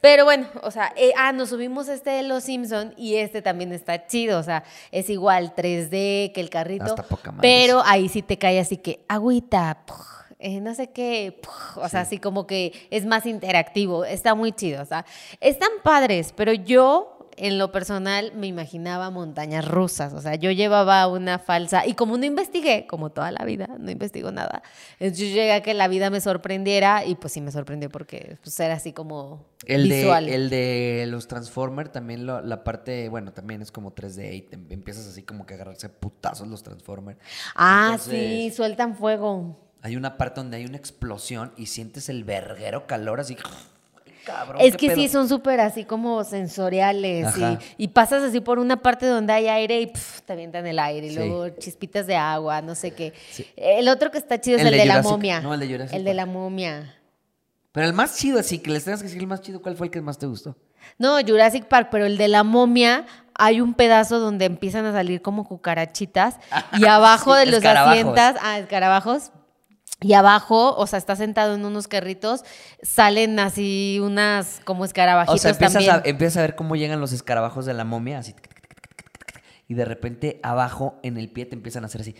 Pero 0.00 0.24
bueno, 0.24 0.48
o 0.62 0.70
sea, 0.70 0.92
eh, 0.96 1.12
ah, 1.16 1.32
nos 1.32 1.50
subimos 1.50 1.88
este 1.88 2.10
de 2.10 2.22
Los 2.22 2.44
Simpson 2.44 2.94
y 2.96 3.16
este 3.16 3.42
también 3.42 3.72
está 3.72 4.06
chido, 4.06 4.38
o 4.38 4.42
sea, 4.42 4.64
es 4.90 5.10
igual 5.10 5.54
3D 5.54 6.32
que 6.32 6.40
el 6.40 6.48
carrito, 6.50 6.84
Hasta 6.84 7.02
poca 7.02 7.32
madre, 7.32 7.40
pero 7.42 7.82
ahí 7.84 8.08
sí 8.08 8.22
te 8.22 8.38
cae 8.38 8.58
así 8.60 8.78
que 8.78 9.00
agüita, 9.08 9.84
eh, 10.38 10.60
no 10.60 10.74
sé 10.74 10.88
qué, 10.88 11.40
o 11.76 11.88
sea, 11.88 12.00
así 12.00 12.18
como 12.18 12.46
que 12.46 12.72
es 12.90 13.04
más 13.04 13.26
interactivo, 13.26 14.04
está 14.06 14.34
muy 14.34 14.52
chido, 14.52 14.82
o 14.82 14.86
sea, 14.86 15.04
están 15.40 15.70
padres, 15.82 16.32
pero 16.34 16.52
yo 16.54 17.19
en 17.40 17.58
lo 17.58 17.72
personal 17.72 18.32
me 18.34 18.46
imaginaba 18.46 19.10
montañas 19.10 19.66
rusas, 19.66 20.12
o 20.12 20.20
sea, 20.20 20.34
yo 20.36 20.50
llevaba 20.50 21.06
una 21.08 21.38
falsa, 21.38 21.86
y 21.86 21.94
como 21.94 22.16
no 22.18 22.24
investigué, 22.24 22.86
como 22.86 23.10
toda 23.10 23.30
la 23.32 23.44
vida, 23.44 23.68
no 23.78 23.90
investigo 23.90 24.30
nada, 24.30 24.62
entonces 24.98 25.28
yo 25.28 25.34
llegué 25.34 25.52
a 25.52 25.62
que 25.62 25.74
la 25.74 25.88
vida 25.88 26.10
me 26.10 26.20
sorprendiera 26.20 27.04
y 27.04 27.14
pues 27.16 27.32
sí 27.32 27.40
me 27.40 27.50
sorprendió 27.52 27.88
porque 27.90 28.36
pues 28.42 28.58
era 28.60 28.74
así 28.74 28.92
como 28.92 29.46
El 29.66 29.88
visual. 29.88 30.26
de, 30.26 30.34
el 30.34 30.50
de 30.50 31.04
los 31.08 31.26
Transformers, 31.28 31.92
también 31.92 32.26
lo- 32.26 32.40
la 32.42 32.62
parte, 32.64 33.08
bueno, 33.08 33.32
también 33.32 33.62
es 33.62 33.72
como 33.72 33.92
3D 33.94 34.34
y 34.34 34.42
te 34.42 34.56
empiezas 34.74 35.06
así 35.06 35.22
como 35.22 35.46
que 35.46 35.54
a 35.54 35.56
agarrarse 35.56 35.88
putazos 35.88 36.46
los 36.48 36.62
Transformers. 36.62 37.18
Ah, 37.54 37.92
Entonces, 37.92 38.14
sí, 38.20 38.50
sueltan 38.54 38.94
fuego. 38.96 39.58
Hay 39.82 39.96
una 39.96 40.18
parte 40.18 40.40
donde 40.40 40.58
hay 40.58 40.66
una 40.66 40.76
explosión 40.76 41.52
y 41.56 41.66
sientes 41.66 42.10
el 42.10 42.22
verguero 42.24 42.86
calor 42.86 43.18
así. 43.20 43.36
Cabrón, 44.24 44.60
Es 44.60 44.76
que 44.76 44.94
sí, 44.94 45.08
son 45.08 45.28
súper 45.28 45.60
así 45.60 45.84
como 45.84 46.22
sensoriales 46.24 47.34
y, 47.36 47.84
y 47.84 47.88
pasas 47.88 48.22
así 48.22 48.40
por 48.40 48.58
una 48.58 48.76
parte 48.82 49.06
donde 49.06 49.32
hay 49.32 49.48
aire 49.48 49.80
y 49.80 49.86
pf, 49.86 50.22
te 50.26 50.32
avientan 50.32 50.66
el 50.66 50.78
aire 50.78 51.06
y 51.06 51.10
Sí. 51.10 51.16
luego 51.16 51.48
chispitas 51.50 52.06
de 52.06 52.16
agua, 52.16 52.60
no 52.62 52.74
sé 52.74 52.92
qué. 52.92 53.12
Sí. 53.30 53.46
El 53.56 53.88
otro 53.88 54.10
que 54.10 54.18
está 54.18 54.40
chido 54.40 54.58
es 54.58 54.64
El 54.64 54.72
de 54.72 54.78
de, 54.78 54.84
la 54.86 55.02
momia. 55.02 55.40
no, 55.40 55.54
el 55.54 55.60
de 55.60 55.66
Jurassic 55.68 55.96
El 55.96 56.04
de 56.04 56.14
la 56.14 56.26
momia. 56.26 56.94
Pero 57.72 57.86
el 57.86 57.92
más 57.92 58.16
chido, 58.16 58.40
así 58.40 58.58
que 58.58 58.70
les 58.70 58.84
tengas 58.84 59.00
que 59.00 59.06
decir 59.06 59.20
el 59.20 59.28
más 59.28 59.40
chido, 59.42 59.62
¿cuál 59.62 59.76
fue 59.76 59.86
el 59.86 59.90
que 59.92 60.00
más 60.00 60.18
te 60.18 60.26
gustó? 60.26 60.56
No, 60.98 61.18
Jurassic 61.24 61.66
Park, 61.66 61.88
pero 61.90 62.04
el 62.06 62.16
de 62.18 62.26
la 62.28 62.42
momia 62.42 63.06
hay 63.34 63.60
un 63.60 63.74
pedazo 63.74 64.18
donde 64.18 64.44
empiezan 64.46 64.84
a 64.86 64.92
salir 64.92 65.22
como 65.22 65.46
cucarachitas 65.46 66.36
y 66.78 66.84
abajo 66.86 67.32
Sí, 67.34 67.40
de 67.40 67.46
los 67.46 67.64
asientos, 67.64 68.18
ah, 68.42 68.58
escarabajos. 68.58 69.30
Y 70.02 70.14
abajo, 70.14 70.74
o 70.76 70.86
sea, 70.86 70.98
está 70.98 71.14
sentado 71.16 71.54
en 71.54 71.64
unos 71.64 71.86
carritos, 71.86 72.42
salen 72.82 73.38
así 73.38 73.98
unas 74.02 74.60
como 74.64 74.82
O 74.82 74.84
escarabajitos 74.86 75.40
sea, 75.42 75.50
empiezas 75.50 75.84
también. 75.84 75.94
a, 75.96 76.08
empiezas 76.08 76.36
a 76.38 76.40
ver 76.42 76.54
cómo 76.54 76.74
llegan 76.76 77.00
los 77.00 77.12
escarabajos 77.12 77.66
de 77.66 77.74
la 77.74 77.84
momia, 77.84 78.18
así. 78.18 78.34
Y 79.68 79.74
de 79.74 79.84
repente 79.84 80.40
abajo 80.42 80.98
en 81.02 81.16
el 81.18 81.28
pie 81.30 81.46
te 81.46 81.54
empiezan 81.54 81.84
a 81.84 81.86
hacer 81.86 82.00
así. 82.00 82.14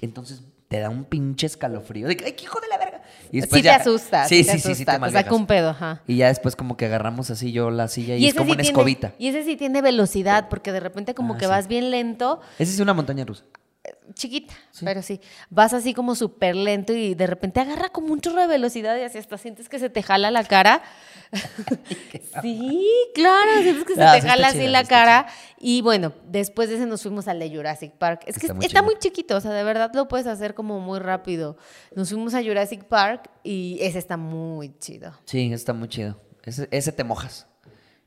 Entonces 0.00 0.42
te 0.68 0.78
da 0.80 0.90
un 0.90 1.04
pinche 1.04 1.46
escalofrío. 1.46 2.06
De 2.06 2.16
que, 2.16 2.26
¡ay, 2.26 2.32
qué 2.32 2.44
hijo 2.44 2.60
de 2.60 2.68
la 2.68 2.76
verga! 2.78 3.02
Y 3.32 3.40
sí 3.42 3.62
te 3.62 3.70
asusta, 3.70 4.26
Sí, 4.26 4.44
sí, 4.44 4.52
te 4.52 4.58
sí, 4.58 4.74
sí, 4.74 4.84
te 4.84 4.98
te 4.98 5.10
saca 5.10 5.34
un 5.34 5.46
pedo, 5.46 5.70
ajá. 5.70 6.02
Y 6.06 6.18
ya 6.18 6.28
después 6.28 6.56
como 6.56 6.76
que 6.76 6.84
agarramos 6.86 7.30
así 7.30 7.52
yo 7.52 7.70
la 7.70 7.88
silla 7.88 8.16
y, 8.16 8.26
es 8.26 8.34
como 8.34 8.44
sí 8.46 8.52
una 8.52 8.62
tiene- 8.62 8.68
escobita. 8.70 9.12
Y 9.18 9.28
ese 9.28 9.44
sí 9.44 9.56
tiene 9.56 9.80
velocidad, 9.82 10.48
porque 10.50 10.70
de 10.72 10.80
repente 10.80 11.14
como 11.14 11.34
Ah, 11.34 11.38
que 11.38 11.46
sí. 11.46 11.50
vas 11.50 11.68
bien 11.68 11.90
lento, 11.90 12.40
Esa 12.58 12.70
es 12.72 12.80
una 12.80 12.92
montaña 12.94 13.24
rusa. 13.24 13.44
Chiquita, 14.18 14.52
Sí. 14.72 14.84
pero 14.84 15.00
sí, 15.00 15.20
vas 15.48 15.72
así 15.72 15.94
como 15.94 16.14
súper 16.14 16.54
lento 16.56 16.92
y 16.92 17.14
de 17.14 17.26
repente 17.26 17.60
agarra 17.60 17.88
como 17.88 18.12
un 18.12 18.20
chorro 18.20 18.40
de 18.42 18.46
velocidad 18.46 18.96
y 18.98 19.02
así 19.02 19.16
hasta 19.16 19.38
sientes 19.38 19.68
que 19.70 19.78
se 19.78 19.88
te 19.88 20.02
jala 20.02 20.30
la 20.30 20.44
cara. 20.44 20.82
sí, 22.42 22.86
claro, 23.14 23.62
sientes 23.62 23.84
que 23.84 23.94
se 23.94 24.00
te 24.00 24.20
jala 24.20 24.48
así 24.48 24.66
la 24.66 24.84
cara. 24.84 25.26
Y 25.58 25.82
bueno, 25.82 26.12
después 26.26 26.68
de 26.68 26.76
ese 26.76 26.86
nos 26.86 27.02
fuimos 27.02 27.28
al 27.28 27.38
de 27.38 27.50
Jurassic 27.50 27.92
Park. 27.92 28.22
Es 28.26 28.38
que 28.38 28.48
Está 28.60 28.82
muy 28.82 28.96
chiquito, 28.98 29.36
o 29.36 29.40
sea, 29.40 29.52
de 29.52 29.64
verdad 29.64 29.90
lo 29.94 30.08
puedes 30.08 30.26
hacer 30.26 30.54
como 30.54 30.80
muy 30.80 30.98
rápido. 30.98 31.56
Nos 31.94 32.10
fuimos 32.10 32.34
a 32.34 32.42
Jurassic 32.42 32.84
Park 32.84 33.30
y 33.42 33.78
ese 33.80 33.98
está 33.98 34.16
muy 34.16 34.76
chido. 34.78 35.12
Sí, 35.24 35.52
está 35.52 35.72
muy 35.72 35.88
chido. 35.88 36.20
Ese, 36.44 36.68
ese 36.70 36.92
te 36.92 37.04
mojas. 37.04 37.46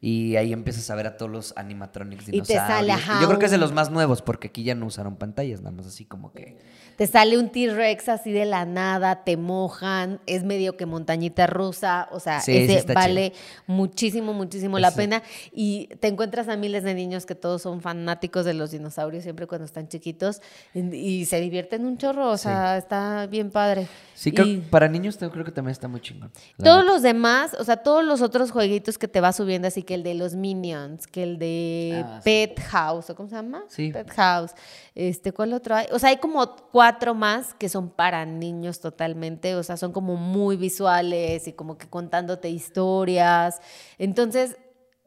Y 0.03 0.35
ahí 0.35 0.51
empiezas 0.51 0.89
a 0.89 0.95
ver 0.95 1.05
a 1.05 1.15
todos 1.15 1.31
los 1.31 1.53
animatronics 1.57 2.27
Y 2.29 2.41
te 2.41 2.55
sale, 2.55 2.87
dinosaurios. 2.87 2.97
ajá, 2.97 3.21
Yo 3.21 3.27
creo 3.27 3.39
que 3.39 3.45
es 3.45 3.51
de 3.51 3.59
los 3.59 3.71
más 3.71 3.91
nuevos 3.91 4.23
porque 4.23 4.47
aquí 4.47 4.63
ya 4.63 4.73
no 4.73 4.87
usaron 4.87 5.15
pantallas, 5.15 5.61
nada 5.61 5.75
más 5.75 5.85
así 5.85 6.05
como 6.05 6.33
que... 6.33 6.57
Te 6.97 7.07
sale 7.07 7.37
un 7.37 7.49
T-Rex 7.49 8.09
así 8.09 8.31
de 8.31 8.45
la 8.45 8.65
nada, 8.65 9.23
te 9.23 9.37
mojan, 9.37 10.19
es 10.27 10.43
medio 10.43 10.77
que 10.77 10.85
montañita 10.85 11.47
rusa, 11.47 12.07
o 12.11 12.19
sea, 12.19 12.39
Sí, 12.41 12.55
ese 12.57 12.93
vale 12.93 13.33
muchísimo, 13.67 14.33
muchísimo 14.33 14.77
la 14.79 14.91
pena. 14.91 15.23
Y 15.51 15.87
te 15.99 16.07
encuentras 16.07 16.47
a 16.47 16.57
miles 16.57 16.83
de 16.83 16.93
niños 16.93 17.25
que 17.25 17.33
todos 17.35 17.61
son 17.61 17.81
fanáticos 17.81 18.45
de 18.45 18.53
los 18.53 18.71
dinosaurios 18.71 19.23
siempre 19.23 19.47
cuando 19.47 19.65
están 19.65 19.87
chiquitos 19.87 20.41
y, 20.73 21.25
se 21.25 21.39
divierten 21.39 21.85
un 21.85 21.97
chorro, 21.97 22.29
o 22.31 22.37
Sí. 22.37 22.43
sea, 22.43 22.77
está 22.77 23.25
bien 23.27 23.51
padre. 23.51 23.87
Sí, 24.13 24.31
creo- 24.31 24.45
Y 24.45 24.57
para 24.57 24.87
niños 24.87 25.17
creo 25.17 25.43
que 25.45 25.51
también 25.51 25.71
está 25.71 25.87
muy 25.87 26.01
chingón. 26.01 26.31
todos 26.63 26.85
los 26.85 27.01
demás, 27.01 27.55
o 27.59 27.63
sea, 27.63 27.77
todos 27.77 28.03
los 28.03 28.21
otros 28.21 28.51
jueguitos 28.51 28.97
que 28.97 29.07
te 29.07 29.21
va 29.21 29.31
subiendo, 29.33 29.67
así 29.67 29.81
que 29.83 29.93
el 29.95 30.03
de 30.03 30.13
los 30.13 30.35
Minions, 30.35 31.07
que 31.07 31.23
el 31.23 31.39
de 31.39 32.03
Ah. 32.05 32.19
Pet 32.23 32.59
House, 32.59 33.09
¿o 33.09 33.15
cómo 33.15 33.29
se 33.29 33.35
llama? 33.35 33.63
Sí. 33.69 33.91
Pet 33.91 34.09
House. 34.11 34.51
Este, 34.93 35.31
¿cuál 35.31 35.53
otro 35.53 35.75
hay? 35.75 35.87
O 35.91 35.97
sea, 35.99 36.09
hay 36.09 36.17
como 36.17 36.45
cuatro 36.71 36.80
más 37.15 37.53
que 37.53 37.69
son 37.69 37.89
para 37.89 38.25
niños 38.25 38.79
totalmente, 38.79 39.55
o 39.55 39.63
sea, 39.63 39.77
son 39.77 39.91
como 39.91 40.15
muy 40.15 40.57
visuales 40.57 41.47
y 41.47 41.53
como 41.53 41.77
que 41.77 41.87
contándote 41.87 42.49
historias. 42.49 43.61
Entonces, 43.97 44.57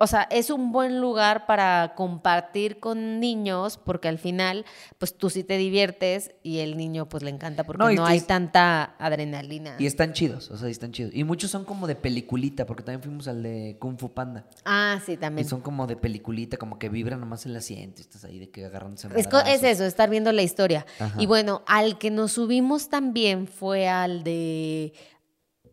o 0.04 0.06
sea, 0.06 0.22
es 0.30 0.50
un 0.50 0.70
buen 0.70 1.00
lugar 1.00 1.46
para 1.46 1.94
compartir 1.96 2.78
con 2.78 3.18
niños 3.18 3.78
porque 3.78 4.06
al 4.08 4.18
final, 4.18 4.64
pues 4.98 5.16
tú 5.16 5.30
sí 5.30 5.42
te 5.42 5.56
diviertes 5.56 6.30
y 6.42 6.58
el 6.60 6.76
niño 6.76 7.08
pues 7.08 7.22
le 7.22 7.30
encanta 7.30 7.64
porque 7.64 7.82
No, 7.82 7.90
y 7.90 7.98
hay 7.98 8.18
es- 8.18 8.26
tanta 8.26 8.94
adrenalina. 8.98 9.76
Y 9.78 9.86
están 9.86 10.12
chidos, 10.12 10.50
o 10.50 10.56
sea, 10.56 10.68
y 10.68 10.72
están 10.72 10.92
chidos. 10.92 11.12
Y 11.14 11.24
muchos 11.24 11.50
son 11.50 11.64
como 11.64 11.86
de 11.86 11.96
peliculita, 11.96 12.66
porque 12.66 12.82
también 12.82 13.02
fuimos 13.02 13.26
al 13.26 13.42
de 13.42 13.76
Kung 13.80 13.98
Fu 13.98 14.12
Panda. 14.12 14.46
Ah, 14.64 15.00
sí, 15.04 15.12
Y 15.12 15.16
también. 15.16 15.48
son 15.48 15.60
como 15.60 15.86
de 15.86 15.96
peliculita, 15.96 16.56
como 16.56 16.78
que 16.78 16.88
vibran 16.88 17.18
nomás 17.20 17.44
el 17.46 17.56
asiento 17.56 18.00
y 18.00 18.02
estás 18.02 18.24
ahí 18.24 18.38
de 18.38 18.50
que 18.50 18.64
agarrándose 18.66 19.08
Es, 19.16 19.26
es 19.46 19.62
eso, 19.64 19.84
estar 19.84 20.08
viendo 20.10 20.30
la 20.32 20.42
historia. 20.42 20.86
Ajá. 21.00 21.20
Y 21.20 21.26
bueno, 21.26 21.62
al 21.66 21.98
que 21.98 22.10
nos 22.10 22.32
subimos 22.32 22.88
también 22.90 23.46
fue 23.48 23.88
al 23.88 24.22
de 24.22 24.92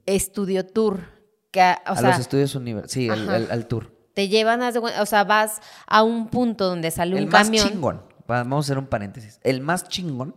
Estudio 0.06 0.66
Tour. 0.66 1.20
Que, 1.52 1.60
o 1.60 1.92
a 1.92 1.96
sea, 1.98 2.10
los 2.12 2.20
estudios 2.20 2.56
universitarios, 2.56 2.92
sí, 2.94 3.10
al, 3.10 3.28
Ajá. 3.28 3.36
al- 3.36 3.52
al 3.52 3.68
tour. 3.68 3.92
Te 4.14 4.28
llevan, 4.28 4.60
cuen- 4.62 5.00
o 5.00 5.06
sea, 5.06 5.24
vas 5.24 5.62
a 5.88 6.04
un 6.04 6.28
punto 6.28 6.68
donde 6.68 6.92
sale 6.92 7.18
El 7.18 7.26
un 7.26 7.30
más 7.30 7.46
camión. 7.48 7.68
chingón, 7.70 7.98
va- 8.30 8.44
vamos 8.44 8.66
a 8.66 8.68
hacer 8.68 8.78
un 8.78 8.88
paréntesis. 8.88 9.40
El 9.44 9.62
más 9.62 9.88
chingón 9.88 10.36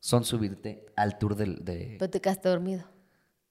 son 0.00 0.24
subirte 0.24 0.86
al 0.96 1.18
tour 1.18 1.34
del, 1.36 1.64
de... 1.64 1.96
Pero 1.98 2.10
te 2.10 2.20
quedaste 2.20 2.48
dormido. 2.48 2.84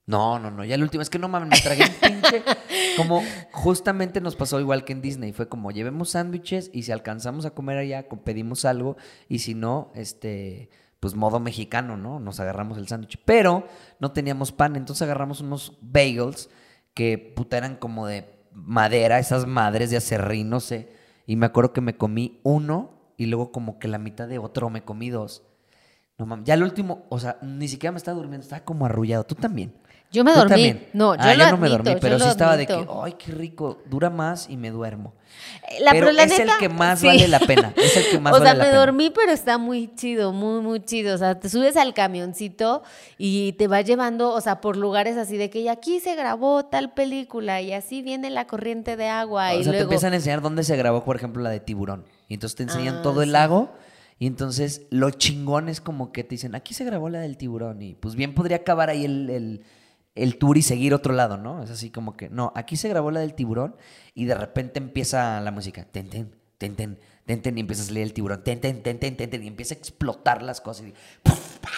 No, 0.06 0.39
no, 0.39 0.50
no, 0.50 0.63
ya 0.63 0.76
el 0.76 0.84
último, 0.84 1.02
es 1.02 1.10
que 1.10 1.19
no 1.19 1.28
mames, 1.28 1.50
me 1.50 1.60
tragué 1.62 1.84
un 1.84 1.93
pinche. 2.21 2.41
Como 2.95 3.21
justamente 3.52 4.21
nos 4.21 4.38
pasó 4.38 4.58
igual 4.62 4.86
que 4.86 4.93
en 4.93 5.02
Disney, 5.02 5.34
fue 5.34 5.50
como 5.50 5.69
llevemos 5.71 6.12
sándwiches 6.12 6.71
y 6.73 6.84
si 6.84 6.91
alcanzamos 6.93 7.45
a 7.45 7.50
comer 7.52 7.78
allá, 7.78 8.08
pedimos 8.23 8.63
algo 8.65 8.95
y 9.28 9.39
si 9.39 9.54
no, 9.54 9.91
este, 9.93 10.69
pues 11.02 11.13
modo 11.13 11.39
mexicano, 11.41 11.97
¿no? 11.97 12.19
Nos 12.21 12.39
agarramos 12.39 12.78
el 12.78 12.88
sándwich. 12.88 13.19
Pero 13.26 13.67
no 14.00 14.13
teníamos 14.13 14.52
pan, 14.54 14.78
entonces 14.78 15.02
agarramos 15.04 15.41
unos 15.41 15.78
bagels 15.82 16.50
que 16.93 17.17
puta 17.17 17.58
eran 17.58 17.76
como 17.76 18.08
de 18.08 18.37
madera, 18.58 19.20
esas 19.20 19.46
madres 19.46 19.89
de 19.91 19.98
acerrín, 19.98 20.50
no 20.50 20.60
sé. 20.60 20.91
Y 21.26 21.36
me 21.36 21.46
acuerdo 21.46 21.74
que 21.74 21.82
me 21.82 21.98
comí 21.98 22.39
uno 22.43 23.13
y 23.17 23.28
luego 23.28 23.52
como 23.52 23.80
que 23.80 23.88
la 23.88 23.98
mitad 23.98 24.28
de 24.28 24.39
otro 24.39 24.70
me 24.70 24.84
comí 24.84 25.10
dos. 25.10 25.43
No 26.17 26.26
mames, 26.26 26.46
ya 26.46 26.56
el 26.56 26.63
último, 26.63 27.06
o 27.10 27.20
sea, 27.20 27.38
ni 27.41 27.67
siquiera 27.67 27.91
me 27.91 27.98
estaba 27.98 28.17
durmiendo, 28.17 28.43
estaba 28.43 28.65
como 28.65 28.86
arrullado. 28.86 29.24
Tú 29.26 29.36
también. 29.36 29.74
Yo 30.10 30.24
me 30.24 30.32
¿Tú 30.32 30.38
dormí. 30.39 30.50
también? 30.50 30.88
No, 30.93 31.15
yo 31.15 31.22
Ah, 31.22 31.34
lo 31.34 31.43
yo 31.43 31.52
no 31.52 31.58
me 31.58 31.67
admito, 31.67 31.84
dormí, 31.84 32.00
pero 32.02 32.17
sí 32.17 32.28
estaba 32.30 32.56
de 32.56 32.65
que, 32.65 32.86
ay, 33.04 33.13
qué 33.20 33.32
rico, 33.34 33.80
dura 33.89 34.10
más 34.10 34.50
y 34.50 34.56
me 34.56 34.70
duermo. 34.72 35.13
Eh, 35.70 35.82
La- 35.82 35.91
pero 35.91 36.12
la 36.13 36.24
es 36.24 36.39
el 36.39 36.50
que 36.60 36.70
más 36.70 37.00
sí. 37.02 37.08
vale 37.08 37.28
la 37.28 37.39
pena, 37.39 37.74
es 37.76 37.98
el 37.98 38.06
que 38.12 38.20
más 38.20 38.34
o 38.34 38.38
sea, 38.38 38.46
vale 38.46 38.58
la 38.58 38.63
me 38.63 38.70
pena. 38.72 38.80
dormí, 38.80 39.10
pero 39.13 39.34
está 39.34 39.58
muy 39.58 39.93
chido, 39.96 40.32
muy, 40.32 40.62
muy 40.62 40.80
chido. 40.80 41.13
O 41.13 41.17
sea, 41.17 41.38
te 41.38 41.50
subes 41.50 41.76
al 41.76 41.93
camioncito 41.93 42.84
y 43.17 43.52
te 43.54 43.67
va 43.67 43.82
llevando, 43.82 44.32
o 44.34 44.39
sea, 44.39 44.62
por 44.62 44.78
lugares 44.78 45.17
así 45.17 45.36
de 45.36 45.50
que 45.50 45.60
y 45.60 45.67
aquí 45.67 46.00
se 46.00 46.15
grabó 46.15 46.65
tal 46.65 46.93
película 46.93 47.62
y 47.62 47.74
así 47.74 48.02
viene 48.02 48.30
la 48.30 48.48
corriente 48.48 48.96
de 48.96 49.10
agua. 49.10 49.50
O 49.52 49.60
y 49.60 49.63
sea, 49.63 49.63
te 49.63 49.70
luego... 49.72 49.84
empiezan 49.84 50.13
a 50.13 50.15
enseñar 50.15 50.41
dónde 50.41 50.63
se 50.63 50.78
grabó, 50.78 51.04
por 51.04 51.17
ejemplo, 51.17 51.43
la 51.43 51.50
de 51.50 51.60
Tiburón. 51.60 52.06
Y 52.30 52.36
entonces 52.36 52.56
te 52.56 52.63
enseñan 52.63 52.96
Ah, 53.00 53.02
todo 53.02 53.22
el 53.22 53.34
lago. 53.34 53.74
Y 54.20 54.26
entonces 54.26 54.84
lo 54.89 55.12
chingón 55.12 55.70
es 55.70 55.80
como 55.82 56.12
que 56.12 56.24
te 56.24 56.30
dicen, 56.32 56.56
aquí 56.56 56.74
se 56.74 56.84
grabó 56.86 57.08
la 57.10 57.20
del 57.20 57.38
tiburón. 57.38 57.82
Y 57.84 57.93
pues 57.93 58.15
bien 58.15 58.34
podría 58.34 58.58
acabar 58.58 58.89
ahí 58.89 59.06
el, 59.06 59.30
el- 59.30 59.63
el 60.18 60.38
tour 60.38 60.58
y 60.58 60.62
seguir 60.62 60.94
otro 60.94 61.14
lado, 61.14 61.38
¿no? 61.38 61.64
Es 61.64 61.70
así 61.70 61.90
como 61.92 62.18
que, 62.18 62.30
no, 62.30 62.52
aquí 62.56 62.76
se 62.76 62.90
grabó 62.90 63.12
la 63.12 63.20
del 63.20 63.36
tiburón. 63.36 63.76
Y 64.14 64.26
de 64.26 64.36
repente 64.36 64.80
empieza 64.80 65.40
la 65.42 65.52
música. 65.52 65.86
Ten, 65.86 66.10
ten, 66.10 66.32
ten, 66.58 66.76
ten, 66.76 67.00
ten, 67.26 67.42
ten, 67.42 67.58
y 67.58 67.62
empieza 67.62 67.84
a 67.84 67.86
salir 67.86 68.04
el 68.04 68.14
tiburón. 68.14 68.44
Ten, 68.44 68.60
ten, 68.60 68.82
ten, 68.82 69.00
ten, 69.00 69.16
ten, 69.16 69.30
ten, 69.30 69.44
y 69.44 69.48
empieza 69.48 69.76
a 69.76 69.78
explotar 69.78 70.42
las 70.42 70.60
cosas. 70.60 70.88
Y, 70.88 70.94
pa, 71.24 71.36
pa, 71.62 71.70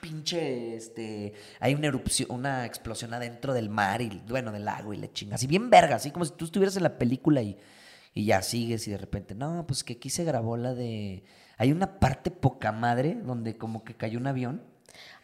pinche, 0.00 0.76
este, 0.76 1.32
hay 1.60 1.74
una 1.74 1.86
erupción, 1.86 2.30
una 2.30 2.66
explosión 2.66 3.14
adentro 3.14 3.54
del 3.54 3.70
mar 3.70 4.02
y, 4.02 4.22
bueno, 4.28 4.52
del 4.52 4.64
lago 4.64 4.92
y 4.92 4.96
le 4.96 5.12
chinga. 5.12 5.36
Así 5.36 5.46
bien 5.46 5.70
verga, 5.70 5.96
así 5.96 6.10
como 6.10 6.24
si 6.24 6.32
tú 6.32 6.44
estuvieras 6.44 6.76
en 6.76 6.82
la 6.82 6.98
película 6.98 7.42
y, 7.42 7.56
y 8.12 8.26
ya 8.26 8.42
sigues 8.42 8.86
y 8.88 8.90
de 8.90 8.98
repente, 8.98 9.34
no, 9.34 9.66
pues 9.66 9.84
que 9.84 9.94
aquí 9.94 10.10
se 10.10 10.24
grabó 10.24 10.56
la 10.56 10.74
de... 10.74 11.24
Hay 11.56 11.70
una 11.70 12.00
parte 12.00 12.30
poca 12.30 12.72
madre 12.72 13.16
donde 13.24 13.56
como 13.56 13.84
que 13.84 13.94
cayó 13.94 14.18
un 14.18 14.26
avión. 14.26 14.62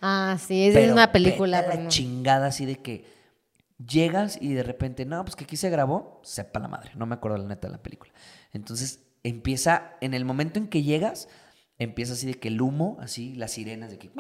Ah, 0.01 0.39
sí, 0.45 0.69
es 0.69 0.91
una 0.91 1.13
película. 1.13 1.63
La 1.63 1.89
chingada 1.89 2.47
así 2.47 2.65
de 2.67 2.77
que 2.77 3.05
llegas 3.79 4.39
y 4.41 4.53
de 4.55 4.63
repente, 4.63 5.05
no, 5.05 5.25
pues 5.25 5.37
que 5.37 5.45
aquí 5.45 5.57
se 5.57 5.71
grabó, 5.71 6.21
sepa 6.23 6.61
la 6.61 6.69
madre, 6.69 6.93
no 6.97 7.07
me 7.07 7.15
acuerdo 7.15 7.39
la 7.39 7.49
neta 7.49 7.69
de 7.69 7.73
la 7.73 7.83
película. 7.83 8.13
Entonces 8.53 9.01
empieza, 9.23 9.93
en 10.01 10.15
el 10.15 10.25
momento 10.25 10.59
en 10.59 10.69
que 10.69 10.83
llegas, 10.83 11.29
empieza 11.79 12.15
así 12.15 12.27
de 12.27 12.35
que 12.35 12.49
el 12.49 12.61
humo, 12.61 12.99
así, 13.01 13.35
las 13.35 13.53
sirenas 13.53 13.91
de 13.91 13.99
que... 13.99 14.11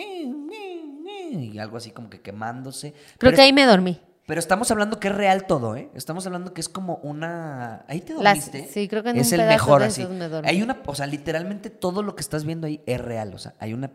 Y 1.32 1.58
algo 1.58 1.76
así 1.76 1.92
como 1.92 2.10
que 2.10 2.20
quemándose. 2.20 2.94
Creo 3.18 3.32
que 3.32 3.40
ahí 3.40 3.52
me 3.52 3.64
dormí. 3.64 4.00
Pero 4.26 4.38
estamos 4.38 4.70
hablando 4.70 5.00
que 5.00 5.08
es 5.08 5.14
real 5.14 5.46
todo, 5.46 5.76
¿eh? 5.76 5.90
Estamos 5.94 6.26
hablando 6.26 6.54
que 6.54 6.60
es 6.60 6.68
como 6.68 6.96
una. 7.02 7.84
Ahí 7.88 8.00
te 8.00 8.14
dormiste. 8.14 8.68
Sí, 8.68 8.86
creo 8.86 9.02
que 9.02 9.10
en 9.10 9.16
es 9.16 9.32
el 9.32 9.46
mejor 9.46 9.82
así. 9.82 10.06
Hay 10.44 10.62
una, 10.62 10.80
o 10.86 10.94
sea, 10.94 11.06
literalmente 11.06 11.70
todo 11.70 12.02
lo 12.02 12.14
que 12.14 12.20
estás 12.20 12.44
viendo 12.44 12.66
ahí 12.66 12.80
es 12.86 13.00
real. 13.00 13.34
O 13.34 13.38
sea, 13.38 13.54
hay 13.58 13.74
una 13.74 13.90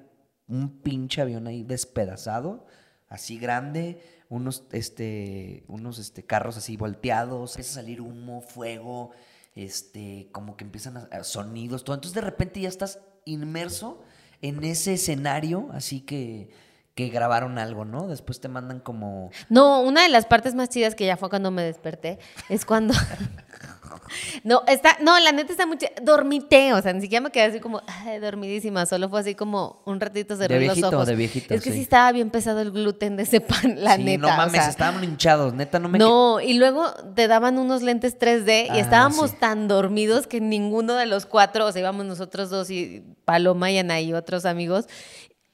un 0.47 0.81
pinche 0.81 1.21
avión 1.21 1.47
ahí 1.47 1.63
despedazado, 1.63 2.65
así 3.10 3.38
grande, 3.38 4.01
unos 4.29 4.63
este 4.71 5.63
unos 5.67 5.99
este 5.99 6.23
carros 6.23 6.58
así 6.58 6.77
volteados, 6.77 7.51
empieza 7.51 7.79
a 7.79 7.84
salir 7.84 8.01
humo, 8.01 8.41
fuego, 8.41 9.12
este, 9.55 10.27
como 10.31 10.58
que 10.58 10.65
empiezan 10.65 10.97
a, 10.97 11.23
sonidos, 11.23 11.84
todo. 11.84 11.95
Entonces 11.95 12.15
de 12.15 12.21
repente 12.21 12.60
ya 12.60 12.69
estás 12.69 12.99
inmerso 13.23 14.03
en 14.41 14.63
ese 14.63 14.93
escenario, 14.93 15.69
así 15.71 16.01
que 16.01 16.49
que 16.95 17.10
grabaron 17.10 17.58
algo, 17.58 17.84
¿no? 17.84 18.08
Después 18.08 18.39
te 18.39 18.47
mandan 18.47 18.79
como... 18.79 19.29
No, 19.49 19.81
una 19.81 20.03
de 20.03 20.10
las 20.10 20.25
partes 20.25 20.55
más 20.55 20.69
chidas 20.69 20.95
que 20.95 21.05
ya 21.05 21.17
fue 21.17 21.29
cuando 21.29 21.51
me 21.51 21.62
desperté 21.62 22.19
es 22.47 22.65
cuando... 22.65 22.93
no, 24.43 24.63
está, 24.67 24.97
no, 25.01 25.19
la 25.19 25.31
neta 25.31 25.51
está 25.51 25.65
mucho... 25.65 25.88
Dormité, 26.01 26.73
o 26.73 26.81
sea, 26.81 26.93
ni 26.93 27.01
siquiera 27.01 27.21
me 27.21 27.31
quedé 27.31 27.45
así 27.45 27.60
como 27.60 27.81
dormidísima, 28.21 28.86
solo 28.86 29.10
fue 29.10 29.19
así 29.19 29.36
como 29.36 29.81
un 29.86 29.99
ratito 29.99 30.36
cerré 30.36 30.55
de 30.55 30.60
viejito, 30.60 30.88
los 30.88 30.93
ojos. 30.93 31.08
De 31.08 31.15
viejito, 31.15 31.53
es 31.53 31.63
que 31.63 31.71
sí. 31.71 31.81
estaba 31.81 32.12
bien 32.12 32.29
pesado 32.29 32.62
el 32.62 32.71
gluten 32.71 33.17
de 33.17 33.23
ese 33.23 33.41
pan, 33.41 33.84
la 33.84 33.95
sí, 33.95 34.03
neta. 34.03 34.27
no 34.27 34.38
mames, 34.38 34.67
estaban 34.67 35.03
hinchados, 35.03 35.53
neta, 35.53 35.79
no 35.79 35.89
me... 35.89 35.97
No, 35.97 36.39
y 36.39 36.53
luego 36.53 36.91
te 37.15 37.27
daban 37.27 37.58
unos 37.58 37.81
lentes 37.81 38.17
3D 38.17 38.67
y 38.67 38.69
ah, 38.69 38.79
estábamos 38.79 39.38
tan 39.39 39.67
dormidos 39.67 40.27
que 40.27 40.41
ninguno 40.41 40.95
de 40.95 41.05
los 41.05 41.25
cuatro, 41.25 41.65
o 41.65 41.71
sea, 41.71 41.81
íbamos 41.81 42.05
nosotros 42.05 42.49
dos 42.49 42.69
y 42.69 43.03
Paloma 43.25 43.71
y 43.71 43.77
Ana 43.77 44.01
y 44.01 44.13
otros 44.13 44.45
amigos, 44.45 44.88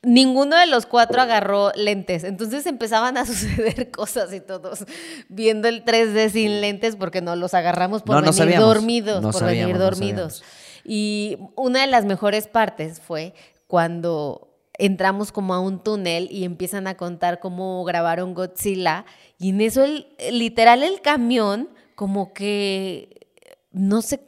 ninguno 0.04 0.58
de 0.58 0.66
los 0.66 0.86
cuatro 0.86 1.22
agarró 1.22 1.72
lentes. 1.76 2.24
Entonces 2.24 2.66
empezaban 2.66 3.18
a 3.18 3.26
suceder 3.26 3.92
cosas 3.92 4.34
y 4.34 4.40
todos 4.40 4.86
viendo 5.30 5.68
el 5.68 5.86
3D 5.86 6.30
sin 6.30 6.62
lentes 6.62 6.96
porque 6.96 7.22
no 7.22 7.36
los 7.36 7.54
agarramos 7.54 8.02
por 8.04 8.24
venir 8.24 8.60
dormidos, 8.60 9.22
por 9.34 9.46
venir 9.46 9.78
dormidos. 9.78 10.44
y 10.84 11.38
una 11.56 11.82
de 11.82 11.88
las 11.88 12.06
mejores 12.06 12.48
partes 12.48 13.00
fue 13.00 13.34
cuando 13.68 14.48
entramos 14.74 15.32
como 15.32 15.54
a 15.54 15.60
un 15.60 15.84
túnel 15.84 16.28
y 16.32 16.44
empiezan 16.44 16.88
a 16.88 16.98
contar 16.98 17.40
cómo 17.40 17.84
grabaron 17.84 18.34
Godzilla 18.34 19.06
y 19.38 19.50
en 19.50 19.62
eso 19.62 19.84
el, 19.84 20.08
literal 20.32 20.82
el 20.82 21.02
camión 21.02 21.70
como 21.94 22.34
que 22.34 23.28
no 23.72 24.02
sé 24.02 24.20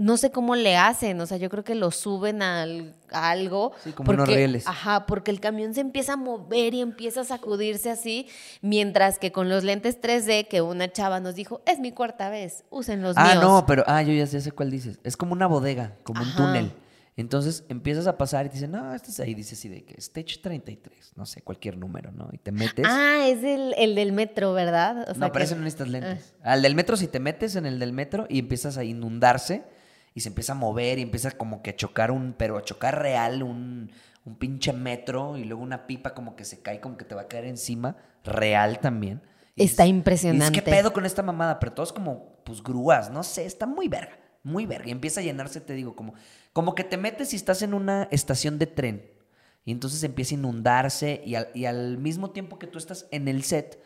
no 0.00 0.16
sé 0.16 0.30
cómo 0.30 0.56
le 0.56 0.78
hacen, 0.78 1.20
o 1.20 1.26
sea, 1.26 1.36
yo 1.36 1.50
creo 1.50 1.62
que 1.62 1.74
lo 1.74 1.90
suben 1.90 2.40
a 2.40 2.66
algo. 3.12 3.72
Sí, 3.84 3.92
como 3.92 4.12
unos 4.12 4.28
rieles. 4.28 4.66
Ajá, 4.66 5.04
porque 5.04 5.30
el 5.30 5.40
camión 5.40 5.74
se 5.74 5.82
empieza 5.82 6.14
a 6.14 6.16
mover 6.16 6.72
y 6.72 6.80
empieza 6.80 7.20
a 7.20 7.24
sacudirse 7.24 7.90
así, 7.90 8.26
mientras 8.62 9.18
que 9.18 9.30
con 9.30 9.50
los 9.50 9.62
lentes 9.62 10.00
3D 10.00 10.48
que 10.48 10.62
una 10.62 10.90
chava 10.90 11.20
nos 11.20 11.34
dijo, 11.34 11.60
es 11.66 11.80
mi 11.80 11.92
cuarta 11.92 12.30
vez, 12.30 12.64
usen 12.70 13.02
los 13.02 13.14
ah, 13.18 13.24
míos. 13.24 13.36
Ah, 13.36 13.40
no, 13.42 13.66
pero, 13.66 13.84
ah, 13.86 14.02
yo 14.02 14.14
ya 14.14 14.26
sé, 14.26 14.50
cuál 14.52 14.70
dices. 14.70 14.98
Es 15.04 15.18
como 15.18 15.34
una 15.34 15.46
bodega, 15.46 15.96
como 16.02 16.22
un 16.22 16.34
túnel. 16.34 16.72
Entonces 17.18 17.64
empiezas 17.68 18.06
a 18.06 18.16
pasar 18.16 18.46
y 18.46 18.48
te 18.48 18.54
dicen, 18.54 18.70
no, 18.70 18.94
este 18.94 19.10
es 19.10 19.20
ahí, 19.20 19.34
dice 19.34 19.54
así 19.54 19.68
de 19.68 19.84
que 19.84 19.94
Stage 19.98 20.38
33, 20.40 21.12
no 21.16 21.26
sé, 21.26 21.42
cualquier 21.42 21.76
número, 21.76 22.10
¿no? 22.10 22.30
Y 22.32 22.38
te 22.38 22.52
metes. 22.52 22.86
Ah, 22.88 23.26
es 23.26 23.44
el, 23.44 23.74
el 23.76 23.94
del 23.94 24.12
metro, 24.12 24.54
¿verdad? 24.54 25.02
O 25.02 25.12
sea 25.12 25.26
no, 25.26 25.30
pero 25.30 25.44
eso 25.44 25.56
no 25.56 25.60
necesitas 25.60 25.88
lentes. 25.88 26.34
Ah. 26.42 26.52
Al 26.52 26.62
del 26.62 26.74
metro, 26.74 26.96
si 26.96 27.06
te 27.06 27.20
metes 27.20 27.56
en 27.56 27.66
el 27.66 27.78
del 27.78 27.92
metro 27.92 28.26
y 28.30 28.38
empiezas 28.38 28.78
a 28.78 28.84
inundarse, 28.84 29.64
y 30.14 30.20
se 30.20 30.28
empieza 30.28 30.52
a 30.52 30.56
mover 30.56 30.98
y 30.98 31.02
empieza 31.02 31.30
como 31.32 31.62
que 31.62 31.70
a 31.70 31.76
chocar 31.76 32.10
un, 32.10 32.34
pero 32.36 32.56
a 32.56 32.64
chocar 32.64 33.00
real 33.00 33.42
un, 33.42 33.90
un 34.24 34.36
pinche 34.36 34.72
metro 34.72 35.36
y 35.36 35.44
luego 35.44 35.62
una 35.62 35.86
pipa 35.86 36.14
como 36.14 36.36
que 36.36 36.44
se 36.44 36.60
cae, 36.60 36.80
como 36.80 36.96
que 36.96 37.04
te 37.04 37.14
va 37.14 37.22
a 37.22 37.28
caer 37.28 37.44
encima, 37.44 37.96
real 38.24 38.80
también. 38.80 39.22
está 39.56 39.86
impresionante. 39.86 40.44
Y 40.44 40.58
es 40.58 40.64
que 40.64 40.70
pedo 40.70 40.92
con 40.92 41.06
esta 41.06 41.22
mamada, 41.22 41.58
pero 41.58 41.72
todos 41.72 41.92
como, 41.92 42.42
pues 42.44 42.62
grúas, 42.62 43.10
no 43.10 43.22
sé, 43.22 43.46
está 43.46 43.66
muy 43.66 43.88
verga, 43.88 44.18
muy 44.42 44.66
verga. 44.66 44.88
Y 44.88 44.92
empieza 44.92 45.20
a 45.20 45.22
llenarse, 45.22 45.60
te 45.60 45.74
digo, 45.74 45.96
como, 45.96 46.14
como 46.52 46.74
que 46.74 46.84
te 46.84 46.96
metes 46.96 47.32
y 47.32 47.36
estás 47.36 47.62
en 47.62 47.74
una 47.74 48.08
estación 48.10 48.58
de 48.58 48.66
tren. 48.66 49.10
Y 49.64 49.72
entonces 49.72 50.02
empieza 50.02 50.34
a 50.34 50.38
inundarse 50.38 51.22
y 51.24 51.34
al, 51.34 51.48
y 51.54 51.66
al 51.66 51.98
mismo 51.98 52.30
tiempo 52.30 52.58
que 52.58 52.66
tú 52.66 52.78
estás 52.78 53.06
en 53.10 53.28
el 53.28 53.44
set, 53.44 53.82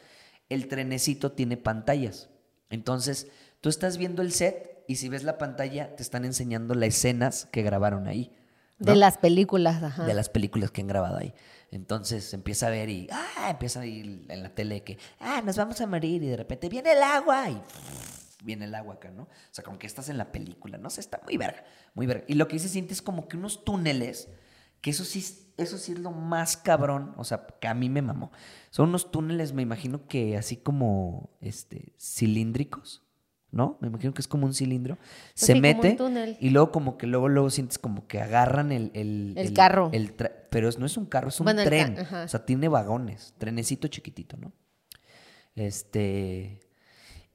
el 0.49 0.69
trenecito 0.69 1.33
tiene 1.33 1.57
pantallas. 1.57 2.31
Entonces, 2.71 3.29
tú 3.61 3.69
estás 3.69 3.99
viendo 3.99 4.23
el 4.23 4.33
set 4.33 4.74
y 4.87 4.97
si 4.97 5.09
ves 5.09 5.23
la 5.23 5.39
pantalla 5.39 5.95
te 5.97 6.03
están 6.03 6.25
enseñando 6.25 6.75
las 6.75 6.89
escenas 6.89 7.47
que 7.47 7.63
grabaron 7.63 8.07
ahí. 8.07 8.35
De 8.79 8.97
las 8.97 9.19
películas, 9.19 9.83
ajá. 9.83 10.05
De 10.05 10.15
las 10.15 10.29
películas 10.29 10.71
que 10.71 10.81
han 10.81 10.89
grabado 10.89 11.17
ahí. 11.17 11.33
Entonces 11.71 12.33
empieza 12.35 12.67
a 12.67 12.71
ver 12.71 12.89
y, 12.89 13.09
ah, 13.11 13.51
empieza 13.51 13.81
a 13.81 13.87
ir 13.87 14.27
en 14.29 14.43
la 14.43 14.55
tele 14.55 14.83
que, 14.83 14.99
ah, 15.21 15.43
nos 15.45 15.57
vamos 15.57 15.81
a 15.81 15.87
morir 15.87 16.23
y 16.23 16.29
de 16.29 16.37
repente 16.37 16.69
viene 16.69 16.93
el 16.93 17.03
agua 17.03 17.51
y 17.51 17.61
viene 18.45 18.67
el 18.67 18.75
agua 18.75 18.95
acá, 18.95 19.11
¿no? 19.11 19.23
O 19.23 19.29
sea, 19.51 19.65
como 19.65 19.79
que 19.79 19.87
estás 19.87 20.09
en 20.09 20.19
la 20.19 20.31
película, 20.31 20.77
no 20.77 20.91
sé, 20.91 21.01
está 21.01 21.21
muy 21.25 21.37
verga, 21.37 21.65
muy 21.95 22.07
verga. 22.07 22.25
Y 22.29 22.35
lo 22.35 22.47
que 22.47 22.59
se 22.59 22.69
siente 22.69 22.93
es 22.93 23.03
como 23.03 23.27
que 23.27 23.37
unos 23.37 23.65
túneles, 23.65 24.29
que 24.81 24.91
eso 24.91 25.05
sí, 25.05 25.25
eso 25.57 25.79
sí 25.79 25.93
es 25.93 25.99
lo 25.99 26.11
más 26.11 26.57
cabrón, 26.57 27.15
o 27.17 27.25
sea, 27.25 27.47
que 27.61 27.69
a 27.69 27.75
mí 27.75 27.89
me 27.89 28.03
mamó. 28.03 28.31
Son 28.71 28.91
unos 28.91 29.11
túneles, 29.11 29.53
me 29.53 29.63
imagino 29.63 30.07
que 30.07 30.37
así 30.37 30.57
como, 30.57 31.31
este, 31.41 31.95
cilíndricos 31.99 33.04
¿no? 33.55 33.79
Me 33.81 33.89
imagino 33.89 34.13
que 34.13 34.21
es 34.21 34.29
como 34.29 34.47
un 34.47 34.53
cilindro. 34.53 34.97
Pues 34.97 35.33
se 35.35 35.55
mete 35.55 35.97
y 36.41 36.51
luego 36.51 36.73
como 36.73 36.99
que 36.99 37.07
luego 37.07 37.29
luego 37.29 37.51
sientes 37.51 37.79
como 37.79 38.07
que 38.07 38.21
agarran 38.21 38.73
el... 38.73 38.91
El, 38.95 39.53
carro. 39.55 39.91
pero 40.51 40.71
no 40.79 40.87
es 40.87 40.97
un 40.97 41.07
carro, 41.07 41.29
es 41.29 41.41
un 41.41 41.47
tren. 41.47 41.97
O 41.99 42.29
sea, 42.29 42.45
tiene 42.45 42.69
vagones, 42.69 43.35
trenecito 43.39 43.89
chiquitito, 43.89 44.37
¿no? 44.37 44.53
Este... 45.55 46.61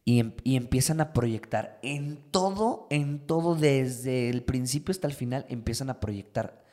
Y, 0.06 0.20
em, 0.20 0.34
y, 0.44 0.56
empiezan 0.56 1.02
a 1.02 1.14
proyectar 1.14 1.80
en 1.84 2.18
todo, 2.32 2.88
en 2.90 3.28
todo, 3.28 3.54
desde 3.54 4.30
el 4.30 4.44
principio 4.44 4.92
hasta 4.92 5.08
el 5.08 5.14
final, 5.14 5.46
empiezan 5.50 5.92
a 5.92 6.00
proyectar, 6.00 6.64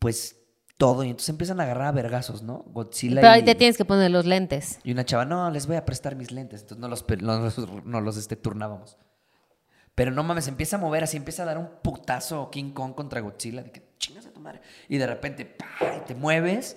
pues, 0.00 0.45
todo. 0.76 1.04
Y 1.04 1.08
entonces 1.08 1.28
empiezan 1.30 1.60
a 1.60 1.64
agarrar 1.64 1.88
a 1.88 1.92
vergazos, 1.92 2.42
¿no? 2.42 2.64
Godzilla. 2.68 3.20
Pero 3.20 3.32
ahí 3.32 3.44
te 3.44 3.54
tienes 3.54 3.76
que 3.76 3.84
poner 3.84 4.10
los 4.10 4.26
lentes. 4.26 4.78
Y 4.84 4.92
una 4.92 5.04
chava, 5.04 5.24
no, 5.24 5.50
les 5.50 5.66
voy 5.66 5.76
a 5.76 5.84
prestar 5.84 6.16
mis 6.16 6.30
lentes. 6.30 6.62
Entonces 6.62 6.80
no 6.80 6.88
los, 6.88 7.04
no, 7.84 8.00
los 8.00 8.16
este, 8.16 8.36
turnábamos. 8.36 8.96
Pero 9.94 10.10
no 10.10 10.22
mames, 10.22 10.46
empieza 10.48 10.76
a 10.76 10.78
mover 10.78 11.04
así, 11.04 11.16
empieza 11.16 11.42
a 11.42 11.46
dar 11.46 11.58
un 11.58 11.68
putazo 11.82 12.50
King 12.50 12.72
Kong 12.72 12.94
contra 12.94 13.20
Godzilla. 13.20 13.62
De 13.62 13.70
que 13.70 13.94
chingas 13.98 14.26
a 14.26 14.32
tu 14.32 14.40
madre. 14.40 14.60
Y 14.88 14.98
de 14.98 15.06
repente, 15.06 15.46
¡pah! 15.46 16.04
te 16.04 16.14
mueves 16.14 16.76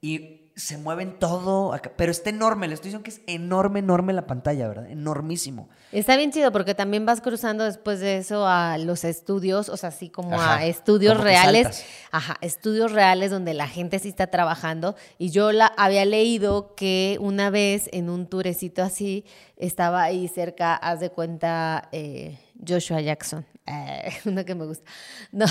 y 0.00 0.49
se 0.60 0.76
mueven 0.76 1.18
todo, 1.18 1.74
pero 1.96 2.12
está 2.12 2.30
enorme, 2.30 2.68
le 2.68 2.74
estoy 2.74 2.88
diciendo 2.88 3.04
que 3.04 3.10
es 3.10 3.22
enorme, 3.26 3.78
enorme 3.78 4.12
la 4.12 4.26
pantalla, 4.26 4.68
¿verdad? 4.68 4.90
Enormísimo. 4.90 5.68
Está 5.90 6.16
bien 6.16 6.30
chido 6.30 6.52
porque 6.52 6.74
también 6.74 7.06
vas 7.06 7.20
cruzando 7.20 7.64
después 7.64 7.98
de 8.00 8.18
eso 8.18 8.46
a 8.46 8.76
los 8.78 9.04
estudios, 9.04 9.68
o 9.68 9.76
sea, 9.76 9.88
así 9.88 10.10
como 10.10 10.40
a 10.40 10.64
estudios 10.64 11.18
reales, 11.18 11.84
ajá, 12.10 12.36
estudios 12.42 12.92
reales 12.92 13.30
donde 13.30 13.54
la 13.54 13.66
gente 13.66 13.98
sí 13.98 14.08
está 14.08 14.26
trabajando 14.28 14.94
y 15.18 15.30
yo 15.30 15.50
la 15.52 15.66
había 15.76 16.04
leído 16.04 16.74
que 16.74 17.16
una 17.20 17.50
vez 17.50 17.88
en 17.92 18.10
un 18.10 18.26
turecito 18.26 18.82
así 18.82 19.24
estaba 19.56 20.02
ahí 20.02 20.28
cerca, 20.28 20.74
haz 20.74 21.00
de 21.00 21.10
cuenta 21.10 21.88
eh, 21.92 22.38
Joshua 22.66 23.00
Jackson 23.00 23.44
eh, 23.70 24.12
uno 24.24 24.44
que 24.44 24.54
me 24.54 24.66
gusta. 24.66 24.84
No. 25.32 25.46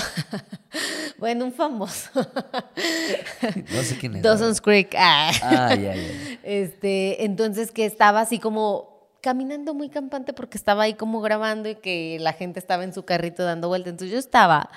bueno, 1.18 1.44
un 1.46 1.52
famoso. 1.52 2.10
no 2.14 3.82
sé 3.82 3.96
quién 3.98 4.16
es. 4.16 4.22
Dawson's 4.22 4.60
Creek. 4.60 4.94
Ah, 4.96 5.30
ah 5.42 5.74
ya, 5.74 5.94
ya. 5.94 6.38
Este, 6.42 7.24
entonces 7.24 7.70
que 7.70 7.84
estaba 7.84 8.20
así 8.20 8.38
como 8.38 8.90
caminando 9.20 9.74
muy 9.74 9.90
campante 9.90 10.32
porque 10.32 10.56
estaba 10.56 10.84
ahí 10.84 10.94
como 10.94 11.20
grabando 11.20 11.68
y 11.68 11.74
que 11.74 12.16
la 12.20 12.32
gente 12.32 12.58
estaba 12.58 12.84
en 12.84 12.94
su 12.94 13.04
carrito 13.04 13.44
dando 13.44 13.68
vueltas. 13.68 13.92
Entonces 13.92 14.12
yo 14.12 14.18
estaba 14.18 14.70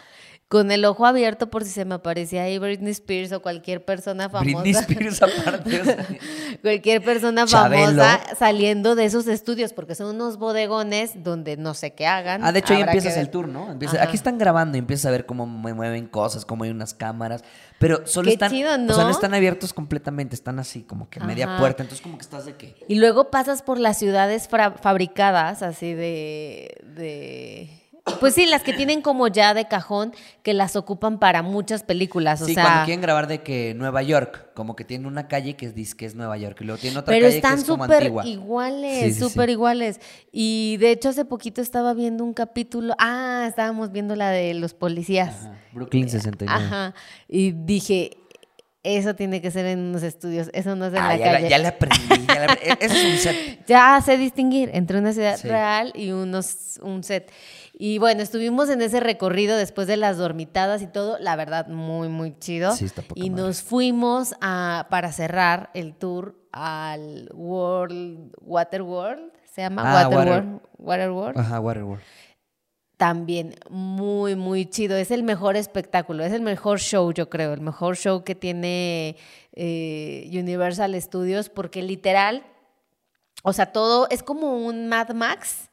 con 0.49 0.71
el 0.71 0.85
ojo 0.85 1.07
abierto 1.07 1.49
por 1.49 1.63
si 1.63 1.71
se 1.71 1.83
me 1.83 1.95
aparecía 1.95 2.43
ahí 2.43 2.59
Britney 2.59 2.91
Spears 2.91 3.31
o 3.31 3.41
cualquier 3.41 3.83
persona 3.85 4.29
famosa. 4.29 4.43
Britney 4.61 4.71
Spears 4.73 5.21
aparte. 5.23 5.81
o 5.81 5.83
sea, 5.85 6.07
cualquier 6.61 7.03
persona 7.03 7.45
Chabelo. 7.47 8.03
famosa 8.03 8.35
saliendo 8.37 8.93
de 8.93 9.05
esos 9.05 9.25
estudios, 9.27 9.73
porque 9.73 9.95
son 9.95 10.15
unos 10.15 10.37
bodegones 10.37 11.23
donde 11.23 11.57
no 11.57 11.73
sé 11.73 11.95
qué 11.95 12.05
hagan. 12.05 12.43
Ah, 12.45 12.51
de 12.51 12.59
hecho 12.59 12.73
ahí 12.75 12.81
empiezas 12.81 13.17
el 13.17 13.31
tour, 13.31 13.47
¿no? 13.47 13.75
Aquí 13.99 14.15
están 14.15 14.37
grabando 14.37 14.77
y 14.77 14.79
empiezas 14.79 15.07
a 15.07 15.11
ver 15.11 15.25
cómo 15.25 15.47
me 15.47 15.73
mueven 15.73 16.05
cosas, 16.05 16.45
cómo 16.45 16.65
hay 16.65 16.69
unas 16.69 16.93
cámaras. 16.93 17.43
Pero 17.79 18.05
solo 18.05 18.27
Qué 18.27 18.33
están. 18.33 18.51
chido, 18.51 18.69
O 18.71 18.93
sea, 18.93 19.05
¿no? 19.05 19.09
están 19.09 19.33
abiertos 19.33 19.73
completamente, 19.73 20.35
están 20.35 20.59
así, 20.59 20.83
como 20.83 21.09
que 21.09 21.19
media 21.19 21.57
puerta. 21.57 21.81
Entonces, 21.83 22.01
como 22.03 22.17
que 22.17 22.21
estás 22.21 22.45
de 22.45 22.53
qué. 22.55 22.75
Y 22.87 22.95
luego 22.95 23.31
pasas 23.31 23.61
por 23.63 23.79
las 23.79 23.97
ciudades 23.97 24.47
fabricadas, 24.47 25.63
así 25.63 25.93
de, 25.93 26.75
de... 26.95 27.82
Pues 28.19 28.35
sí, 28.35 28.45
las 28.45 28.63
que 28.63 28.73
tienen 28.73 29.01
como 29.01 29.29
ya 29.29 29.53
de 29.53 29.65
cajón, 29.69 30.13
que 30.43 30.53
las 30.53 30.75
ocupan 30.75 31.19
para 31.19 31.41
muchas 31.41 31.83
películas. 31.83 32.41
O 32.41 32.45
sí, 32.45 32.53
sea, 32.53 32.63
cuando 32.63 32.85
quieren 32.85 33.01
grabar 33.01 33.27
de 33.27 33.43
que 33.43 33.73
Nueva 33.75 34.01
York, 34.03 34.47
como 34.55 34.75
que 34.75 34.83
tiene 34.83 35.07
una 35.07 35.29
calle 35.29 35.55
que 35.55 35.69
dice 35.69 35.95
que 35.95 36.05
es 36.05 36.13
Nueva 36.13 36.37
York 36.37 36.57
y 36.59 36.65
luego 36.65 36.81
tiene 36.81 36.97
otra 36.99 37.13
pero 37.13 37.27
calle 37.27 37.37
están 37.37 37.55
que 37.55 37.61
es 37.61 37.67
como 37.67 37.85
súper 37.85 37.97
antigua. 37.97 38.25
iguales, 38.27 38.99
Sí, 38.99 39.13
sí, 39.13 39.13
sí. 39.13 39.19
súper 39.29 39.49
iguales. 39.49 40.01
Y 40.33 40.75
de 40.77 40.91
hecho 40.91 41.09
hace 41.09 41.23
poquito 41.23 41.61
estaba 41.61 41.93
viendo 41.93 42.25
un 42.25 42.33
capítulo, 42.33 42.93
ah, 42.99 43.45
estábamos 43.47 43.93
viendo 43.93 44.17
la 44.17 44.31
de 44.31 44.53
los 44.53 44.73
policías. 44.73 45.35
Ajá, 45.45 45.57
Brooklyn 45.71 46.09
69. 46.09 46.61
Ajá. 46.65 46.93
Y 47.29 47.51
dije, 47.51 48.17
eso 48.83 49.15
tiene 49.15 49.41
que 49.41 49.49
ser 49.49 49.65
en 49.65 49.79
unos 49.79 50.03
estudios, 50.03 50.49
eso 50.53 50.75
no 50.75 50.85
es 50.87 50.93
en 50.93 50.99
Ah, 50.99 51.07
la 51.09 51.17
ya, 51.17 51.25
la- 51.25 51.31
calle. 51.33 51.49
ya 51.49 51.57
le 51.57 51.67
aprendí. 51.69 51.97
ya 52.27 52.35
le 52.35 52.43
aprendí. 52.51 52.69
E- 52.69 52.77
Ese 52.85 52.99
es 53.07 53.13
un 53.13 53.17
set. 53.19 53.65
Ya 53.65 54.01
sé 54.05 54.17
distinguir 54.17 54.69
entre 54.73 54.97
una 54.99 55.13
ciudad 55.13 55.37
Sí. 55.37 55.47
real 55.47 55.91
y 55.95 56.11
unos, 56.11 56.79
un 56.83 57.03
set. 57.03 57.31
Y 57.75 57.97
bueno, 57.97 58.21
estuvimos 58.21 58.69
en 58.69 58.81
ese 58.81 58.99
recorrido 58.99 59.57
después 59.57 59.87
de 59.87 59.97
las 59.97 60.17
dormitadas 60.17 60.81
y 60.81 60.87
todo, 60.87 61.17
la 61.19 61.35
verdad, 61.35 61.67
muy, 61.67 62.07
muy 62.09 62.37
chido. 62.37 62.75
Sí, 62.75 62.85
está 62.85 63.03
y 63.15 63.29
madre. 63.29 63.43
nos 63.43 63.63
fuimos 63.63 64.35
a, 64.41 64.87
para 64.89 65.11
cerrar 65.11 65.69
el 65.73 65.95
tour 65.95 66.35
al 66.51 67.29
World, 67.33 68.31
Water 68.41 68.81
World, 68.83 69.31
se 69.51 69.61
llama 69.61 69.83
Ah, 69.85 70.03
Water, 70.07 70.17
Water- 70.17 70.33
World. 70.33 70.61
Water 70.77 71.11
World. 71.11 71.39
Ajá, 71.39 71.59
Waterworld. 71.59 72.03
También 73.03 73.55
muy, 73.69 74.37
muy 74.37 74.65
chido. 74.65 74.95
Es 74.95 75.11
el 75.11 75.23
mejor 75.23 75.57
espectáculo, 75.57 76.23
es 76.23 76.31
el 76.31 76.41
mejor 76.41 76.79
show, 76.79 77.11
yo 77.11 77.29
creo, 77.29 77.51
el 77.51 77.59
mejor 77.59 77.97
show 77.97 78.23
que 78.23 78.33
tiene 78.33 79.17
eh, 79.51 80.29
Universal 80.31 80.95
Studios, 81.01 81.49
porque 81.49 81.81
literal, 81.81 82.45
o 83.43 83.51
sea, 83.51 83.73
todo 83.73 84.07
es 84.09 84.23
como 84.23 84.55
un 84.55 84.87
Mad 84.87 85.09
Max, 85.09 85.69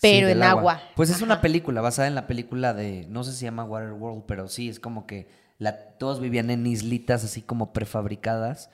pero 0.00 0.28
Sí, 0.28 0.32
en 0.32 0.42
agua. 0.42 0.80
Pues 0.96 1.10
es 1.10 1.20
una 1.20 1.42
película 1.42 1.82
basada 1.82 2.08
en 2.08 2.14
la 2.14 2.26
película 2.26 2.72
de, 2.72 3.04
no 3.10 3.24
sé 3.24 3.32
si 3.32 3.40
se 3.40 3.44
llama 3.44 3.64
Waterworld, 3.64 4.24
pero 4.24 4.48
sí, 4.48 4.70
es 4.70 4.80
como 4.80 5.06
que 5.06 5.28
la, 5.58 5.76
todos 5.98 6.18
vivían 6.18 6.48
en 6.48 6.66
islitas 6.66 7.24
así 7.24 7.42
como 7.42 7.74
prefabricadas 7.74 8.70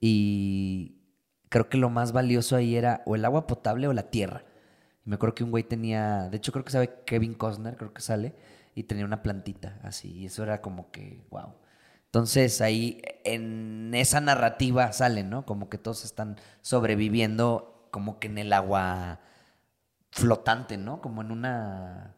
y 0.00 0.96
creo 1.50 1.68
que 1.68 1.76
lo 1.76 1.90
más 1.90 2.12
valioso 2.12 2.56
ahí 2.56 2.74
era 2.74 3.02
o 3.04 3.16
el 3.16 3.24
agua 3.26 3.46
potable 3.46 3.86
o 3.86 3.92
la 3.92 4.04
tierra. 4.04 4.44
Y 5.04 5.10
me 5.10 5.16
acuerdo 5.16 5.34
que 5.34 5.44
un 5.44 5.50
güey 5.50 5.64
tenía, 5.64 6.28
de 6.28 6.36
hecho 6.36 6.52
creo 6.52 6.64
que 6.64 6.72
sabe 6.72 7.02
Kevin 7.06 7.34
Costner, 7.34 7.76
creo 7.76 7.92
que 7.92 8.02
sale, 8.02 8.34
y 8.74 8.84
tenía 8.84 9.04
una 9.04 9.22
plantita 9.22 9.78
así, 9.82 10.12
y 10.12 10.26
eso 10.26 10.42
era 10.42 10.60
como 10.60 10.90
que, 10.90 11.24
wow. 11.30 11.54
Entonces 12.06 12.60
ahí 12.60 13.00
en 13.24 13.92
esa 13.94 14.20
narrativa 14.20 14.92
sale, 14.92 15.22
¿no? 15.22 15.46
Como 15.46 15.68
que 15.68 15.78
todos 15.78 16.04
están 16.04 16.36
sobreviviendo 16.60 17.88
como 17.92 18.18
que 18.18 18.26
en 18.26 18.38
el 18.38 18.52
agua 18.52 19.20
flotante, 20.10 20.76
¿no? 20.76 21.00
Como 21.00 21.22
en 21.22 21.30
una... 21.30 22.16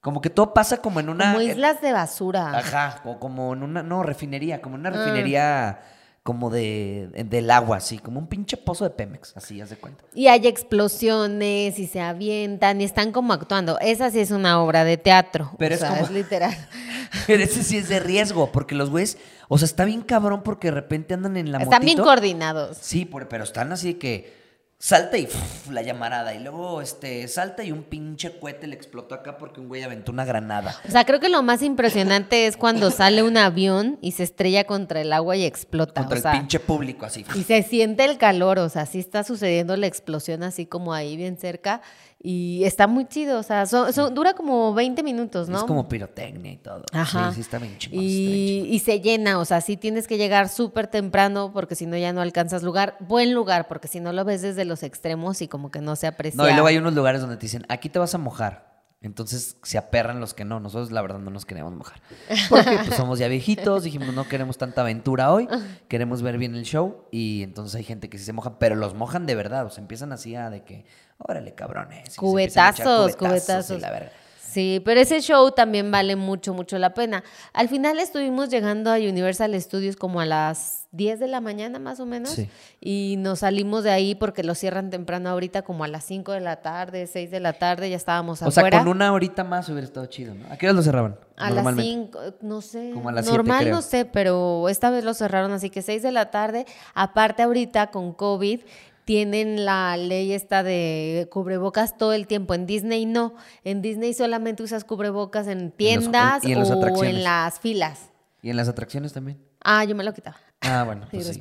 Como 0.00 0.20
que 0.20 0.30
todo 0.30 0.54
pasa 0.54 0.76
como 0.78 1.00
en 1.00 1.08
una... 1.08 1.32
como 1.32 1.40
islas 1.40 1.80
de 1.80 1.92
basura. 1.92 2.56
Ajá, 2.56 3.00
o 3.04 3.18
como 3.18 3.52
en 3.54 3.64
una... 3.64 3.82
No, 3.82 4.04
refinería, 4.04 4.62
como 4.62 4.76
en 4.76 4.80
una 4.82 4.90
Ah. 4.90 4.92
refinería 4.92 5.80
como 6.26 6.50
de, 6.50 7.08
del 7.30 7.52
agua, 7.52 7.76
así, 7.76 7.98
como 7.98 8.18
un 8.18 8.26
pinche 8.26 8.56
pozo 8.56 8.82
de 8.82 8.90
Pemex, 8.90 9.32
así, 9.36 9.60
haz 9.60 9.70
de 9.70 9.76
cuenta. 9.76 10.02
Y 10.12 10.26
hay 10.26 10.44
explosiones 10.48 11.78
y 11.78 11.86
se 11.86 12.00
avientan 12.00 12.80
y 12.80 12.84
están 12.84 13.12
como 13.12 13.32
actuando. 13.32 13.78
Esa 13.78 14.10
sí 14.10 14.18
es 14.18 14.32
una 14.32 14.60
obra 14.60 14.82
de 14.82 14.96
teatro. 14.96 15.52
Pero 15.56 15.74
o 15.74 15.76
es 15.76 15.80
sea, 15.80 15.90
como- 15.90 16.02
es 16.02 16.10
literal. 16.10 16.52
Pero 17.28 17.44
ese 17.44 17.62
sí 17.62 17.76
es 17.76 17.88
de 17.88 18.00
riesgo, 18.00 18.50
porque 18.50 18.74
los 18.74 18.90
güeyes, 18.90 19.18
o 19.46 19.56
sea, 19.56 19.66
está 19.66 19.84
bien 19.84 20.02
cabrón 20.02 20.42
porque 20.42 20.66
de 20.68 20.72
repente 20.72 21.14
andan 21.14 21.36
en 21.36 21.52
la 21.52 21.58
Están 21.58 21.84
bien 21.84 21.98
coordinados. 21.98 22.76
Sí, 22.80 23.04
pero 23.04 23.44
están 23.44 23.70
así 23.70 23.94
que 23.94 24.34
salta 24.78 25.16
y 25.18 25.28
la 25.70 25.82
llamarada. 25.82 26.34
Y 26.34 26.38
luego 26.38 26.80
este 26.80 27.26
salta 27.28 27.64
y 27.64 27.72
un 27.72 27.82
pinche 27.82 28.38
cohete 28.38 28.66
le 28.66 28.74
explotó 28.74 29.14
acá 29.14 29.38
porque 29.38 29.60
un 29.60 29.68
güey 29.68 29.82
aventó 29.82 30.12
una 30.12 30.24
granada. 30.24 30.76
O 30.86 30.90
sea, 30.90 31.04
creo 31.04 31.20
que 31.20 31.28
lo 31.28 31.42
más 31.42 31.62
impresionante 31.62 32.46
es 32.46 32.56
cuando 32.56 32.90
sale 32.90 33.22
un 33.22 33.36
avión 33.36 33.98
y 34.00 34.12
se 34.12 34.22
estrella 34.22 34.64
contra 34.64 35.00
el 35.00 35.12
agua 35.12 35.36
y 35.36 35.44
explota. 35.44 36.02
Contra 36.02 36.18
o 36.18 36.22
sea, 36.22 36.32
el 36.32 36.38
pinche 36.40 36.60
público 36.60 37.06
así. 37.06 37.24
y 37.34 37.44
se 37.44 37.62
siente 37.62 38.04
el 38.04 38.18
calor, 38.18 38.58
o 38.58 38.68
sea, 38.68 38.86
sí 38.86 38.98
está 38.98 39.24
sucediendo 39.24 39.76
la 39.76 39.86
explosión 39.86 40.42
así 40.42 40.66
como 40.66 40.92
ahí 40.92 41.16
bien 41.16 41.38
cerca. 41.38 41.80
Y 42.18 42.64
está 42.64 42.86
muy 42.86 43.06
chido, 43.06 43.38
o 43.38 43.42
sea, 43.42 43.66
son- 43.66 43.92
son- 43.92 44.12
dura 44.14 44.32
como 44.34 44.72
20 44.74 45.02
minutos, 45.02 45.48
¿no? 45.48 45.58
Es 45.58 45.64
como 45.64 45.86
pirotecnia 45.86 46.52
y 46.52 46.56
todo. 46.56 46.82
Ajá. 46.92 47.28
Sí, 47.30 47.36
sí 47.36 47.40
está 47.42 47.58
bien 47.58 47.76
chingón. 47.78 48.00
Y, 48.02 48.66
y 48.70 48.78
se 48.80 49.00
llena, 49.00 49.38
o 49.38 49.44
sea, 49.44 49.60
sí 49.60 49.76
tienes 49.76 50.08
que 50.08 50.16
llegar 50.16 50.48
súper 50.48 50.86
temprano 50.88 51.52
porque 51.52 51.74
si 51.74 51.86
no 51.86 51.96
ya 51.96 52.12
no 52.12 52.22
alcanzas 52.22 52.62
lugar. 52.62 52.96
Buen 53.00 53.32
lugar, 53.34 53.68
porque 53.68 53.86
si 53.86 54.00
no 54.00 54.12
lo 54.12 54.24
ves 54.24 54.42
desde 54.42 54.64
los 54.64 54.82
extremos 54.82 55.40
y 55.42 55.46
como 55.48 55.70
que 55.70 55.80
no 55.80 55.94
se 55.94 56.06
aprecia. 56.06 56.36
No, 56.42 56.48
y 56.48 56.52
luego 56.52 56.66
hay 56.66 56.78
unos 56.78 56.94
lugares 56.94 57.20
donde 57.20 57.36
te 57.36 57.42
dicen, 57.42 57.64
aquí 57.68 57.88
te 57.90 57.98
vas 57.98 58.14
a 58.14 58.18
mojar. 58.18 58.75
Entonces 59.06 59.56
se 59.62 59.78
aperran 59.78 60.20
los 60.20 60.34
que 60.34 60.44
no. 60.44 60.60
Nosotros 60.60 60.90
la 60.90 61.00
verdad 61.00 61.18
no 61.18 61.30
nos 61.30 61.46
queremos 61.46 61.72
mojar. 61.74 62.00
Porque 62.48 62.78
pues 62.84 62.94
somos 62.96 63.18
ya 63.18 63.28
viejitos, 63.28 63.84
dijimos 63.84 64.12
no 64.14 64.28
queremos 64.28 64.58
tanta 64.58 64.82
aventura 64.82 65.32
hoy, 65.32 65.48
queremos 65.88 66.22
ver 66.22 66.38
bien 66.38 66.54
el 66.54 66.64
show 66.64 67.04
y 67.10 67.42
entonces 67.42 67.74
hay 67.76 67.84
gente 67.84 68.10
que 68.10 68.18
sí 68.18 68.24
se 68.24 68.32
moja, 68.32 68.58
pero 68.58 68.74
los 68.74 68.94
mojan 68.94 69.26
de 69.26 69.34
verdad, 69.34 69.64
o 69.66 69.70
sea, 69.70 69.80
empiezan 69.80 70.12
así 70.12 70.34
a 70.34 70.50
de 70.50 70.64
que, 70.64 70.84
órale 71.18 71.54
cabrones. 71.54 72.16
Cubetazos, 72.16 73.12
y 73.12 73.14
cubetazos. 73.14 73.80
la 73.80 73.90
verga. 73.90 74.12
Sí, 74.56 74.80
pero 74.82 74.98
ese 75.02 75.20
show 75.20 75.50
también 75.50 75.90
vale 75.90 76.16
mucho, 76.16 76.54
mucho 76.54 76.78
la 76.78 76.94
pena. 76.94 77.22
Al 77.52 77.68
final 77.68 77.98
estuvimos 77.98 78.48
llegando 78.48 78.90
a 78.90 78.94
Universal 78.96 79.52
Studios 79.60 79.96
como 79.96 80.18
a 80.18 80.24
las 80.24 80.88
10 80.92 81.18
de 81.20 81.26
la 81.28 81.42
mañana 81.42 81.78
más 81.78 82.00
o 82.00 82.06
menos 82.06 82.30
Sí. 82.30 82.48
y 82.80 83.16
nos 83.18 83.40
salimos 83.40 83.84
de 83.84 83.90
ahí 83.90 84.14
porque 84.14 84.42
lo 84.42 84.54
cierran 84.54 84.88
temprano 84.88 85.28
ahorita 85.28 85.60
como 85.60 85.84
a 85.84 85.88
las 85.88 86.04
5 86.04 86.32
de 86.32 86.40
la 86.40 86.62
tarde, 86.62 87.06
6 87.06 87.30
de 87.30 87.40
la 87.40 87.52
tarde, 87.52 87.90
ya 87.90 87.96
estábamos 87.96 88.40
O 88.40 88.50
sea, 88.50 88.62
afuera. 88.62 88.78
con 88.78 88.88
una 88.88 89.12
horita 89.12 89.44
más 89.44 89.68
hubiera 89.68 89.84
estado 89.86 90.06
chido, 90.06 90.34
¿no? 90.34 90.46
¿A 90.50 90.56
qué 90.56 90.66
hora 90.66 90.72
lo 90.76 90.80
cerraban? 90.82 91.18
A 91.36 91.50
las 91.50 91.56
normalmente? 91.64 92.12
5, 92.12 92.20
no 92.40 92.62
sé. 92.62 92.92
Como 92.94 93.10
a 93.10 93.12
las 93.12 93.26
Normal 93.26 93.68
no 93.70 93.82
sé, 93.82 94.06
pero 94.06 94.70
esta 94.70 94.88
vez 94.88 95.04
lo 95.04 95.12
cerraron, 95.12 95.52
así 95.52 95.68
que 95.68 95.82
6 95.82 96.02
de 96.02 96.12
la 96.12 96.30
tarde. 96.30 96.64
Aparte 96.94 97.42
ahorita 97.42 97.88
con 97.88 98.14
COVID 98.14 98.60
tienen 99.06 99.64
la 99.64 99.96
ley 99.96 100.32
esta 100.32 100.64
de 100.64 101.28
cubrebocas 101.30 101.96
todo 101.96 102.12
el 102.12 102.26
tiempo. 102.26 102.54
En 102.54 102.66
Disney 102.66 103.06
no. 103.06 103.34
En 103.62 103.80
Disney 103.80 104.12
solamente 104.12 104.64
usas 104.64 104.84
cubrebocas 104.84 105.46
en 105.46 105.70
tiendas 105.70 106.44
en 106.44 106.58
o 106.58 107.04
en 107.04 107.22
las 107.22 107.60
filas. 107.60 108.10
¿Y 108.42 108.50
en 108.50 108.56
las 108.56 108.68
atracciones 108.68 109.12
también? 109.12 109.40
Ah, 109.62 109.84
yo 109.84 109.94
me 109.94 110.04
lo 110.04 110.12
quitaba. 110.12 110.36
Ah, 110.60 110.82
bueno. 110.84 111.06
Pues 111.10 111.26
sí, 111.26 111.40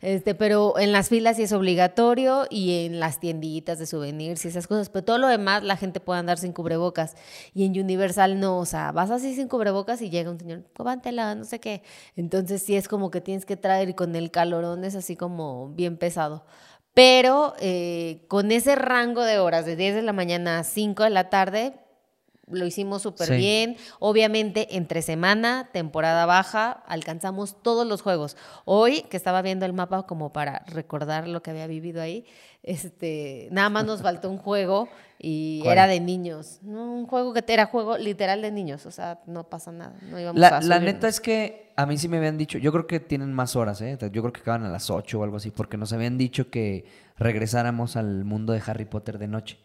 Este, 0.00 0.34
pero 0.34 0.78
en 0.78 0.90
las 0.90 1.08
filas 1.08 1.36
sí 1.36 1.44
es 1.44 1.52
obligatorio 1.52 2.46
y 2.50 2.86
en 2.86 2.98
las 2.98 3.20
tienditas 3.20 3.78
de 3.78 3.86
souvenirs 3.86 4.44
y 4.44 4.48
esas 4.48 4.66
cosas. 4.66 4.88
Pero 4.90 5.04
todo 5.04 5.18
lo 5.18 5.28
demás 5.28 5.62
la 5.62 5.76
gente 5.76 6.00
puede 6.00 6.18
andar 6.18 6.38
sin 6.38 6.52
cubrebocas. 6.52 7.14
Y 7.54 7.66
en 7.66 7.78
Universal 7.78 8.40
no, 8.40 8.58
o 8.58 8.66
sea, 8.66 8.90
vas 8.90 9.10
así 9.10 9.34
sin 9.34 9.46
cubrebocas 9.48 10.02
y 10.02 10.10
llega 10.10 10.30
un 10.30 10.40
señor, 10.40 10.64
cóbantela, 10.76 11.34
no 11.36 11.44
sé 11.44 11.60
qué. 11.60 11.82
Entonces 12.16 12.62
sí 12.62 12.74
es 12.76 12.88
como 12.88 13.10
que 13.10 13.20
tienes 13.20 13.46
que 13.46 13.56
traer 13.56 13.88
y 13.88 13.94
con 13.94 14.16
el 14.16 14.30
calorón 14.32 14.84
es 14.84 14.96
así 14.96 15.14
como 15.14 15.68
bien 15.68 15.96
pesado. 15.96 16.44
Pero 16.94 17.54
eh, 17.60 18.24
con 18.28 18.50
ese 18.52 18.74
rango 18.74 19.22
de 19.22 19.38
horas, 19.38 19.64
de 19.64 19.76
10 19.76 19.94
de 19.94 20.02
la 20.02 20.12
mañana 20.12 20.58
a 20.58 20.64
5 20.64 21.04
de 21.04 21.10
la 21.10 21.30
tarde, 21.30 21.74
lo 22.50 22.66
hicimos 22.66 23.02
súper 23.02 23.28
Sí. 23.28 23.36
bien. 23.36 23.76
Obviamente, 23.98 24.76
entre 24.76 25.02
semana, 25.02 25.68
temporada 25.72 26.26
baja, 26.26 26.82
alcanzamos 26.86 27.62
todos 27.62 27.86
los 27.86 28.02
juegos. 28.02 28.36
Hoy, 28.64 29.02
que 29.02 29.16
estaba 29.16 29.42
viendo 29.42 29.66
el 29.66 29.72
mapa 29.72 30.02
como 30.06 30.32
para 30.32 30.64
recordar 30.66 31.28
lo 31.28 31.42
que 31.42 31.50
había 31.50 31.66
vivido 31.66 32.00
ahí, 32.02 32.24
este, 32.62 33.48
nada 33.50 33.70
más 33.70 33.84
nos 33.86 34.02
faltó 34.02 34.28
un 34.30 34.38
juego 34.38 34.88
y 35.18 35.60
¿Cuál? 35.62 35.72
era 35.72 35.86
de 35.86 36.00
niños. 36.00 36.58
No, 36.62 36.92
un 36.94 37.06
juego 37.06 37.32
que 37.34 37.44
era 37.48 37.66
juego 37.66 37.98
literal 37.98 38.42
de 38.42 38.50
niños, 38.50 38.86
o 38.86 38.90
sea, 38.90 39.20
no 39.26 39.44
pasa 39.44 39.72
nada. 39.72 39.94
No 40.10 40.18
íbamos 40.20 40.40
La, 40.40 40.48
a 40.58 40.60
la 40.62 40.78
neta 40.80 41.08
es 41.08 41.20
que 41.20 41.72
a 41.76 41.86
mí 41.86 41.96
sí 41.98 42.08
me 42.08 42.18
habían 42.18 42.36
dicho, 42.38 42.58
yo 42.58 42.72
creo 42.72 42.86
que 42.86 43.00
tienen 43.00 43.32
más 43.32 43.56
horas, 43.56 43.80
¿eh? 43.80 43.96
Yo 44.12 44.22
creo 44.22 44.32
que 44.32 44.40
acaban 44.40 44.64
a 44.64 44.68
las 44.70 44.90
8 44.90 45.18
o 45.20 45.24
algo 45.24 45.36
así, 45.38 45.50
porque 45.50 45.76
nos 45.78 45.92
habían 45.92 46.18
dicho 46.18 46.50
que 46.50 46.84
regresáramos 47.16 47.96
al 47.96 48.24
mundo 48.24 48.52
de 48.52 48.62
Harry 48.66 48.84
Potter 48.86 49.18
de 49.18 49.28
noche, 49.28 49.58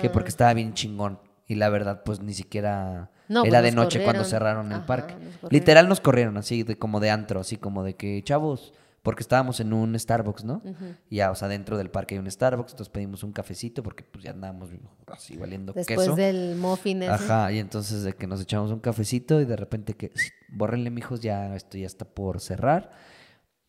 que 0.00 0.10
porque 0.10 0.28
Ah. 0.28 0.30
estaba 0.30 0.54
bien 0.54 0.74
chingón. 0.74 1.18
Y 1.46 1.56
la 1.56 1.68
verdad, 1.68 2.02
pues 2.04 2.20
ni 2.20 2.32
siquiera 2.34 3.10
No, 3.28 3.40
pues 3.42 3.52
era 3.52 3.62
de 3.62 3.72
noche 3.72 4.02
cuando 4.02 4.24
cerraron 4.24 4.66
el 4.68 4.78
Ajá, 4.78 4.86
parque. 4.86 5.14
nos. 5.42 5.52
Literal 5.52 5.88
nos 5.88 6.00
corrieron, 6.00 6.36
así 6.36 6.62
de, 6.62 6.78
como 6.78 7.00
de 7.00 7.10
antro, 7.10 7.40
así 7.40 7.56
como 7.56 7.82
de 7.84 7.94
que, 7.96 8.22
chavos, 8.24 8.72
porque 9.02 9.22
estábamos 9.22 9.60
en 9.60 9.74
un 9.74 9.98
Starbucks, 9.98 10.44
¿no? 10.44 10.62
Y 11.10 11.16
ya, 11.16 11.30
o 11.30 11.34
sea, 11.34 11.48
dentro 11.48 11.76
del 11.76 11.90
parque 11.90 12.14
hay 12.14 12.18
un 12.20 12.30
Starbucks, 12.30 12.72
entonces 12.72 12.90
pedimos 12.90 13.22
un 13.22 13.32
cafecito 13.32 13.82
porque 13.82 14.02
pues 14.04 14.24
ya 14.24 14.30
andábamos 14.30 14.70
así 15.08 15.36
valiendo 15.36 15.74
Después 15.74 15.98
queso. 15.98 16.16
del 16.16 16.56
muffin 16.56 17.02
ese. 17.02 17.12
Ajá, 17.12 17.52
y 17.52 17.58
entonces 17.58 18.02
de 18.04 18.14
que 18.14 18.26
nos 18.26 18.40
echamos 18.40 18.70
un 18.70 18.80
cafecito 18.80 19.42
y 19.42 19.44
de 19.44 19.56
repente 19.56 19.92
que, 19.94 20.10
bórrenle, 20.48 20.88
mijos, 20.90 21.20
ya 21.20 21.54
esto 21.54 21.76
ya 21.76 21.86
está 21.86 22.06
por 22.06 22.40
cerrar. 22.40 22.92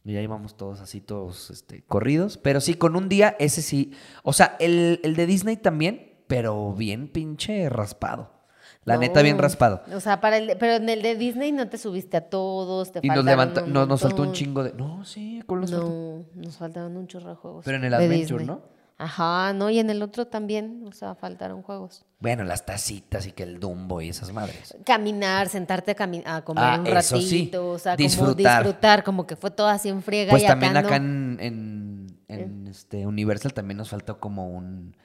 Y 0.05 0.13
ya 0.13 0.21
íbamos 0.21 0.55
todos 0.55 0.79
así, 0.81 1.01
todos 1.01 1.49
este, 1.49 1.81
corridos. 1.83 2.37
Pero 2.37 2.61
sí, 2.61 2.75
con 2.75 2.95
un 2.95 3.09
día, 3.09 3.35
ese 3.39 3.61
sí. 3.63 3.91
O 4.23 4.33
sea, 4.33 4.55
el, 4.59 5.01
el 5.03 5.15
de 5.15 5.25
Disney 5.25 5.57
también, 5.57 6.13
pero 6.27 6.73
bien 6.73 7.07
pinche 7.07 7.69
raspado. 7.69 8.31
La 8.83 8.97
neta, 8.97 9.23
bien 9.23 9.39
raspado. 9.39 9.81
O 9.95 9.99
sea, 9.99 10.21
para 10.21 10.37
el 10.37 10.45
de- 10.47 10.55
pero 10.55 10.73
en 10.73 10.87
el 10.89 11.01
de 11.01 11.15
Disney 11.15 11.51
no 11.51 11.67
te 11.69 11.77
subiste 11.79 12.17
a 12.17 12.29
todos, 12.29 12.91
te 12.91 12.99
Y 13.01 13.07
nos 13.09 13.25
levanta, 13.25 13.63
un 13.63 13.73
no, 13.73 13.85
nos 13.87 14.01
faltó 14.01 14.21
un 14.21 14.31
chingo 14.33 14.63
de. 14.63 14.73
No, 14.73 15.03
sí, 15.03 15.41
¿cómo 15.47 15.61
nos 15.61 15.71
faltó? 15.71 15.87
No, 15.89 16.25
nos 16.35 16.57
faltaron 16.57 16.95
un 16.95 17.07
chorro 17.07 17.29
de 17.29 17.35
juegos. 17.35 17.65
Pero 17.65 17.77
en 17.77 17.83
el 17.85 17.93
Adventure, 17.95 18.19
Disney. 18.43 18.45
¿no? 18.45 18.61
Ajá, 18.97 19.51
no, 19.53 19.69
y 19.71 19.79
en 19.79 19.89
el 19.89 20.01
otro 20.03 20.27
también, 20.27 20.85
o 20.87 20.91
sea, 20.93 21.15
faltaron 21.15 21.63
juegos. 21.63 22.05
Bueno, 22.19 22.43
las 22.45 22.65
tacitas 22.65 23.25
y 23.27 23.31
que 23.33 23.43
el 23.43 23.59
Dumbo 23.59 24.01
y 24.01 24.09
esas 24.09 24.31
madres. 24.31 24.77
Caminar, 24.85 25.49
sentarte 25.49 25.91
a, 25.91 25.95
cami- 25.97 26.23
a 26.25 26.43
comer 26.43 26.63
Ah, 26.63 26.77
un 26.79 26.87
eso 26.87 27.15
ratito, 27.15 27.19
sí, 27.27 27.51
o 27.57 27.77
sea, 27.79 27.95
disfrutar. 27.97 28.35
como 28.35 28.35
disfrutar, 28.63 29.03
como 29.03 29.27
que 29.27 29.35
fue 29.35 29.51
todo 29.51 29.67
así 29.67 29.89
en 29.89 30.01
friega 30.01 30.29
Pues 30.31 30.43
y 30.43 30.47
también 30.47 30.77
acá, 30.77 30.95
en, 30.95 31.37
en, 31.41 32.19
en, 32.29 32.67
este 32.67 33.05
Universal 33.05 33.53
también 33.53 33.77
nos 33.79 33.89
faltó 33.89 34.19
como 34.21 34.47
un 34.47 34.95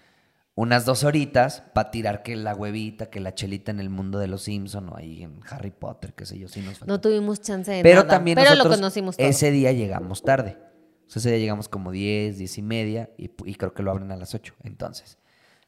unas 0.60 0.84
dos 0.84 1.04
horitas 1.04 1.62
para 1.72 1.90
tirar 1.90 2.22
que 2.22 2.36
la 2.36 2.54
huevita, 2.54 3.06
que 3.06 3.18
la 3.18 3.34
chelita 3.34 3.70
en 3.70 3.80
el 3.80 3.88
mundo 3.88 4.18
de 4.18 4.26
los 4.26 4.42
Simpson 4.42 4.90
o 4.90 4.96
ahí 4.98 5.22
en 5.22 5.40
Harry 5.48 5.70
Potter, 5.70 6.12
qué 6.12 6.26
sé 6.26 6.38
yo, 6.38 6.48
sí 6.48 6.60
nos 6.60 6.78
faltó. 6.78 6.92
No 6.92 7.00
tuvimos 7.00 7.40
chance 7.40 7.72
de 7.72 7.82
Pero 7.82 8.00
nada, 8.00 8.10
también 8.10 8.34
pero 8.34 8.50
nosotros 8.50 8.72
lo 8.72 8.76
conocimos 8.76 9.16
todo. 9.16 9.26
ese 9.26 9.50
día 9.52 9.72
llegamos 9.72 10.22
tarde. 10.22 10.58
O 11.06 11.10
sea, 11.10 11.20
ese 11.20 11.30
día 11.30 11.38
llegamos 11.38 11.70
como 11.70 11.92
10, 11.92 12.36
10 12.36 12.58
y 12.58 12.62
media 12.62 13.10
y, 13.16 13.30
y 13.46 13.54
creo 13.54 13.72
que 13.72 13.82
lo 13.82 13.90
abren 13.90 14.12
a 14.12 14.16
las 14.16 14.34
8. 14.34 14.52
Entonces, 14.62 15.16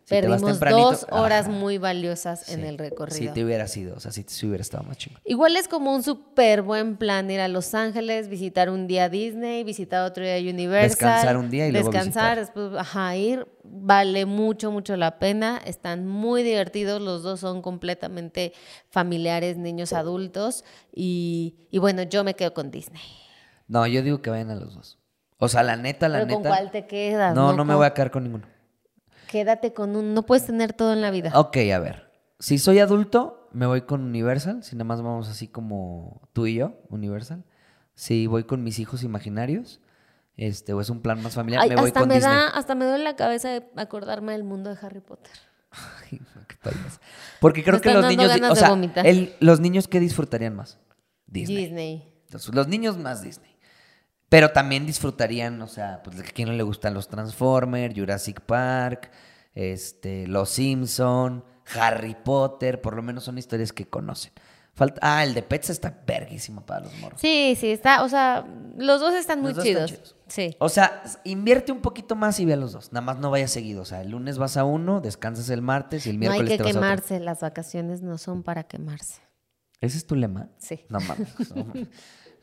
si 0.05 0.15
Perdimos 0.15 0.59
dos 0.61 1.07
horas 1.11 1.47
Ajá, 1.47 1.51
muy 1.55 1.79
valiosas 1.79 2.49
en 2.49 2.65
el 2.65 2.77
recorrido. 2.77 3.17
Si 3.19 3.29
te 3.29 3.45
hubiera 3.45 3.69
sido, 3.69 3.95
o 3.97 4.01
sea, 4.01 4.11
si, 4.11 4.25
si 4.27 4.47
hubiera 4.47 4.61
estado 4.63 4.83
más 4.83 4.97
chingón. 4.99 5.21
Igual 5.25 5.57
es 5.57 5.69
como 5.69 5.95
un 5.95 6.03
súper 6.03 6.63
buen 6.63 6.97
plan 6.97 7.31
ir 7.31 7.41
a 7.41 7.47
Los 7.49 7.73
Ángeles, 7.75 8.29
visitar 8.29 8.69
un 8.69 8.87
día 8.89 9.09
Disney, 9.09 9.63
visitar 9.65 10.05
otro 10.05 10.25
día 10.25 10.39
Universal. 10.39 10.89
Descansar 10.91 11.37
un 11.37 11.51
día 11.51 11.69
y 11.69 11.73
luego 11.73 11.91
Descansar, 11.91 12.39
visitar. 12.39 12.39
después, 12.39 12.81
ajá, 12.81 13.17
ir. 13.17 13.47
Vale 13.65 14.27
mucho, 14.27 14.71
mucho 14.73 14.97
la 14.97 15.19
pena. 15.21 15.61
Están 15.65 16.07
muy 16.07 16.43
divertidos. 16.43 17.01
Los 17.01 17.23
dos 17.23 17.39
son 17.41 17.63
completamente 17.63 18.53
familiares, 18.91 19.57
niños 19.57 19.93
adultos. 19.93 20.65
Y, 20.93 21.55
y 21.71 21.79
bueno, 21.79 22.03
yo 22.03 22.25
me 22.25 22.35
quedo 22.35 22.53
con 22.55 22.71
Disney. 22.71 23.03
No, 23.69 23.87
yo 23.87 24.03
digo 24.03 24.21
que 24.21 24.31
vayan 24.31 24.51
a 24.51 24.57
los 24.57 24.75
dos. 24.75 24.99
O 25.39 25.49
sea, 25.49 25.63
la 25.63 25.77
neta, 25.77 26.09
la 26.09 26.19
¿Pero 26.19 26.27
neta. 26.27 26.41
con 26.41 26.43
cuál 26.49 26.71
te 26.71 26.87
quedas? 26.87 27.35
no, 27.35 27.53
no 27.53 27.65
me 27.65 27.71
Con- 27.73 27.79
voy 27.79 27.87
a 27.87 27.95
quedar 27.95 28.11
con 28.11 28.25
ninguno. 28.25 28.47
Quédate 29.33 29.73
con 29.73 29.97
un... 29.97 30.13
No 30.13 30.25
puedes 30.27 30.45
tener 30.45 30.75
todo 30.75 30.93
en 30.93 31.01
la 31.01 31.11
vida. 31.11 31.33
Ok, 31.35 31.57
a 31.75 31.79
ver. 31.79 32.13
Si 32.39 32.59
soy 32.59 32.81
adulto, 32.81 33.49
me 33.53 33.65
voy 33.65 33.81
con 33.83 34.03
Universal. 34.05 34.63
Si 34.63 34.77
nada 34.77 34.85
más 34.85 35.01
vamos 35.01 35.31
así 35.31 35.49
como 35.49 36.29
tú 36.35 36.45
y 36.47 36.57
yo, 36.57 36.75
Universal. 36.91 37.43
Si 37.95 38.27
voy 38.27 38.45
con 38.45 38.63
mis 38.63 38.79
hijos 38.79 39.03
imaginarios, 39.03 39.81
este, 40.37 40.75
o 40.75 40.83
es 40.83 40.91
un 40.91 41.01
plan 41.01 41.23
más 41.23 41.33
familiar, 41.35 41.63
Ay, 41.63 41.71
me 41.71 41.77
voy 41.77 41.87
hasta 41.87 42.01
con 42.01 42.11
me 42.11 42.17
Disney. 42.17 42.31
da, 42.35 42.49
hasta 42.49 42.75
me 42.75 42.85
duele 42.85 43.05
la 43.05 43.17
cabeza 43.17 43.49
de 43.49 43.65
acordarme 43.77 44.33
del 44.33 44.45
mundo 44.45 44.69
de 44.69 44.77
Harry 44.83 45.01
Potter. 45.01 45.33
Ay, 45.71 46.21
no, 46.35 46.47
qué 46.47 46.57
payaso. 46.63 47.01
Porque 47.41 47.63
creo 47.65 47.77
Me 47.77 47.81
que 47.81 47.95
los 47.95 48.07
niños, 48.07 48.31
o 48.51 48.55
sea, 48.55 48.75
el- 49.05 49.35
los 49.41 49.61
niños 49.61 49.89
que 49.89 49.99
disfrutarían 49.99 50.55
más, 50.55 50.79
Disney. 51.27 51.57
Disney. 51.57 52.13
Entonces, 52.27 52.55
los 52.55 52.69
niños 52.69 52.99
más 52.99 53.23
Disney. 53.23 53.52
Pero 54.33 54.51
también 54.51 54.87
disfrutarían, 54.87 55.61
o 55.61 55.67
sea, 55.67 56.03
pues 56.03 56.19
a 56.19 56.23
quién 56.23 56.49
no 56.49 56.55
le 56.55 56.63
gustan 56.63 56.95
los 56.95 57.07
Transformers, 57.07 57.95
Jurassic 57.95 58.41
Park, 58.41 59.11
este, 59.55 60.27
Los 60.27 60.49
Simpson, 60.49 61.45
Harry 61.79 62.17
Potter, 62.25 62.81
por 62.81 62.97
lo 62.97 63.03
menos 63.03 63.25
son 63.25 63.37
historias 63.37 63.75
que 63.75 63.85
conocen. 63.87 64.33
Falta, 64.73 65.01
ah, 65.03 65.23
el 65.23 65.35
de 65.35 65.43
Pets 65.43 65.69
está 65.69 66.03
verguísimo 66.07 66.65
para 66.65 66.81
los 66.81 66.95
morros. 66.99 67.21
Sí, 67.21 67.59
sí, 67.61 67.73
está, 67.73 68.03
o 68.05 68.09
sea, 68.09 68.47
los 68.79 69.03
dos 69.03 69.13
están 69.13 69.43
muy 69.43 69.49
Los 69.53 69.57
dos 69.59 69.67
están 69.67 69.87
chidos. 69.87 70.01
chidos. 70.01 70.17
Sí. 70.29 70.57
O 70.61 70.71
sea, 70.71 71.03
invierte 71.25 71.71
un 71.71 71.83
poquito 71.83 72.17
más 72.17 72.41
y 72.41 72.47
ve 72.47 72.55
a 72.55 72.57
los 72.57 72.73
dos. 72.73 72.91
Nada 72.91 73.05
más 73.05 73.19
no 73.19 73.31
vayas 73.31 73.51
seguido. 73.51 73.83
O 73.83 73.85
sea, 73.85 74.01
el 74.01 74.13
lunes 74.13 74.39
vas 74.39 74.57
a 74.57 74.65
uno, 74.65 75.03
descansas 75.03 75.51
el 75.51 75.61
martes 75.61 76.07
y 76.07 76.09
el 76.09 76.19
No 76.19 76.33
hay 76.33 76.41
miércoles 76.41 76.53
que 76.53 76.57
te 76.57 76.63
vas 76.63 76.69
a 76.75 76.79
otro. 76.79 76.81
quemarse, 76.81 77.21
las 77.21 77.41
vacaciones 77.41 78.01
no 78.01 78.17
son 78.17 78.43
para 78.43 78.63
quemarse. 78.63 79.21
¿Ese 79.83 79.99
es 79.99 80.07
tu 80.07 80.15
lema? 80.15 80.49
Sí. 80.57 80.87
No 80.89 81.01
mames. 81.01 81.29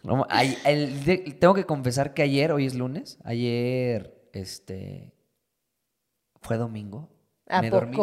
No 0.03 0.25
el 0.65 1.03
de- 1.05 1.17
tengo 1.39 1.53
que 1.53 1.65
confesar 1.65 2.13
que 2.13 2.21
ayer, 2.21 2.51
hoy 2.51 2.65
es 2.65 2.75
lunes, 2.75 3.17
ayer, 3.23 4.29
este, 4.33 5.13
fue 6.41 6.57
domingo. 6.57 7.09
¿A 7.51 7.61
me 7.63 7.71
dormí. 7.71 7.97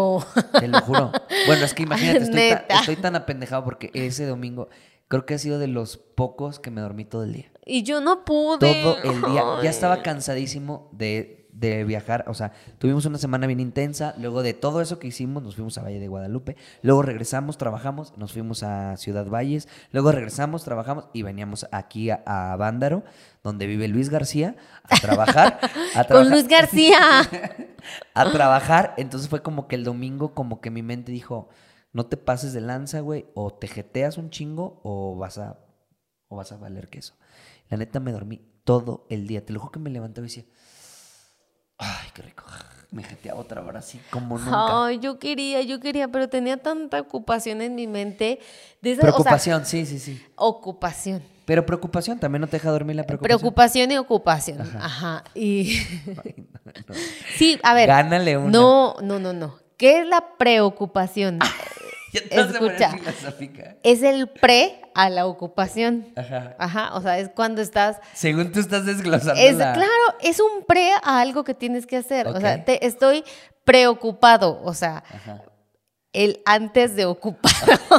Te 0.59 0.67
lo 0.67 0.81
juro. 0.81 1.13
Bueno, 1.47 1.65
es 1.65 1.73
que 1.73 1.83
imagínate, 1.85 2.19
estoy, 2.25 2.35
tan, 2.49 2.59
Neta. 2.63 2.75
estoy 2.81 2.97
tan 2.97 3.15
apendejado 3.17 3.63
porque 3.65 3.91
ese 3.95 4.27
domingo 4.27 4.69
creo 5.07 5.25
que 5.25 5.35
ha 5.35 5.39
sido 5.39 5.61
de 5.61 5.69
los 5.69 5.97
pocos 5.99 6.59
que 6.59 6.73
me 6.73 6.81
dormí 6.81 7.05
todo 7.05 7.23
el 7.23 7.33
día. 7.33 7.53
Y 7.65 7.85
yo 7.85 8.01
no 8.01 8.25
pude. 8.25 8.59
Todo 8.59 8.99
el 9.05 9.23
día. 9.23 9.43
Ya 9.63 9.71
estaba 9.71 10.03
cansadísimo 10.03 10.91
de, 10.93 11.46
de 11.59 11.85
viajar. 11.85 12.25
O 12.29 12.35
sea, 12.35 12.53
tuvimos 12.79 13.07
una 13.07 13.19
semana 13.19 13.47
bien 13.47 13.61
intensa. 13.61 14.15
Luego 14.19 14.43
de 14.43 14.55
todo 14.55 14.81
eso 14.81 14.99
que 14.99 15.09
hicimos, 15.09 15.43
nos 15.43 15.55
fuimos 15.57 15.79
a 15.79 15.83
Valle 15.83 15.99
de 15.99 16.09
Guadalupe. 16.09 16.57
Luego 16.83 17.03
regresamos, 17.03 17.57
trabajamos, 17.57 18.17
nos 18.17 18.33
fuimos 18.33 18.63
a 18.63 18.97
Ciudad 18.97 19.27
Valles. 19.27 19.69
Luego 19.91 20.13
regresamos, 20.13 20.65
trabajamos 20.65 21.09
y 21.13 21.23
veníamos 21.23 21.67
aquí 21.73 22.11
a, 22.11 22.23
a 22.27 22.57
Bándaro, 22.57 23.05
donde 23.43 23.67
vive 23.67 23.89
Luis 23.89 24.11
García, 24.11 24.57
a 24.85 24.97
trabajar. 24.97 25.59
a 25.95 26.05
Con 26.05 26.31
Luis 26.31 26.47
García. 26.47 26.99
a 28.15 28.31
trabajar. 28.31 28.95
Entonces 28.99 29.29
fue 29.29 29.43
como 29.43 29.67
que 29.67 29.77
el 29.77 29.85
domingo, 29.85 30.35
como 30.35 30.61
que 30.61 30.71
mi 30.71 30.83
mente 30.83 31.11
dijo, 31.11 31.49
no 31.93 32.07
te 32.07 32.19
pases 32.19 32.53
de 32.53 32.61
lanza, 32.61 33.01
güey, 33.01 33.27
o 33.35 33.55
te 33.55 33.69
jeteas 33.69 34.19
un 34.19 34.29
chingo 34.29 34.81
o 34.83 35.17
vas 35.17 35.39
a, 35.39 35.59
o 36.29 36.37
vas 36.37 36.53
a 36.53 36.59
valer 36.59 36.89
queso. 36.89 37.15
La 37.71 37.79
neta 37.79 37.99
me 37.99 38.13
dormí 38.13 38.43
todo 38.65 39.07
el 39.09 39.27
día. 39.27 39.47
Te 39.47 39.55
lo 39.55 39.61
juro 39.61 39.73
que 39.73 39.79
me 39.79 39.91
levantaba 39.91 40.27
y 40.27 40.29
decía, 40.29 40.45
ay, 41.79 42.09
qué 42.14 42.22
rico. 42.22 42.45
Me 42.93 43.03
jeteaba 43.03 43.41
otra 43.41 43.62
hora 43.62 43.81
así 43.81 44.01
como 44.11 44.39
nunca. 44.39 44.87
Ay, 44.87 45.01
yo 45.01 45.18
quería, 45.18 45.61
yo 45.62 45.81
quería, 45.81 46.09
pero 46.09 46.29
tenía 46.29 46.57
tanta 46.57 47.01
ocupación 47.01 47.61
en 47.61 47.74
mi 47.74 47.87
mente. 47.87 48.39
De 48.81 48.93
esa, 48.93 49.01
o 49.01 49.05
sea, 49.05 49.12
Preocupación, 49.12 49.66
sí, 49.66 49.85
sí, 49.85 49.99
sí. 49.99 50.24
ocupación. 50.37 51.22
Pero 51.45 51.66
preocupación, 51.66 52.18
también 52.18 52.41
no 52.41 52.47
te 52.47 52.57
deja 52.57 52.70
dormir 52.70 52.97
la 52.97 53.05
preocupación. 53.05 53.39
Preocupación 53.39 53.93
y 53.93 53.99
ocupación. 53.99 54.61
Ajá. 54.81 55.24
Y 55.35 55.79
Ay, 56.24 56.35
no, 56.64 56.72
no. 56.89 56.95
sí, 57.37 57.59
a 57.62 57.74
ver. 57.74 57.89
Gánale 57.89 58.37
una. 58.39 58.51
No, 58.51 58.97
no, 59.03 59.18
no, 59.18 59.33
no. 59.33 59.57
¿Qué 59.77 60.01
es 60.01 60.07
la 60.07 60.24
preocupación? 60.39 61.39
Escucha. 62.13 62.95
es 63.83 64.03
el 64.03 64.29
pre 64.29 64.81
a 64.95 65.11
la 65.11 65.27
ocupación. 65.27 66.07
Ajá. 66.17 66.57
Ajá, 66.59 66.95
o 66.95 67.03
sea, 67.03 67.19
es 67.19 67.29
cuando 67.29 67.61
estás 67.61 67.99
Según 68.15 68.53
tú 68.53 68.61
estás 68.61 68.87
desglosando 68.87 69.41
Es, 69.41 69.57
la- 69.57 69.73
Claro, 69.75 69.91
es 70.21 70.41
un 70.41 70.65
pre 70.67 70.93
a 71.03 71.21
algo 71.21 71.45
que 71.45 71.55
tienes 71.55 71.87
que 71.87 71.97
hacer. 71.99 72.27
O 72.29 72.41
sea, 72.41 72.65
te, 72.65 72.87
estoy 72.87 73.25
preocupado. 73.65 74.61
O 74.65 74.73
sea, 74.73 75.03
Ajá. 75.13 75.43
el 76.13 76.41
antes 76.47 76.97
de 76.97 77.05
ocupar. 77.05 77.53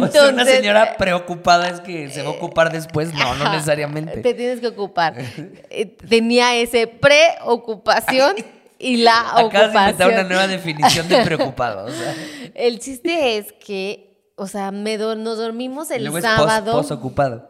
o 0.00 0.08
sea, 0.08 0.28
una 0.28 0.44
señora 0.44 0.96
preocupada 0.96 1.68
es 1.68 1.80
que 1.80 2.10
se 2.10 2.22
va 2.22 2.28
a 2.28 2.32
ocupar 2.32 2.70
después. 2.72 3.12
No, 3.14 3.34
no 3.36 3.50
necesariamente. 3.52 4.18
Te 4.20 4.34
tienes 4.34 4.60
que 4.60 4.68
ocupar. 4.68 5.14
Eh, 5.70 5.86
Tenía 5.86 6.56
ese 6.56 6.86
preocupación 6.86 8.34
y 8.78 8.98
la 8.98 9.20
Acabas 9.20 9.52
de 9.52 9.58
inventar 9.78 9.88
ocupación. 9.88 10.10
una 10.12 10.22
nueva 10.24 10.46
definición 10.46 11.08
de 11.08 11.22
preocupado. 11.24 11.86
O 11.86 11.90
sea, 11.90 12.14
El 12.54 12.78
chiste 12.78 13.36
es 13.38 13.52
que, 13.52 14.32
o 14.36 14.46
sea, 14.46 14.70
me 14.70 14.98
do- 14.98 15.16
nos 15.16 15.36
dormimos 15.38 15.90
el 15.90 16.04
luego 16.04 16.20
sábado. 16.20 16.80
es 16.80 16.90
ocupado. 16.90 17.48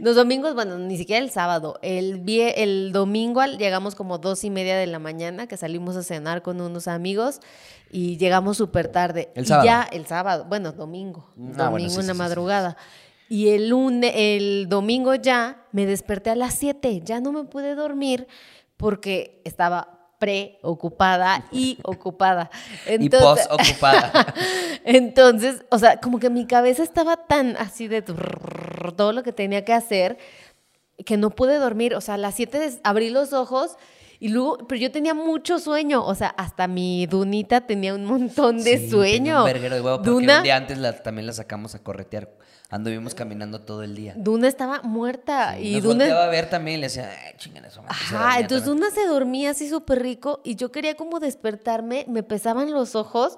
Los 0.00 0.16
domingos, 0.16 0.54
bueno, 0.54 0.78
ni 0.78 0.96
siquiera 0.98 1.24
el 1.24 1.30
sábado. 1.30 1.78
El, 1.82 2.22
vie- 2.24 2.52
el 2.56 2.92
domingo 2.92 3.40
al- 3.40 3.56
llegamos 3.58 3.94
como 3.94 4.18
dos 4.18 4.44
y 4.44 4.50
media 4.50 4.76
de 4.76 4.86
la 4.86 4.98
mañana, 4.98 5.46
que 5.46 5.56
salimos 5.56 5.96
a 5.96 6.02
cenar 6.02 6.42
con 6.42 6.60
unos 6.60 6.88
amigos 6.88 7.40
y 7.90 8.16
llegamos 8.18 8.56
súper 8.58 8.88
tarde. 8.88 9.30
¿El 9.34 9.44
y 9.44 9.46
sábado? 9.46 9.66
ya 9.66 9.82
el 9.92 10.06
sábado, 10.06 10.44
bueno, 10.48 10.72
domingo. 10.72 11.30
Ah, 11.30 11.64
domingo 11.64 11.70
bueno, 11.94 12.02
sí, 12.02 12.02
sí, 12.12 12.18
madrugada. 12.18 12.76
Y 13.30 13.48
el, 13.48 13.70
lunes, 13.70 14.12
el 14.14 14.66
domingo 14.68 15.14
ya 15.14 15.64
me 15.72 15.86
desperté 15.86 16.28
a 16.30 16.34
las 16.34 16.54
7. 16.54 17.00
Ya 17.02 17.20
no 17.20 17.32
me 17.32 17.44
pude 17.44 17.74
dormir 17.74 18.26
porque 18.76 19.40
estaba 19.44 20.03
preocupada 20.24 21.44
y 21.52 21.78
ocupada. 21.82 22.50
y 22.88 23.08
pos 23.08 23.40
ocupada. 23.50 24.34
Entonces, 24.84 25.64
o 25.70 25.78
sea, 25.78 25.98
como 26.00 26.18
que 26.18 26.30
mi 26.30 26.46
cabeza 26.46 26.82
estaba 26.82 27.16
tan 27.16 27.56
así 27.56 27.88
de 27.88 28.02
todo 28.02 29.12
lo 29.12 29.22
que 29.22 29.32
tenía 29.32 29.64
que 29.64 29.72
hacer 29.72 30.18
que 31.04 31.16
no 31.16 31.30
pude 31.30 31.58
dormir. 31.58 31.94
O 31.94 32.00
sea, 32.00 32.14
a 32.14 32.18
las 32.18 32.34
7 32.34 32.58
des- 32.58 32.80
abrí 32.84 33.10
los 33.10 33.32
ojos 33.32 33.76
Y 34.24 34.30
luego, 34.30 34.56
pero 34.66 34.80
yo 34.80 34.90
tenía 34.90 35.12
mucho 35.12 35.58
sueño. 35.58 36.02
O 36.02 36.14
sea, 36.14 36.28
hasta 36.28 36.66
mi 36.66 37.04
Dunita 37.04 37.60
tenía 37.60 37.94
un 37.94 38.06
montón 38.06 38.56
de 38.64 38.78
Sí, 38.78 38.88
sueño. 38.88 39.40
Un 39.40 39.44
verguero 39.44 39.74
de 39.74 39.82
huevo, 39.82 39.98
porque 39.98 40.08
Duna, 40.10 40.38
un 40.38 40.42
día 40.44 40.56
antes 40.56 40.78
la- 40.78 41.02
también 41.02 41.26
la 41.26 41.34
sacamos 41.34 41.74
a 41.74 41.82
corretear. 41.82 42.30
Anduvimos 42.70 43.14
caminando 43.14 43.60
todo 43.60 43.82
el 43.82 43.94
día. 43.94 44.14
Duna 44.16 44.48
estaba 44.48 44.80
muerta. 44.80 45.58
y 45.60 45.74
Nos 45.74 45.82
Duna. 45.82 46.22
a 46.24 46.28
ver 46.28 46.48
también 46.48 46.78
y 46.78 46.80
le 46.80 46.86
decía, 46.86 47.10
ay, 47.26 47.34
chingan 47.36 47.66
eso. 47.66 47.82
madre", 47.82 47.94
y 48.00 48.04
se 48.08 48.14
Ajá, 48.16 48.40
entonces 48.40 48.64
también. 48.66 48.88
Duna 48.90 48.94
se 49.02 49.06
dormía 49.06 49.50
así 49.50 49.68
súper 49.68 50.00
rico 50.00 50.40
y 50.42 50.56
yo 50.56 50.72
quería 50.72 50.94
como 50.96 51.20
despertarme, 51.20 52.06
me 52.08 52.22
pesaban 52.22 52.72
los 52.72 52.94
ojos, 52.94 53.36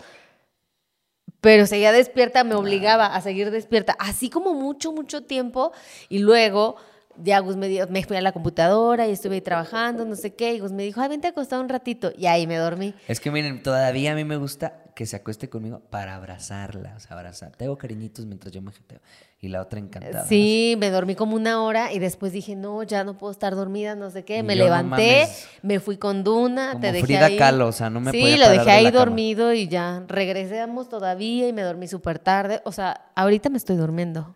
pero 1.41 1.67
seguía 1.67 1.91
despierta, 1.91 2.45
me 2.45 2.55
obligaba 2.55 3.07
a 3.07 3.21
seguir 3.21 3.51
despierta, 3.51 3.97
así 3.99 4.31
como 4.31 4.55
mucho, 4.55 4.93
mucho 4.93 5.25
tiempo 5.25 5.73
y 6.09 6.21
luego 6.21 6.77
ya 7.23 7.39
Gus 7.41 7.57
me, 7.57 7.69
dio- 7.69 7.87
me 7.89 8.03
fui 8.05 8.17
a 8.17 8.21
la 8.21 8.33
computadora 8.33 9.07
y 9.07 9.13
estuve 9.13 9.37
ahí 9.37 9.41
trabajando, 9.41 10.05
no 10.05 10.17
sé 10.17 10.35
qué, 10.35 10.55
y 10.55 10.61
Gus 10.61 10.73
me 10.73 10.83
dijo, 10.83 11.01
ay, 11.01 11.09
vente 11.09 11.27
a 11.27 11.31
acostar 11.31 11.61
un 11.61 11.69
ratito 11.69 12.13
y 12.17 12.27
ahí 12.27 12.47
me 12.47 12.57
dormí. 12.57 12.95
Es 13.09 13.21
que 13.21 13.31
miren, 13.31 13.63
todavía 13.63 14.13
a 14.13 14.15
mí 14.15 14.25
me 14.25 14.37
gusta 14.37 14.83
que 14.95 15.05
se 15.07 15.17
acueste 15.17 15.49
conmigo 15.51 15.81
para 15.91 16.15
abrazarla, 16.17 16.95
o 16.97 17.01
sea, 17.01 17.17
abrazar. 17.17 17.53
Te 17.55 17.67
hago 17.67 17.77
cariñitos 17.77 18.25
mientras 18.25 18.51
yo 18.53 18.63
me 18.63 18.73
jeteo. 18.73 19.01
Y 19.39 19.49
la 19.49 19.61
otra 19.61 19.79
encantada. 19.79 20.25
Sí, 20.25 20.77
me 20.79 20.89
dormí 20.91 21.15
como 21.15 21.37
una 21.37 21.63
hora 21.63 21.93
y 21.93 21.99
después 21.99 22.33
dije, 22.33 22.57
no, 22.57 22.83
ya 22.83 23.05
no 23.05 23.19
puedo 23.19 23.31
estar 23.31 23.55
dormida, 23.55 23.95
no 23.95 24.11
sé 24.11 24.25
qué. 24.25 24.39
Y 24.39 24.43
Me 24.43 24.57
yo, 24.57 24.65
levanté, 24.65 25.29
me 25.61 25.79
fui 25.81 25.99
con 25.99 26.25
Duna, 26.25 26.69
Como 26.73 26.81
te 26.81 26.93
dejé 26.93 27.05
Frida 27.07 27.27
ahí. 27.27 27.37
Kahlo, 27.37 27.69
o 27.69 27.73
sea, 27.73 27.91
no 27.91 28.01
me 28.01 28.11
Sí, 28.13 28.21
podía 28.21 28.37
lo 28.39 28.45
parar 28.45 28.59
dejé 28.59 28.71
de 28.71 28.77
ahí 28.77 28.85
cama. 28.87 28.99
dormido 29.05 29.53
y 29.53 29.69
ya 29.69 30.03
regresamos 30.09 30.89
todavía 30.89 31.47
y 31.47 31.53
me 31.53 31.61
dormí 31.63 31.87
súper 31.87 32.19
tarde. 32.19 32.63
O 32.65 32.73
sea, 32.73 33.03
ahorita 33.15 33.51
me 33.51 33.59
estoy 33.59 33.77
durmiendo. 33.77 34.35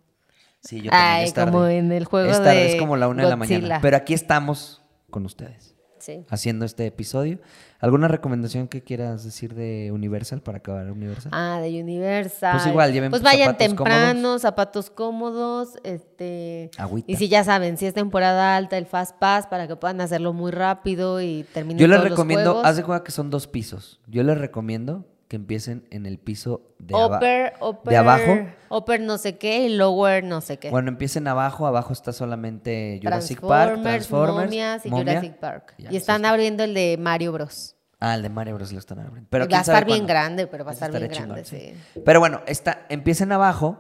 Sí, 0.62 0.82
yo 0.82 0.90
también. 0.90 1.10
Ay, 1.12 1.24
es 1.24 1.34
tarde. 1.34 1.52
como 1.52 1.66
en 1.66 1.92
el 1.92 2.04
juego 2.04 2.30
es 2.30 2.36
tarde, 2.38 2.54
de 2.56 2.72
es 2.72 2.76
como 2.76 2.96
la 2.96 3.08
una 3.08 3.22
de 3.24 3.28
la 3.30 3.36
mañana. 3.36 3.58
Godzilla. 3.60 3.78
Pero 3.80 3.96
aquí 3.96 4.14
estamos 4.14 4.82
con 5.10 5.24
ustedes, 5.24 5.74
Sí. 5.98 6.24
haciendo 6.28 6.64
este 6.64 6.86
episodio. 6.86 7.38
¿Alguna 7.78 8.08
recomendación 8.08 8.68
que 8.68 8.82
quieras 8.82 9.24
decir 9.24 9.54
de 9.54 9.90
Universal 9.92 10.42
para 10.42 10.58
acabar 10.58 10.90
Universal? 10.90 11.32
Ah, 11.34 11.60
de 11.62 11.80
Universal. 11.82 12.52
Pues 12.56 12.66
igual, 12.66 12.92
lleven 12.92 13.10
Pues 13.10 13.22
vayan 13.22 13.46
zapatos 13.48 13.66
temprano, 13.68 14.38
zapatos 14.38 14.90
cómodos, 14.90 15.78
este... 15.82 16.70
Agüita. 16.76 17.10
Y 17.10 17.16
si 17.16 17.28
ya 17.28 17.42
saben, 17.42 17.78
si 17.78 17.86
es 17.86 17.94
temporada 17.94 18.56
alta, 18.56 18.76
el 18.76 18.84
Fast 18.86 19.16
Pass 19.18 19.46
para 19.46 19.66
que 19.66 19.76
puedan 19.76 20.00
hacerlo 20.02 20.34
muy 20.34 20.50
rápido 20.52 21.22
y 21.22 21.44
terminen 21.54 21.78
Yo 21.78 21.86
les 21.86 21.96
todos 21.96 22.10
los 22.10 22.18
recomiendo, 22.18 22.50
juegos. 22.52 22.66
haz 22.66 22.76
de 22.76 22.82
cuenta 22.82 23.04
que 23.04 23.12
son 23.12 23.30
dos 23.30 23.46
pisos. 23.46 23.98
Yo 24.06 24.22
les 24.22 24.36
recomiendo 24.36 25.06
que 25.30 25.36
empiecen 25.36 25.86
en 25.92 26.06
el 26.06 26.18
piso 26.18 26.74
de 26.80 26.92
abajo. 26.92 27.14
upper, 27.14 27.52
upper, 27.60 27.90
de 27.92 27.96
abajo. 27.96 28.38
Upper 28.68 29.00
no 29.00 29.16
sé 29.16 29.38
qué 29.38 29.60
y 29.60 29.68
lower 29.76 30.24
no 30.24 30.40
sé 30.40 30.56
qué. 30.56 30.70
Bueno, 30.70 30.88
empiecen 30.88 31.28
abajo, 31.28 31.68
abajo 31.68 31.92
está 31.92 32.12
solamente 32.12 32.98
Jurassic 33.00 33.40
Park, 33.40 33.80
Transformers, 33.80 34.46
momias 34.46 34.84
y 34.84 34.90
momia. 34.90 35.04
Jurassic 35.04 35.38
Park. 35.38 35.74
Ya, 35.78 35.92
y 35.92 35.96
están 35.96 36.22
está. 36.22 36.30
abriendo 36.30 36.64
el 36.64 36.74
de 36.74 36.96
Mario 36.98 37.30
Bros. 37.30 37.76
Ah, 38.00 38.16
el 38.16 38.22
de 38.22 38.28
Mario 38.28 38.56
Bros. 38.56 38.72
lo 38.72 38.80
están 38.80 38.98
abriendo. 38.98 39.28
Pero 39.30 39.48
va 39.48 39.58
a 39.58 39.60
estar 39.60 39.84
bien 39.84 39.98
cuándo. 39.98 40.12
grande, 40.12 40.46
pero 40.48 40.64
va 40.64 40.72
a 40.72 40.74
estar 40.74 40.90
bien 40.90 41.08
grande, 41.08 41.44
chingón, 41.44 41.44
sí. 41.44 41.74
Pero 42.04 42.18
bueno, 42.18 42.40
está, 42.46 42.84
empiecen 42.88 43.30
abajo 43.30 43.78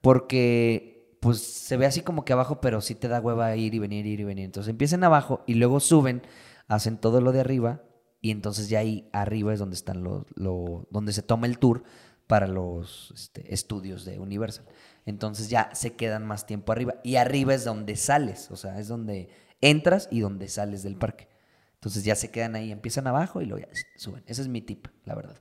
porque 0.00 1.16
pues 1.18 1.42
se 1.42 1.76
ve 1.76 1.86
así 1.86 2.02
como 2.02 2.24
que 2.24 2.34
abajo, 2.34 2.60
pero 2.60 2.80
sí 2.80 2.94
te 2.94 3.08
da 3.08 3.20
hueva 3.20 3.56
ir 3.56 3.74
y 3.74 3.80
venir, 3.80 4.06
ir 4.06 4.20
y 4.20 4.24
venir. 4.24 4.44
Entonces 4.44 4.70
empiecen 4.70 5.02
abajo 5.02 5.42
y 5.44 5.54
luego 5.54 5.80
suben, 5.80 6.22
hacen 6.68 6.98
todo 6.98 7.20
lo 7.20 7.32
de 7.32 7.40
arriba 7.40 7.82
y 8.24 8.30
entonces 8.30 8.70
ya 8.70 8.78
ahí 8.78 9.06
arriba 9.12 9.52
es 9.52 9.58
donde 9.58 9.76
están 9.76 10.02
los, 10.02 10.24
lo, 10.34 10.88
donde 10.90 11.12
se 11.12 11.20
toma 11.20 11.46
el 11.46 11.58
tour 11.58 11.84
para 12.26 12.48
los 12.48 13.12
este, 13.14 13.52
estudios 13.52 14.06
de 14.06 14.18
Universal. 14.18 14.64
Entonces 15.04 15.50
ya 15.50 15.68
se 15.74 15.92
quedan 15.92 16.26
más 16.26 16.46
tiempo 16.46 16.72
arriba 16.72 16.94
y 17.04 17.16
arriba 17.16 17.52
es 17.52 17.66
donde 17.66 17.96
sales, 17.96 18.50
o 18.50 18.56
sea, 18.56 18.78
es 18.78 18.88
donde 18.88 19.28
entras 19.60 20.08
y 20.10 20.20
donde 20.20 20.48
sales 20.48 20.82
del 20.82 20.96
parque. 20.96 21.28
Entonces 21.74 22.02
ya 22.02 22.14
se 22.14 22.30
quedan 22.30 22.54
ahí, 22.54 22.72
empiezan 22.72 23.06
abajo 23.06 23.42
y 23.42 23.44
luego 23.44 23.66
ya 23.68 23.74
suben. 23.96 24.24
Ese 24.26 24.40
es 24.40 24.48
mi 24.48 24.62
tip, 24.62 24.86
la 25.04 25.14
verdad. 25.14 25.36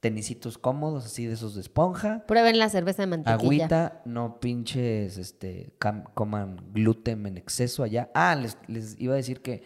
Tenisitos 0.00 0.58
cómodos, 0.58 1.06
así 1.06 1.26
de 1.26 1.34
esos 1.34 1.54
de 1.54 1.60
esponja. 1.60 2.26
Prueben 2.26 2.58
la 2.58 2.70
cerveza 2.70 3.04
de 3.04 3.06
mantequilla. 3.06 3.36
Agüita, 3.36 4.02
no 4.04 4.40
pinches, 4.40 5.16
este, 5.16 5.74
coman 6.14 6.72
gluten 6.72 7.24
en 7.26 7.36
exceso 7.36 7.84
allá. 7.84 8.10
Ah, 8.14 8.34
les, 8.34 8.58
les 8.66 9.00
iba 9.00 9.12
a 9.12 9.16
decir 9.16 9.42
que 9.42 9.62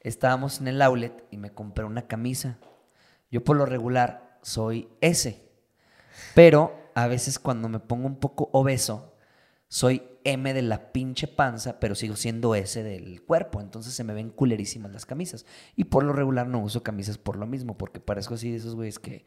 estábamos 0.00 0.60
en 0.60 0.68
el 0.68 0.82
outlet 0.82 1.24
y 1.30 1.36
me 1.36 1.52
compré 1.52 1.84
una 1.84 2.06
camisa. 2.06 2.58
Yo 3.30 3.44
por 3.44 3.56
lo 3.56 3.66
regular 3.66 4.38
soy 4.42 4.88
S, 5.00 5.42
pero 6.34 6.90
a 6.94 7.06
veces 7.06 7.38
cuando 7.38 7.68
me 7.68 7.80
pongo 7.80 8.06
un 8.06 8.18
poco 8.18 8.50
obeso, 8.52 9.14
soy 9.68 10.02
M 10.24 10.52
de 10.54 10.62
la 10.62 10.92
pinche 10.92 11.28
panza, 11.28 11.78
pero 11.78 11.94
sigo 11.94 12.16
siendo 12.16 12.54
S 12.54 12.82
del 12.82 13.22
cuerpo. 13.22 13.60
Entonces 13.60 13.94
se 13.94 14.04
me 14.04 14.14
ven 14.14 14.30
culerísimas 14.30 14.92
las 14.92 15.06
camisas. 15.06 15.46
Y 15.76 15.84
por 15.84 16.04
lo 16.04 16.12
regular 16.12 16.48
no 16.48 16.60
uso 16.60 16.82
camisas 16.82 17.18
por 17.18 17.36
lo 17.36 17.46
mismo, 17.46 17.76
porque 17.76 18.00
parezco 18.00 18.34
así 18.34 18.50
de 18.50 18.56
esos 18.56 18.74
güeyes 18.74 18.98
que 18.98 19.24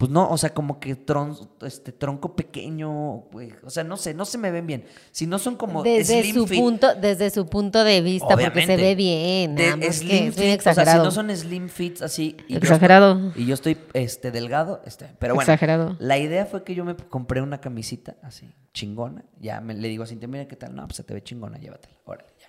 pues 0.00 0.10
no, 0.10 0.30
o 0.30 0.38
sea, 0.38 0.54
como 0.54 0.80
que 0.80 0.96
tron, 0.96 1.36
este 1.60 1.92
tronco 1.92 2.34
pequeño, 2.34 2.90
o 2.90 3.30
sea, 3.68 3.84
no 3.84 3.98
sé, 3.98 4.14
no 4.14 4.24
se 4.24 4.38
me 4.38 4.50
ven 4.50 4.66
bien. 4.66 4.86
Si 5.10 5.26
no 5.26 5.38
son 5.38 5.56
como 5.56 5.82
desde 5.82 6.22
slim 6.22 6.34
su 6.36 6.46
fit, 6.46 6.58
punto, 6.58 6.94
desde 6.94 7.28
su 7.28 7.44
punto 7.44 7.84
de 7.84 8.00
vista, 8.00 8.34
porque 8.34 8.64
se 8.64 8.78
ve 8.78 8.94
bien. 8.94 9.56
de 9.56 9.76
nada 9.76 9.92
slim 9.92 10.32
fit, 10.32 10.32
o 10.32 10.32
sea, 10.32 10.42
si 10.42 10.50
exagerado. 10.52 11.04
no 11.04 11.10
son 11.10 11.36
slim 11.36 11.68
fits 11.68 12.00
así 12.00 12.34
y 12.48 12.54
yo 12.54 12.60
estoy- 12.60 12.68
Exagerado. 12.68 13.32
y 13.36 13.44
yo 13.44 13.52
estoy 13.52 13.76
este 13.92 14.30
delgado, 14.30 14.80
este, 14.86 15.04
pero 15.18 15.34
bueno, 15.34 15.52
Exagerado. 15.52 15.96
la 15.98 16.16
idea 16.16 16.46
fue 16.46 16.64
que 16.64 16.74
yo 16.74 16.86
me 16.86 16.96
compré 16.96 17.42
una 17.42 17.60
camisita 17.60 18.16
así, 18.22 18.50
chingona. 18.72 19.22
Ya 19.38 19.60
me, 19.60 19.74
le 19.74 19.88
digo 19.88 20.04
a 20.04 20.06
Cintia, 20.06 20.28
mira 20.28 20.48
qué 20.48 20.56
tal. 20.56 20.74
No, 20.74 20.86
pues 20.86 20.96
se 20.96 21.04
te 21.04 21.12
ve 21.12 21.22
chingona, 21.22 21.58
llévatela. 21.58 21.94
Órale, 22.06 22.30
ya. 22.40 22.46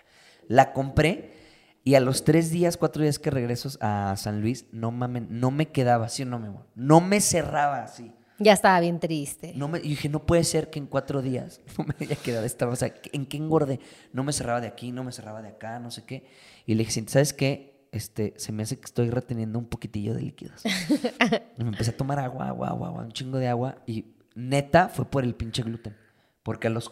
La 0.47 0.72
compré 0.72 1.41
y 1.84 1.96
a 1.96 2.00
los 2.00 2.24
tres 2.24 2.52
días, 2.52 2.78
cuatro 2.78 3.02
días 3.02 3.18
que 3.18 3.32
regreso 3.32 3.70
a 3.82 4.16
San 4.16 4.42
Luis, 4.42 4.66
no 4.72 4.92
mamen, 4.92 5.28
no 5.30 5.50
me 5.50 5.70
quedaba 5.70 6.06
así 6.06 6.24
no, 6.26 6.36
amor. 6.36 6.68
No 6.76 7.02
me 7.02 7.22
cerraba 7.22 7.84
así. 7.84 8.12
Ya 8.38 8.54
estaba 8.54 8.80
bien 8.80 9.00
triste. 9.00 9.54
No 9.56 9.68
me, 9.68 9.80
y 9.80 9.90
dije, 9.90 10.10
no 10.10 10.26
puede 10.26 10.44
ser 10.44 10.70
que 10.70 10.80
en 10.80 10.88
cuatro 10.88 11.22
días 11.22 11.62
no 11.78 11.86
me 11.86 11.96
haya 12.00 12.16
quedado 12.16 12.46
esta. 12.46 12.68
O 12.68 12.76
sea, 12.76 12.94
¿en 13.12 13.26
qué 13.26 13.38
engordé? 13.38 13.80
No 14.14 14.24
me 14.24 14.34
cerraba 14.34 14.62
de 14.62 14.68
aquí, 14.68 14.92
no 14.92 15.04
me 15.04 15.12
cerraba 15.12 15.42
de 15.42 15.50
acá, 15.50 15.80
no 15.80 15.92
sé 15.92 16.04
qué. 16.06 16.26
Y 16.66 16.76
le 16.76 16.84
dije, 16.84 17.04
¿sabes 17.08 17.34
qué? 17.34 17.88
Este, 17.92 18.34
se 18.38 18.52
me 18.52 18.64
hace 18.64 18.78
que 18.78 18.86
estoy 18.86 19.10
reteniendo 19.10 19.60
un 19.60 19.66
poquitillo 19.66 20.14
de 20.14 20.22
líquidos. 20.22 20.64
y 21.58 21.64
me 21.64 21.70
empecé 21.70 21.92
a 21.92 21.98
tomar 21.98 22.20
agua, 22.20 22.48
agua, 22.48 22.70
agua, 22.70 22.88
agua, 22.88 23.04
un 23.04 23.12
chingo 23.12 23.38
de 23.38 23.48
agua. 23.48 23.78
Y 23.86 24.06
neta 24.36 24.90
fue 24.90 25.06
por 25.06 25.24
el 25.24 25.36
pinche 25.36 25.62
gluten. 25.62 25.96
Porque 26.42 26.68
a 26.68 26.72
los 26.72 26.92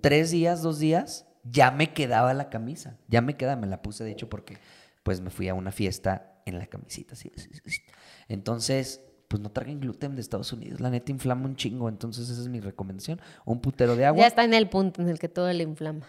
tres 0.00 0.30
días, 0.30 0.62
dos 0.62 0.78
días, 0.78 1.27
ya 1.44 1.70
me 1.70 1.92
quedaba 1.92 2.34
la 2.34 2.50
camisa. 2.50 2.96
Ya 3.08 3.20
me 3.20 3.36
quedaba, 3.36 3.60
me 3.60 3.66
la 3.66 3.82
puse 3.82 4.04
de 4.04 4.12
hecho 4.12 4.28
porque 4.28 4.58
pues 5.02 5.20
me 5.20 5.30
fui 5.30 5.48
a 5.48 5.54
una 5.54 5.72
fiesta 5.72 6.40
en 6.46 6.58
la 6.58 6.66
camisita. 6.66 7.14
Así, 7.14 7.32
así, 7.36 7.48
así. 7.64 7.80
Entonces, 8.28 9.00
pues 9.28 9.42
no 9.42 9.50
traguen 9.50 9.80
gluten 9.80 10.14
de 10.14 10.20
Estados 10.20 10.52
Unidos. 10.52 10.80
La 10.80 10.90
neta 10.90 11.12
inflama 11.12 11.46
un 11.46 11.56
chingo. 11.56 11.88
Entonces 11.88 12.28
esa 12.28 12.40
es 12.40 12.48
mi 12.48 12.60
recomendación. 12.60 13.20
Un 13.44 13.60
putero 13.60 13.94
de 13.94 14.06
agua. 14.06 14.22
Ya 14.22 14.26
está 14.26 14.44
en 14.44 14.54
el 14.54 14.68
punto 14.68 15.02
en 15.02 15.08
el 15.08 15.18
que 15.18 15.28
todo 15.28 15.52
le 15.52 15.62
inflama. 15.62 16.06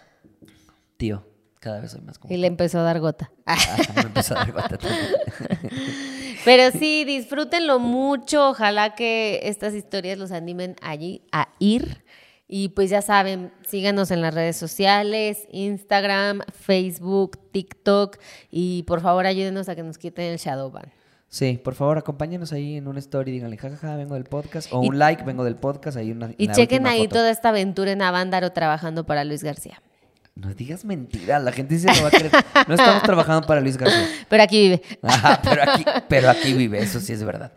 Tío, 0.98 1.26
cada 1.60 1.82
vez 1.82 1.92
soy 1.92 2.02
más 2.02 2.18
como... 2.18 2.34
Y 2.34 2.38
le 2.38 2.48
empezó 2.48 2.80
a 2.80 2.84
dar 2.84 3.00
gota. 3.00 3.32
Ah, 3.46 3.58
me 3.96 4.02
empezó 4.02 4.36
a 4.36 4.40
dar 4.40 4.52
gota 4.52 4.78
también. 4.78 5.06
Pero 6.46 6.72
sí, 6.78 7.04
disfrútenlo 7.04 7.80
mucho. 7.80 8.50
Ojalá 8.50 8.96
que 8.96 9.42
estas 9.44 9.74
historias 9.74 10.18
los 10.18 10.32
animen 10.32 10.76
allí 10.82 11.22
a 11.32 11.50
ir. 11.60 12.04
Y 12.52 12.70
pues 12.70 12.90
ya 12.90 13.04
saben, 13.04 13.52
síganos 13.68 14.10
en 14.10 14.22
las 14.22 14.34
redes 14.34 14.58
sociales, 14.58 15.48
Instagram, 15.52 16.42
Facebook, 16.52 17.38
TikTok. 17.52 18.18
Y 18.50 18.84
por 18.84 19.02
favor 19.02 19.28
ayúdenos 19.28 19.70
a 19.70 19.76
que 19.76 19.84
nos 19.84 20.00
quiten 20.00 20.26
el 20.26 20.38
shadow 20.40 20.72
ban. 20.72 20.92
Sí, 21.28 21.62
por 21.64 21.76
favor, 21.76 22.00
acompáñenos 22.00 22.52
ahí 22.52 22.78
en 22.78 22.88
una 22.88 22.98
story, 22.98 23.32
díganle, 23.32 23.56
jajaja, 23.56 23.96
vengo 23.98 24.16
del 24.16 24.24
podcast, 24.24 24.68
o 24.74 24.84
Y- 24.84 24.88
un 24.90 24.98
like, 24.98 25.24
vengo 25.24 25.44
del 25.44 25.58
podcast, 25.58 25.96
ahí 25.96 26.10
una 26.12 26.32
Y 26.40 26.48
chequen 26.48 26.88
ahí 26.88 27.04
foto. 27.04 27.18
toda 27.18 27.30
esta 27.30 27.50
aventura 27.50 27.92
en 27.92 28.02
Avándaro 28.02 28.52
trabajando 28.52 29.06
para 29.06 29.24
Luis 29.24 29.44
García. 29.44 29.80
No 30.34 30.52
digas 30.56 30.86
mentiras, 30.86 31.44
la 31.44 31.52
gente 31.52 31.76
dice 31.76 31.88
que 31.94 32.02
va 32.02 32.08
a 32.08 32.12
creer. 32.12 32.32
No 32.68 32.74
estamos 32.74 33.04
trabajando 33.04 33.46
para 33.46 33.62
Luis 33.62 33.78
García. 33.78 34.08
Pero 34.28 34.42
aquí 34.42 34.60
vive, 34.60 34.82
Ajá, 35.04 35.40
pero 35.44 35.62
aquí, 35.72 35.86
pero 36.08 36.30
aquí 36.32 36.54
vive, 36.54 36.80
eso 36.80 37.00
sí 37.00 37.14
es 37.14 37.24
verdad. 37.24 37.52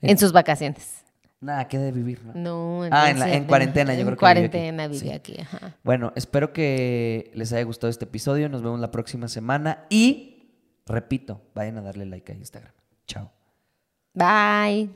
en 0.00 0.16
sus 0.16 0.32
vacaciones. 0.32 0.97
Nada, 1.40 1.68
quedé 1.68 1.84
de 1.84 1.92
vivir. 1.92 2.20
No, 2.34 2.34
no 2.34 2.88
Ah, 2.90 3.10
en, 3.10 3.18
la, 3.20 3.32
en 3.32 3.44
cuarentena, 3.44 3.92
en, 3.92 4.00
yo 4.00 4.06
creo 4.06 4.16
que. 4.16 4.26
En 4.26 4.34
cuarentena 4.34 4.88
viví 4.88 5.10
aquí. 5.10 5.36
Ajá. 5.40 5.76
Bueno, 5.84 6.12
espero 6.16 6.52
que 6.52 7.30
les 7.34 7.52
haya 7.52 7.62
gustado 7.62 7.90
este 7.90 8.06
episodio. 8.06 8.48
Nos 8.48 8.62
vemos 8.62 8.80
la 8.80 8.90
próxima 8.90 9.28
semana. 9.28 9.84
Y, 9.88 10.50
repito, 10.86 11.40
vayan 11.54 11.78
a 11.78 11.82
darle 11.82 12.06
like 12.06 12.32
a 12.32 12.34
Instagram. 12.34 12.72
Chao. 13.06 13.30
Bye. 14.14 14.90